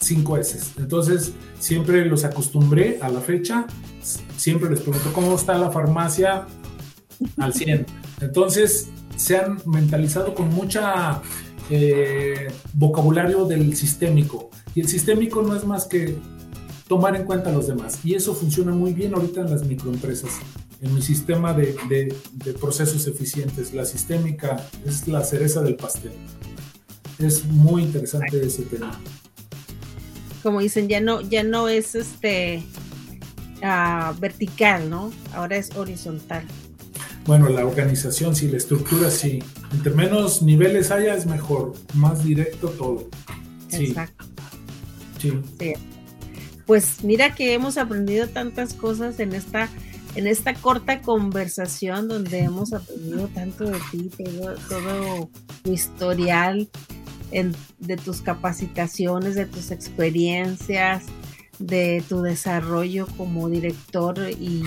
Cinco 0.00 0.36
S. 0.36 0.58
Entonces, 0.78 1.32
siempre 1.58 2.04
los 2.04 2.24
acostumbré 2.24 2.98
a 3.00 3.08
la 3.08 3.20
fecha, 3.20 3.66
siempre 4.36 4.70
les 4.70 4.80
pregunto 4.80 5.12
cómo 5.12 5.34
está 5.36 5.56
la 5.56 5.70
farmacia 5.70 6.46
al 7.36 7.54
100. 7.54 7.86
Entonces, 8.20 8.88
se 9.16 9.36
han 9.36 9.58
mentalizado 9.66 10.34
con 10.34 10.48
mucha 10.48 11.22
eh, 11.68 12.48
vocabulario 12.72 13.44
del 13.44 13.76
sistémico. 13.76 14.50
Y 14.74 14.80
el 14.80 14.88
sistémico 14.88 15.42
no 15.42 15.54
es 15.54 15.64
más 15.64 15.86
que 15.86 16.18
tomar 16.90 17.14
en 17.14 17.24
cuenta 17.24 17.50
a 17.50 17.52
los 17.52 17.68
demás. 17.68 18.00
Y 18.02 18.16
eso 18.16 18.34
funciona 18.34 18.72
muy 18.72 18.92
bien 18.92 19.14
ahorita 19.14 19.42
en 19.42 19.50
las 19.52 19.64
microempresas. 19.64 20.32
En 20.82 20.92
mi 20.92 21.00
sistema 21.00 21.54
de, 21.54 21.76
de 21.88 22.52
procesos 22.54 23.06
eficientes, 23.06 23.72
la 23.72 23.84
sistémica 23.84 24.56
es 24.84 25.06
la 25.06 25.22
cereza 25.22 25.62
del 25.62 25.76
pastel. 25.76 26.10
Es 27.20 27.44
muy 27.44 27.84
interesante 27.84 28.44
ese 28.44 28.62
tema. 28.62 29.00
Como 30.42 30.58
dicen, 30.58 30.88
ya 30.88 31.00
no, 31.00 31.20
ya 31.20 31.44
no 31.44 31.68
es 31.68 31.94
este 31.94 32.64
uh, 33.62 34.18
vertical, 34.18 34.90
¿no? 34.90 35.12
Ahora 35.32 35.58
es 35.58 35.70
horizontal. 35.76 36.42
Bueno, 37.24 37.50
la 37.50 37.64
organización 37.64 38.34
sí, 38.34 38.48
la 38.48 38.56
estructura 38.56 39.12
sí. 39.12 39.44
Entre 39.72 39.94
menos 39.94 40.42
niveles 40.42 40.90
haya 40.90 41.14
es 41.14 41.24
mejor, 41.24 41.74
más 41.94 42.24
directo 42.24 42.70
todo. 42.70 43.08
Sí. 43.68 43.90
Exacto. 43.90 44.24
Sí. 45.20 45.34
Pues 46.70 47.02
mira 47.02 47.34
que 47.34 47.52
hemos 47.52 47.78
aprendido 47.78 48.28
tantas 48.28 48.74
cosas 48.74 49.18
en 49.18 49.34
esta 49.34 49.68
en 50.14 50.28
esta 50.28 50.54
corta 50.54 51.02
conversación 51.02 52.06
donde 52.06 52.38
hemos 52.38 52.72
aprendido 52.72 53.26
tanto 53.26 53.64
de 53.64 53.76
ti, 53.90 54.08
todo, 54.68 55.28
tu 55.64 55.72
historial 55.72 56.68
de 57.32 57.96
tus 57.96 58.20
capacitaciones, 58.20 59.34
de 59.34 59.46
tus 59.46 59.72
experiencias, 59.72 61.06
de 61.58 62.04
tu 62.08 62.22
desarrollo 62.22 63.08
como 63.16 63.48
director 63.48 64.30
y 64.30 64.62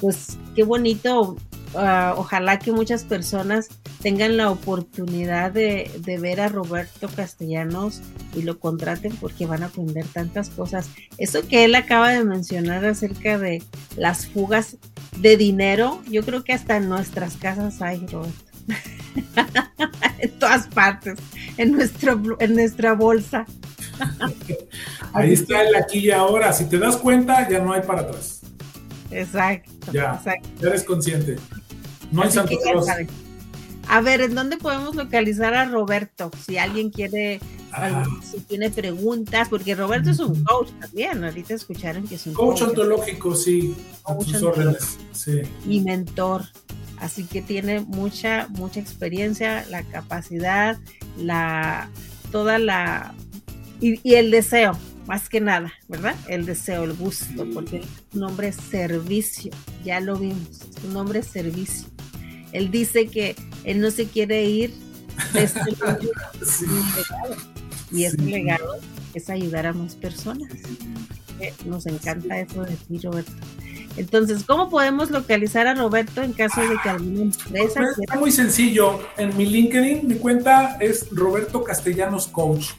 pues 0.00 0.38
qué 0.54 0.62
bonito 0.64 1.36
Ah, 1.76 2.14
ojalá 2.16 2.58
que 2.58 2.70
muchas 2.70 3.02
personas 3.02 3.68
tengan 4.04 4.36
la 4.36 4.50
oportunidad 4.50 5.50
de, 5.50 5.90
ver 6.20 6.42
a 6.42 6.48
Roberto 6.48 7.08
Castellanos 7.08 8.02
y 8.36 8.42
lo 8.42 8.60
contraten 8.60 9.16
porque 9.16 9.46
van 9.46 9.62
a 9.62 9.66
aprender 9.66 10.04
tantas 10.06 10.50
cosas. 10.50 10.90
Eso 11.16 11.48
que 11.48 11.64
él 11.64 11.74
acaba 11.74 12.10
de 12.10 12.22
mencionar 12.22 12.84
acerca 12.84 13.38
de 13.38 13.62
las 13.96 14.26
fugas 14.26 14.76
de 15.16 15.38
dinero, 15.38 16.02
yo 16.06 16.22
creo 16.22 16.44
que 16.44 16.52
hasta 16.52 16.76
en 16.76 16.90
nuestras 16.90 17.38
casas 17.38 17.80
hay, 17.80 18.06
Roberto. 18.06 18.44
en 20.18 20.30
todas 20.32 20.66
partes, 20.66 21.18
en, 21.56 21.72
nuestro, 21.72 22.20
en 22.40 22.56
nuestra 22.56 22.92
bolsa. 22.92 23.46
Ahí 25.14 25.32
está 25.32 25.62
el 25.62 25.76
aquí 25.76 26.00
y 26.00 26.10
ahora. 26.10 26.52
Si 26.52 26.66
te 26.66 26.76
das 26.76 26.98
cuenta, 26.98 27.48
ya 27.48 27.60
no 27.60 27.72
hay 27.72 27.80
para 27.80 28.02
atrás. 28.02 28.42
Exacto. 29.10 29.92
Ya, 29.92 30.20
ya 30.60 30.68
eres 30.68 30.84
consciente. 30.84 31.36
No 32.12 32.22
hay 32.22 32.30
Santo 32.30 32.54
A 33.94 34.00
ver, 34.00 34.22
¿en 34.22 34.34
dónde 34.34 34.56
podemos 34.56 34.96
localizar 34.96 35.54
a 35.54 35.66
Roberto? 35.66 36.32
Si 36.44 36.58
alguien 36.58 36.90
quiere, 36.90 37.38
ah. 37.70 38.04
si 38.28 38.40
tiene 38.40 38.68
preguntas, 38.68 39.48
porque 39.48 39.76
Roberto 39.76 40.10
es 40.10 40.18
un 40.18 40.42
coach 40.42 40.70
también. 40.80 41.22
Ahorita 41.22 41.54
escucharon 41.54 42.02
que 42.08 42.16
es 42.16 42.26
un 42.26 42.34
coach. 42.34 42.58
Coach 42.58 42.70
ontológico, 42.70 43.36
sí. 43.36 43.72
sus 44.24 44.42
órdenes, 44.42 44.98
sí. 45.12 45.42
Y 45.68 45.80
mentor. 45.82 46.42
Así 46.96 47.22
que 47.22 47.40
tiene 47.40 47.82
mucha, 47.82 48.48
mucha 48.48 48.80
experiencia, 48.80 49.64
la 49.70 49.84
capacidad, 49.84 50.76
la, 51.16 51.88
toda 52.32 52.58
la, 52.58 53.14
y, 53.80 54.00
y 54.02 54.14
el 54.14 54.32
deseo, 54.32 54.76
más 55.06 55.28
que 55.28 55.40
nada, 55.40 55.72
¿verdad? 55.86 56.16
El 56.26 56.46
deseo, 56.46 56.82
el 56.82 56.94
gusto, 56.94 57.46
porque 57.54 57.84
su 58.12 58.18
nombre 58.18 58.48
es 58.48 58.56
servicio, 58.56 59.52
ya 59.84 60.00
lo 60.00 60.16
vimos, 60.16 60.62
su 60.80 60.88
nombre 60.88 61.20
es 61.20 61.26
servicio. 61.26 61.93
Él 62.54 62.70
dice 62.70 63.08
que 63.08 63.36
él 63.64 63.80
no 63.80 63.90
se 63.90 64.06
quiere 64.06 64.44
ir 64.44 64.72
de 65.34 65.42
este 65.42 65.60
legado. 65.70 67.36
Y 67.92 68.04
ese 68.04 68.16
legado 68.22 68.76
es 69.12 69.28
ayudar 69.28 69.66
a 69.66 69.72
más 69.72 69.96
personas. 69.96 70.48
Nos 71.66 71.86
encanta 71.86 72.40
eso 72.40 72.62
de 72.62 72.76
ti, 72.76 72.98
Roberto. 72.98 73.32
Entonces, 73.96 74.44
¿cómo 74.44 74.70
podemos 74.70 75.10
localizar 75.10 75.66
a 75.66 75.74
Roberto 75.74 76.22
en 76.22 76.32
caso 76.32 76.60
de 76.62 76.76
que 76.82 76.88
alguna 76.88 77.22
empresa 77.22 77.80
pues, 77.80 77.98
Está 77.98 78.16
muy 78.16 78.30
sencillo. 78.30 79.00
En 79.16 79.36
mi 79.36 79.46
LinkedIn, 79.46 80.06
mi 80.06 80.14
cuenta 80.16 80.76
es 80.80 81.08
Roberto 81.10 81.64
Castellanos 81.64 82.28
Coach. 82.28 82.70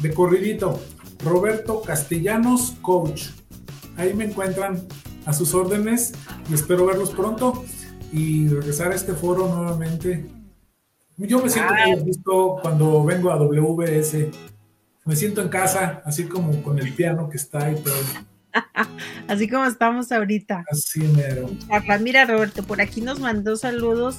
De 0.00 0.12
corridito. 0.12 0.80
Roberto 1.22 1.82
Castellanos 1.82 2.74
Coach. 2.82 3.28
Ahí 3.96 4.12
me 4.14 4.24
encuentran 4.24 4.82
a 5.26 5.32
sus 5.32 5.54
órdenes 5.54 6.12
y 6.50 6.54
espero 6.54 6.86
verlos 6.86 7.10
pronto 7.10 7.64
y 8.14 8.46
regresar 8.46 8.92
a 8.92 8.94
este 8.94 9.12
foro 9.12 9.48
nuevamente. 9.48 10.24
Yo 11.16 11.42
me 11.42 11.50
siento 11.50 11.74
muy 11.74 12.00
gusto 12.00 12.58
cuando 12.62 13.04
vengo 13.04 13.30
a 13.32 13.36
WBS. 13.36 14.28
Me 15.04 15.16
siento 15.16 15.42
en 15.42 15.48
casa, 15.48 16.00
así 16.04 16.24
como 16.24 16.62
con 16.62 16.78
el 16.78 16.94
piano 16.94 17.28
que 17.28 17.36
está 17.36 17.66
ahí 17.66 17.74
todo. 17.74 17.94
así 19.28 19.48
como 19.48 19.64
estamos 19.64 20.12
ahorita. 20.12 20.64
Así 20.70 21.00
mero. 21.00 21.50
Mira, 22.00 22.24
Roberto, 22.24 22.62
por 22.62 22.80
aquí 22.80 23.00
nos 23.00 23.18
mandó 23.18 23.56
saludos 23.56 24.18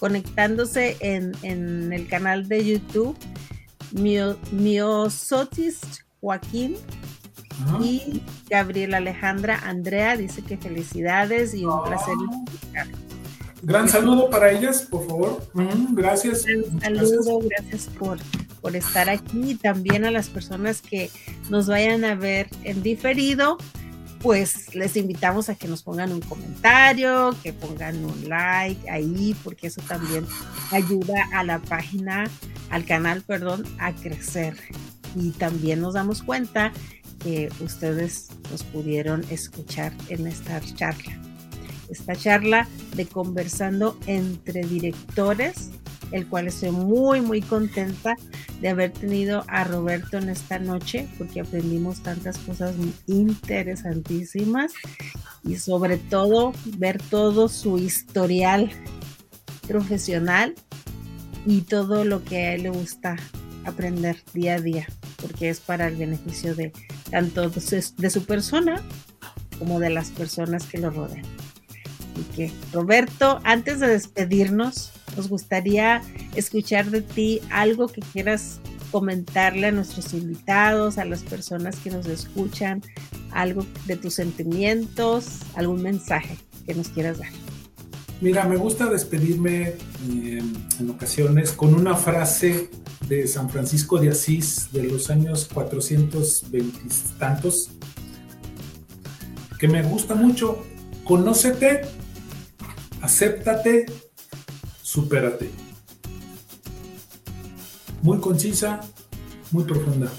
conectándose 0.00 0.96
en, 0.98 1.32
en 1.42 1.92
el 1.92 2.08
canal 2.08 2.48
de 2.48 2.64
YouTube. 2.64 3.16
Miosotis 3.92 5.80
Joaquín 6.20 6.74
y 7.80 8.20
Gabriela 8.50 8.96
Alejandra 8.96 9.60
Andrea 9.64 10.16
dice 10.16 10.42
que 10.42 10.56
felicidades 10.56 11.54
y 11.54 11.64
un 11.64 11.84
placer. 11.84 12.14
Gran 13.62 13.88
saludo 13.88 14.30
para 14.30 14.50
ellas, 14.52 14.82
por 14.82 15.06
favor. 15.06 15.42
gracias. 15.92 16.44
Un 16.44 16.80
saludo, 16.80 17.40
gracias, 17.40 17.86
por, 17.98 18.18
por 18.60 18.76
estar 18.76 19.08
aquí 19.08 19.50
y 19.50 19.54
también 19.54 20.04
a 20.04 20.10
las 20.10 20.28
personas 20.28 20.80
que 20.80 21.10
nos 21.50 21.66
vayan 21.66 22.04
a 22.04 22.14
ver 22.14 22.48
en 22.64 22.82
diferido. 22.82 23.58
Pues 24.20 24.74
les 24.74 24.96
invitamos 24.96 25.48
a 25.48 25.54
que 25.54 25.68
nos 25.68 25.84
pongan 25.84 26.10
un 26.10 26.20
comentario, 26.20 27.36
que 27.42 27.52
pongan 27.52 28.04
un 28.04 28.28
like 28.28 28.90
ahí, 28.90 29.36
porque 29.44 29.68
eso 29.68 29.80
también 29.82 30.26
ayuda 30.72 31.28
a 31.32 31.44
la 31.44 31.60
página, 31.60 32.28
al 32.70 32.84
canal, 32.84 33.22
perdón, 33.22 33.64
a 33.78 33.92
crecer. 33.92 34.56
Y 35.14 35.30
también 35.30 35.80
nos 35.80 35.94
damos 35.94 36.22
cuenta 36.22 36.72
que 37.22 37.48
ustedes 37.60 38.28
nos 38.50 38.64
pudieron 38.64 39.24
escuchar 39.30 39.92
en 40.08 40.26
esta 40.26 40.60
charla 40.74 41.27
esta 41.90 42.14
charla 42.14 42.68
de 42.94 43.06
conversando 43.06 43.98
entre 44.06 44.62
directores, 44.62 45.70
el 46.12 46.26
cual 46.26 46.48
estoy 46.48 46.70
muy, 46.70 47.20
muy 47.20 47.42
contenta 47.42 48.14
de 48.60 48.68
haber 48.68 48.92
tenido 48.92 49.44
a 49.48 49.64
Roberto 49.64 50.18
en 50.18 50.28
esta 50.28 50.58
noche, 50.58 51.06
porque 51.18 51.40
aprendimos 51.40 52.02
tantas 52.02 52.38
cosas 52.38 52.74
interesantísimas 53.06 54.72
y 55.44 55.56
sobre 55.56 55.96
todo 55.96 56.52
ver 56.76 57.00
todo 57.00 57.48
su 57.48 57.78
historial 57.78 58.70
profesional 59.66 60.54
y 61.46 61.62
todo 61.62 62.04
lo 62.04 62.24
que 62.24 62.38
a 62.38 62.54
él 62.54 62.64
le 62.64 62.70
gusta 62.70 63.16
aprender 63.64 64.16
día 64.32 64.54
a 64.54 64.60
día, 64.60 64.86
porque 65.20 65.50
es 65.50 65.60
para 65.60 65.88
el 65.88 65.96
beneficio 65.96 66.54
de 66.54 66.72
tanto 67.10 67.48
de 67.50 68.10
su 68.10 68.24
persona 68.24 68.82
como 69.58 69.78
de 69.78 69.90
las 69.90 70.10
personas 70.10 70.64
que 70.66 70.78
lo 70.78 70.90
rodean 70.90 71.37
que, 72.34 72.52
Roberto, 72.72 73.40
antes 73.44 73.80
de 73.80 73.88
despedirnos, 73.88 74.92
nos 75.16 75.28
gustaría 75.28 76.02
escuchar 76.34 76.90
de 76.90 77.02
ti 77.02 77.40
algo 77.50 77.88
que 77.88 78.00
quieras 78.00 78.60
comentarle 78.90 79.66
a 79.66 79.72
nuestros 79.72 80.14
invitados, 80.14 80.98
a 80.98 81.04
las 81.04 81.22
personas 81.22 81.76
que 81.76 81.90
nos 81.90 82.06
escuchan, 82.06 82.82
algo 83.30 83.66
de 83.86 83.96
tus 83.96 84.14
sentimientos, 84.14 85.40
algún 85.54 85.82
mensaje 85.82 86.38
que 86.66 86.74
nos 86.74 86.88
quieras 86.88 87.18
dar. 87.18 87.30
Mira, 88.20 88.44
me 88.44 88.56
gusta 88.56 88.86
despedirme 88.86 89.74
eh, 90.10 90.42
en 90.80 90.90
ocasiones 90.90 91.52
con 91.52 91.74
una 91.74 91.94
frase 91.94 92.68
de 93.08 93.28
San 93.28 93.48
Francisco 93.48 93.98
de 93.98 94.10
Asís 94.10 94.70
de 94.72 94.84
los 94.84 95.08
años 95.08 95.48
420 95.52 96.80
tantos, 97.18 97.70
que 99.58 99.68
me 99.68 99.82
gusta 99.82 100.14
mucho. 100.14 100.64
Conócete 101.04 101.82
acéptate, 103.02 103.86
supérate. 104.82 105.50
Muy 108.02 108.18
concisa, 108.18 108.80
muy 109.50 109.64
profunda. 109.64 110.10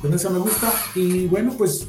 Con 0.00 0.12
esa 0.12 0.30
me 0.30 0.38
gusta. 0.38 0.72
Y 0.94 1.26
bueno, 1.26 1.54
pues 1.56 1.86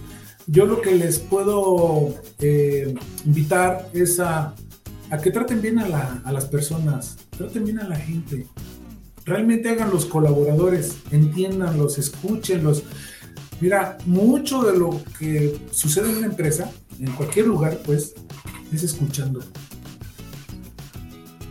yo 0.48 0.66
lo 0.66 0.82
que 0.82 0.92
les 0.92 1.20
puedo 1.20 2.14
eh, 2.40 2.94
invitar 3.26 3.90
es 3.94 4.20
a, 4.20 4.56
que 5.22 5.32
traten 5.32 5.62
bien 5.62 5.80
a, 5.80 6.22
a 6.24 6.32
las 6.32 6.46
personas, 6.46 7.18
traten 7.38 7.66
bien 7.66 7.80
a 7.80 7.88
la 7.88 7.96
gente. 7.96 8.48
Realmente 9.26 9.70
hagan 9.70 9.90
los 9.90 10.06
colaboradores, 10.06 10.98
entiéndanlos, 11.12 11.98
escúchenlos. 11.98 12.84
Mira, 13.62 13.98
mucho 14.06 14.64
de 14.64 14.78
lo 14.78 15.02
que 15.18 15.58
sucede 15.72 16.10
en 16.10 16.18
una 16.18 16.28
empresa, 16.28 16.70
en 17.00 17.12
cualquier 17.14 17.48
lugar, 17.48 17.80
pues, 17.86 18.14
es 18.76 18.84
escuchando. 18.84 19.41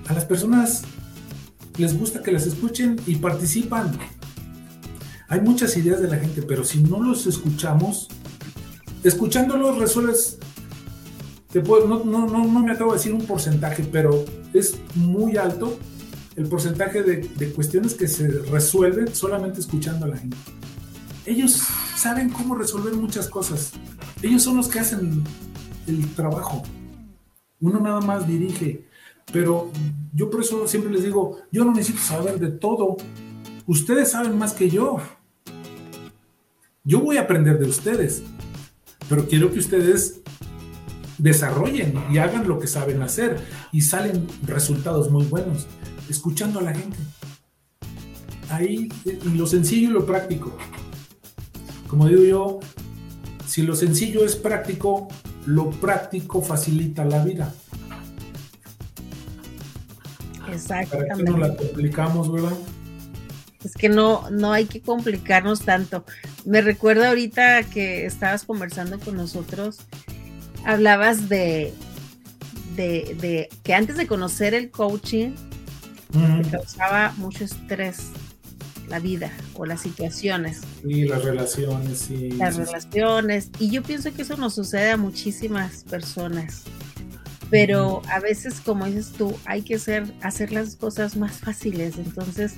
a 0.09 0.13
las 0.15 0.25
personas 0.25 0.83
les 1.79 1.99
gusta 1.99 2.23
que 2.23 2.33
las 2.33 2.47
escuchen 2.47 3.01
y 3.07 3.17
participan. 3.17 3.93
Hay 5.29 5.41
muchas 5.41 5.77
ideas 5.77 6.03
de 6.03 6.09
la 6.09 6.17
gente, 6.19 6.43
pero 6.43 6.65
si 6.65 6.83
no 6.83 7.03
los 7.03 7.27
escuchamos, 7.27 8.09
escuchándolos 9.03 9.79
resuelves, 9.79 10.39
no, 11.55 12.05
no, 12.05 12.05
no, 12.05 12.47
no, 12.47 12.61
me 12.61 12.73
atrevo 12.73 12.93
a 12.93 12.95
decir 12.95 13.15
un 13.15 13.25
porcentaje, 13.25 13.87
pero 13.91 14.25
es 14.53 14.75
muy 14.95 15.37
alto 15.37 15.79
el 16.37 16.47
porcentaje 16.47 17.03
de, 17.03 17.29
de 17.29 17.53
cuestiones 17.53 17.95
que 17.95 18.09
se 18.09 18.29
resuelven 18.29 19.15
solamente 19.15 19.61
escuchando 19.61 20.07
a 20.07 20.09
la 20.09 20.17
gente. 20.19 20.37
Ellos 21.25 21.63
saben 21.97 22.31
cómo 22.31 22.55
resolver 22.55 22.95
muchas 22.95 23.29
cosas. 23.29 23.73
Ellos 24.23 24.43
son 24.43 24.57
los 24.57 24.69
que 24.69 24.81
hacen 24.81 25.23
el 25.87 26.09
trabajo. 26.15 26.63
Uno 27.63 27.81
nada 27.81 28.01
más 28.01 28.27
dirige. 28.27 28.85
Pero 29.33 29.71
yo 30.13 30.29
por 30.29 30.43
eso 30.43 30.67
siempre 30.69 30.93
les 30.93 31.05
digo, 31.05 31.39
yo 31.51 31.65
no 31.65 31.73
necesito 31.73 32.01
saber 32.01 32.39
de 32.39 32.51
todo. 32.51 32.97
Ustedes 33.67 34.11
saben 34.11 34.37
más 34.37 34.53
que 34.53 34.69
yo. 34.69 34.99
Yo 36.85 37.01
voy 37.01 37.17
a 37.17 37.23
aprender 37.23 37.59
de 37.59 37.67
ustedes. 37.67 38.23
Pero 39.09 39.27
quiero 39.27 39.53
que 39.53 39.61
ustedes 39.61 40.21
desarrollen 41.19 41.95
y 42.11 42.19
hagan 42.19 42.49
lo 42.49 42.59
que 42.59 42.67
saben 42.67 43.01
hacer. 43.01 43.41
Y 43.71 43.81
salen 43.83 44.27
resultados 44.43 45.11
muy 45.11 45.25
buenos. 45.25 45.69
Escuchando 46.11 46.59
a 46.59 46.63
la 46.63 46.75
gente. 46.75 46.99
Ahí, 48.51 48.89
lo 49.35 49.47
sencillo 49.47 49.89
y 49.89 49.93
lo 49.93 50.05
práctico. 50.05 50.53
Como 51.87 52.09
digo 52.09 52.25
yo, 52.25 52.61
si 53.47 53.63
lo 53.63 53.77
sencillo 53.77 54.25
es 54.25 54.35
práctico, 54.35 55.09
lo 55.47 55.71
práctico 55.71 56.43
facilita 56.43 57.05
la 57.05 57.25
vida. 57.25 57.55
Exactamente. 60.51 61.09
¿Para 61.09 61.17
qué 61.17 61.23
no 61.25 61.39
la 61.39 61.57
complicamos, 61.57 62.33
verdad? 62.33 62.53
Es 63.65 63.75
que 63.75 63.89
no, 63.89 64.29
no 64.31 64.53
hay 64.53 64.67
que 64.67 64.81
complicarnos 64.81 65.63
tanto. 65.63 66.05
Me 66.45 66.61
recuerda 66.61 67.09
ahorita 67.09 67.63
que 67.65 68.07
estabas 68.07 68.45
conversando 68.45 68.99
con 68.99 69.17
nosotros, 69.17 69.79
hablabas 70.65 71.29
de, 71.29 71.73
de, 72.77 73.49
que 73.63 73.75
antes 73.75 73.97
de 73.97 74.07
conocer 74.07 74.55
el 74.55 74.71
coaching, 74.71 75.31
te 76.13 76.51
causaba 76.51 77.15
mucho 77.17 77.45
estrés 77.45 78.11
la 78.93 79.01
vida 79.01 79.33
o 79.55 79.65
las 79.65 79.81
situaciones. 79.81 80.61
Y 80.85 81.05
las 81.05 81.25
relaciones, 81.25 82.11
y 82.11 82.33
Las 82.33 82.57
relaciones. 82.57 83.51
Y 83.59 83.71
yo 83.71 83.83
pienso 83.83 84.13
que 84.15 84.21
eso 84.21 84.37
nos 84.37 84.55
sucede 84.55 84.91
a 84.91 84.97
muchísimas 84.99 85.85
personas 85.85 86.65
pero 87.53 88.01
a 88.09 88.19
veces, 88.19 88.63
como 88.65 88.87
dices 88.87 89.13
tú, 89.13 89.39
hay 89.45 89.61
que 89.61 89.75
hacer, 89.75 90.15
hacer 90.23 90.53
las 90.53 90.75
cosas 90.75 91.19
más 91.19 91.33
fáciles, 91.33 91.99
entonces 91.99 92.55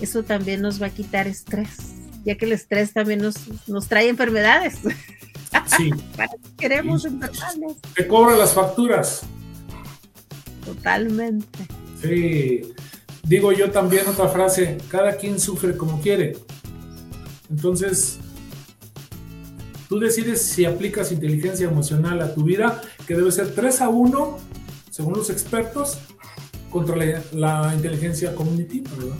eso 0.00 0.22
también 0.22 0.62
nos 0.62 0.80
va 0.80 0.86
a 0.86 0.90
quitar 0.90 1.26
estrés, 1.26 1.76
ya 2.24 2.34
que 2.34 2.46
el 2.46 2.52
estrés 2.52 2.94
también 2.94 3.20
nos, 3.20 3.36
nos 3.68 3.88
trae 3.88 4.08
enfermedades. 4.08 4.78
Sí. 5.76 5.90
¿Para 6.16 6.28
qué 6.30 6.38
queremos 6.56 7.04
enfermarnos? 7.04 7.76
Te 7.94 8.06
cobra 8.06 8.36
las 8.36 8.54
facturas. 8.54 9.22
Totalmente. 10.64 11.66
Sí. 12.02 12.72
Digo 13.28 13.52
yo 13.52 13.70
también 13.70 14.08
otra 14.08 14.28
frase, 14.28 14.78
cada 14.88 15.16
quien 15.16 15.38
sufre 15.38 15.76
como 15.76 16.00
quiere. 16.00 16.36
Entonces, 17.50 18.18
Tú 19.88 19.98
decides 19.98 20.42
si 20.42 20.66
aplicas 20.66 21.12
inteligencia 21.12 21.66
emocional 21.66 22.20
a 22.20 22.34
tu 22.34 22.44
vida, 22.44 22.82
que 23.06 23.14
debe 23.14 23.32
ser 23.32 23.54
3 23.54 23.80
a 23.80 23.88
1, 23.88 24.38
según 24.90 25.14
los 25.14 25.30
expertos, 25.30 25.98
contra 26.68 26.94
la, 27.32 27.72
inteligencia 27.74 28.34
cognitiva, 28.34 28.90
¿verdad? 28.98 29.16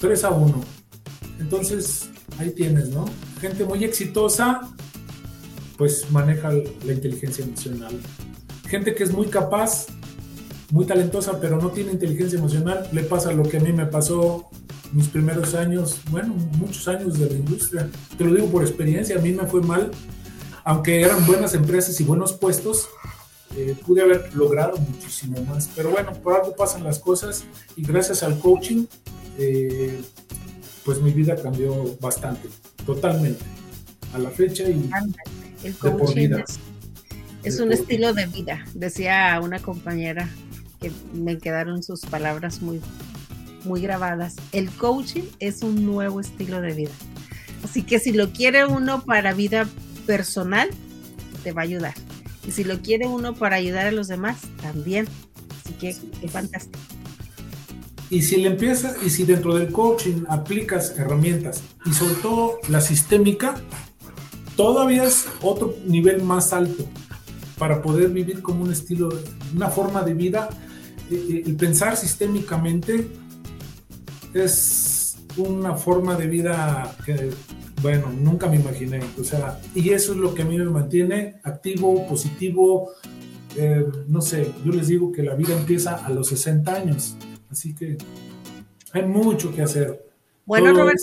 3 0.00 0.24
a 0.24 0.30
1. 0.30 0.60
Entonces, 1.38 2.08
ahí 2.38 2.50
tienes, 2.50 2.88
¿no? 2.88 3.04
Gente 3.40 3.64
muy 3.64 3.84
exitosa, 3.84 4.62
pues 5.78 6.10
maneja 6.10 6.50
la 6.50 6.92
inteligencia 6.92 7.44
emocional. 7.44 8.00
Gente 8.68 8.96
que 8.96 9.04
es 9.04 9.12
muy 9.12 9.28
capaz, 9.28 9.86
muy 10.72 10.86
talentosa, 10.86 11.38
pero 11.38 11.60
no 11.60 11.68
tiene 11.68 11.92
inteligencia 11.92 12.38
emocional, 12.38 12.88
le 12.92 13.02
pasa 13.02 13.30
lo 13.30 13.42
que 13.42 13.58
a 13.58 13.60
mí 13.60 13.74
me 13.74 13.84
pasó 13.84 14.48
mis 14.92 15.06
primeros 15.06 15.54
años, 15.54 16.00
bueno, 16.10 16.34
muchos 16.56 16.88
años 16.88 17.18
de 17.18 17.28
la 17.28 17.34
industria. 17.34 17.90
Te 18.16 18.24
lo 18.24 18.34
digo 18.34 18.46
por 18.46 18.62
experiencia, 18.62 19.16
a 19.16 19.20
mí 19.20 19.32
me 19.32 19.46
fue 19.46 19.60
mal, 19.60 19.90
aunque 20.64 21.02
eran 21.02 21.26
buenas 21.26 21.52
empresas 21.52 22.00
y 22.00 22.04
buenos 22.04 22.32
puestos, 22.32 22.88
eh, 23.54 23.76
pude 23.86 24.00
haber 24.00 24.34
logrado 24.34 24.78
muchísimo 24.78 25.44
más. 25.44 25.68
Pero 25.76 25.90
bueno, 25.90 26.14
por 26.14 26.36
algo 26.36 26.56
pasan 26.56 26.84
las 26.84 26.98
cosas 26.98 27.44
y 27.76 27.82
gracias 27.82 28.22
al 28.22 28.38
coaching, 28.38 28.86
eh, 29.38 30.00
pues 30.86 31.02
mi 31.02 31.12
vida 31.12 31.36
cambió 31.36 31.98
bastante, 32.00 32.48
totalmente, 32.86 33.44
a 34.14 34.18
la 34.18 34.30
fecha 34.30 34.64
y 34.70 34.88
el 35.64 35.76
coaching 35.76 36.30
Es, 37.42 37.60
un 37.60 37.72
estilo 37.72 38.14
de 38.14 38.24
vida, 38.24 38.64
decía 38.72 39.38
una 39.42 39.58
compañera 39.58 40.30
que 40.82 40.92
me 41.14 41.38
quedaron 41.38 41.82
sus 41.82 42.00
palabras 42.02 42.60
muy 42.60 42.80
muy 43.64 43.80
grabadas. 43.80 44.36
El 44.50 44.70
coaching 44.70 45.22
es 45.38 45.62
un 45.62 45.86
nuevo 45.86 46.20
estilo 46.20 46.60
de 46.60 46.74
vida. 46.74 46.90
Así 47.64 47.82
que 47.82 47.98
si 47.98 48.12
lo 48.12 48.32
quiere 48.32 48.66
uno 48.66 49.02
para 49.04 49.32
vida 49.34 49.68
personal, 50.06 50.68
te 51.44 51.52
va 51.52 51.62
a 51.62 51.64
ayudar. 51.64 51.94
Y 52.46 52.50
si 52.50 52.64
lo 52.64 52.80
quiere 52.80 53.06
uno 53.06 53.34
para 53.34 53.56
ayudar 53.56 53.86
a 53.86 53.92
los 53.92 54.08
demás, 54.08 54.38
también. 54.60 55.06
Así 55.64 55.74
que 55.74 55.88
es 55.90 56.30
fantástico. 56.30 56.78
Y 58.10 58.22
si 58.22 58.36
le 58.36 58.48
empiezas, 58.48 58.96
y 59.02 59.10
si 59.10 59.24
dentro 59.24 59.54
del 59.54 59.72
coaching 59.72 60.24
aplicas 60.28 60.98
herramientas 60.98 61.62
y 61.86 61.92
sobre 61.92 62.14
todo 62.16 62.58
la 62.68 62.80
sistémica, 62.80 63.54
todavía 64.56 65.04
es 65.04 65.26
otro 65.40 65.74
nivel 65.86 66.22
más 66.22 66.52
alto 66.52 66.84
para 67.58 67.80
poder 67.80 68.10
vivir 68.10 68.42
como 68.42 68.64
un 68.64 68.72
estilo, 68.72 69.08
una 69.54 69.70
forma 69.70 70.02
de 70.02 70.14
vida. 70.14 70.50
El 71.12 71.36
eh, 71.36 71.42
eh, 71.46 71.54
pensar 71.54 71.96
sistémicamente 71.96 73.06
es 74.32 75.18
una 75.36 75.76
forma 75.76 76.16
de 76.16 76.26
vida 76.26 76.96
que, 77.04 77.30
bueno, 77.82 78.10
nunca 78.10 78.46
me 78.48 78.56
imaginé. 78.56 79.00
O 79.20 79.24
sea, 79.24 79.60
y 79.74 79.90
eso 79.90 80.12
es 80.12 80.18
lo 80.18 80.34
que 80.34 80.42
a 80.42 80.44
mí 80.44 80.56
me 80.58 80.64
mantiene 80.64 81.40
activo, 81.42 82.06
positivo. 82.06 82.92
Eh, 83.56 83.84
no 84.08 84.22
sé, 84.22 84.50
yo 84.64 84.72
les 84.72 84.88
digo 84.88 85.12
que 85.12 85.22
la 85.22 85.34
vida 85.34 85.54
empieza 85.54 86.04
a 86.04 86.10
los 86.10 86.28
60 86.28 86.74
años. 86.74 87.16
Así 87.50 87.74
que 87.74 87.98
hay 88.92 89.02
mucho 89.02 89.54
que 89.54 89.62
hacer. 89.62 90.06
Bueno, 90.46 90.72
Roberto, 90.72 91.02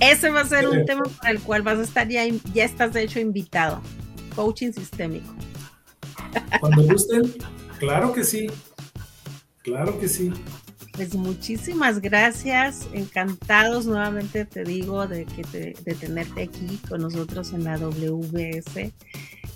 ese 0.00 0.30
va 0.30 0.40
a 0.42 0.46
ser 0.46 0.68
un 0.68 0.84
tema 0.84 1.04
para 1.18 1.30
el 1.30 1.40
cual 1.40 1.62
vas 1.62 1.78
a 1.78 1.82
estar 1.82 2.08
ya, 2.08 2.26
ya 2.52 2.64
estás 2.64 2.92
de 2.92 3.02
hecho 3.02 3.20
invitado. 3.20 3.80
Coaching 4.36 4.72
sistémico. 4.72 5.34
Cuando 6.60 6.82
gusten, 6.82 7.32
claro 7.78 8.12
que 8.12 8.24
sí. 8.24 8.48
Claro 9.62 9.98
que 9.98 10.08
sí. 10.08 10.32
Pues 10.92 11.14
muchísimas 11.14 12.00
gracias, 12.00 12.88
encantados 12.92 13.86
nuevamente 13.86 14.44
te 14.44 14.64
digo 14.64 15.06
de, 15.06 15.24
que 15.24 15.42
de 15.44 15.94
tenerte 15.94 16.42
aquí 16.42 16.80
con 16.88 17.02
nosotros 17.02 17.52
en 17.52 17.64
la 17.64 17.78
WS. 17.78 18.92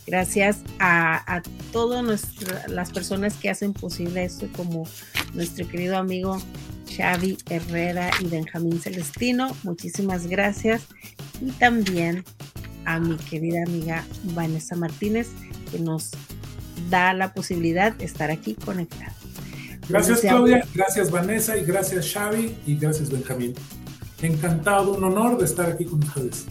Gracias 0.07 0.61
a, 0.78 1.36
a 1.36 1.42
todas 1.72 2.28
las 2.68 2.90
personas 2.92 3.34
que 3.34 3.50
hacen 3.50 3.72
posible 3.72 4.24
esto, 4.24 4.48
como 4.55 4.86
nuestro 5.32 5.66
querido 5.66 5.96
amigo 5.96 6.38
Xavi 6.96 7.38
Herrera 7.48 8.11
y 8.20 8.26
Benjamín 8.26 8.80
Celestino. 8.80 9.57
Muchísimas 9.62 10.26
gracias. 10.26 10.82
Y 11.40 11.50
también 11.52 12.24
a 12.84 13.00
mi 13.00 13.16
querida 13.16 13.62
amiga 13.64 14.05
Vanessa 14.34 14.76
Martínez, 14.76 15.28
que 15.70 15.78
nos 15.78 16.11
da 16.90 17.14
la 17.14 17.32
posibilidad 17.32 17.92
de 17.92 18.05
estar 18.05 18.30
aquí 18.30 18.55
conectados. 18.55 19.24
Gracias 19.89 20.20
Claudia, 20.20 20.66
gracias 20.74 21.11
Vanessa. 21.11 21.57
Y 21.57 21.64
gracias 21.64 22.12
Xavi. 22.12 22.57
Y 22.66 22.76
gracias 22.76 23.11
Benjamín. 23.11 23.55
Encantado, 24.22 24.95
un 24.95 25.05
honor 25.05 25.39
de 25.39 25.45
estar 25.45 25.70
aquí 25.70 25.85
con 25.85 26.03
ustedes. 26.03 26.47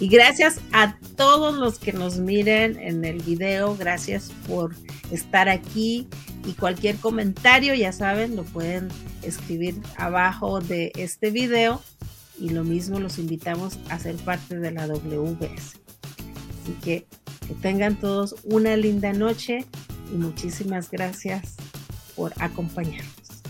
Y 0.00 0.08
gracias 0.08 0.58
a 0.72 0.96
todos 1.16 1.54
los 1.54 1.78
que 1.78 1.92
nos 1.92 2.18
miren 2.18 2.78
en 2.78 3.04
el 3.04 3.22
video, 3.22 3.76
gracias 3.76 4.32
por 4.48 4.74
estar 5.10 5.48
aquí. 5.48 6.08
Y 6.44 6.52
cualquier 6.54 6.96
comentario, 6.96 7.74
ya 7.74 7.92
saben, 7.92 8.34
lo 8.34 8.42
pueden 8.42 8.88
escribir 9.22 9.76
abajo 9.96 10.60
de 10.60 10.92
este 10.96 11.30
video. 11.30 11.80
Y 12.38 12.48
lo 12.48 12.64
mismo 12.64 12.98
los 12.98 13.18
invitamos 13.18 13.78
a 13.90 13.98
ser 13.98 14.16
parte 14.16 14.58
de 14.58 14.72
la 14.72 14.86
WBS. 14.86 15.76
Así 16.62 16.72
que 16.82 17.06
que 17.46 17.54
tengan 17.54 17.96
todos 17.96 18.36
una 18.44 18.76
linda 18.76 19.12
noche 19.12 19.66
y 20.12 20.16
muchísimas 20.16 20.90
gracias 20.90 21.56
por 22.22 22.32
acompañarnos. 22.38 23.42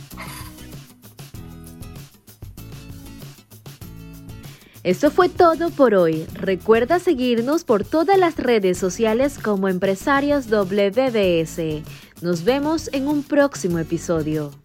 Esto 4.83 5.11
fue 5.11 5.29
todo 5.29 5.69
por 5.69 5.95
hoy. 5.95 6.25
Recuerda 6.33 6.99
seguirnos 6.99 7.65
por 7.65 7.85
todas 7.85 8.19
las 8.19 8.37
redes 8.37 8.79
sociales 8.79 9.39
como 9.39 9.69
Empresarios 9.69 10.47
WBS. 10.49 11.83
Nos 12.23 12.45
vemos 12.45 12.89
en 12.95 13.09
un 13.09 13.23
próximo 13.23 13.79
episodio. 13.79 14.62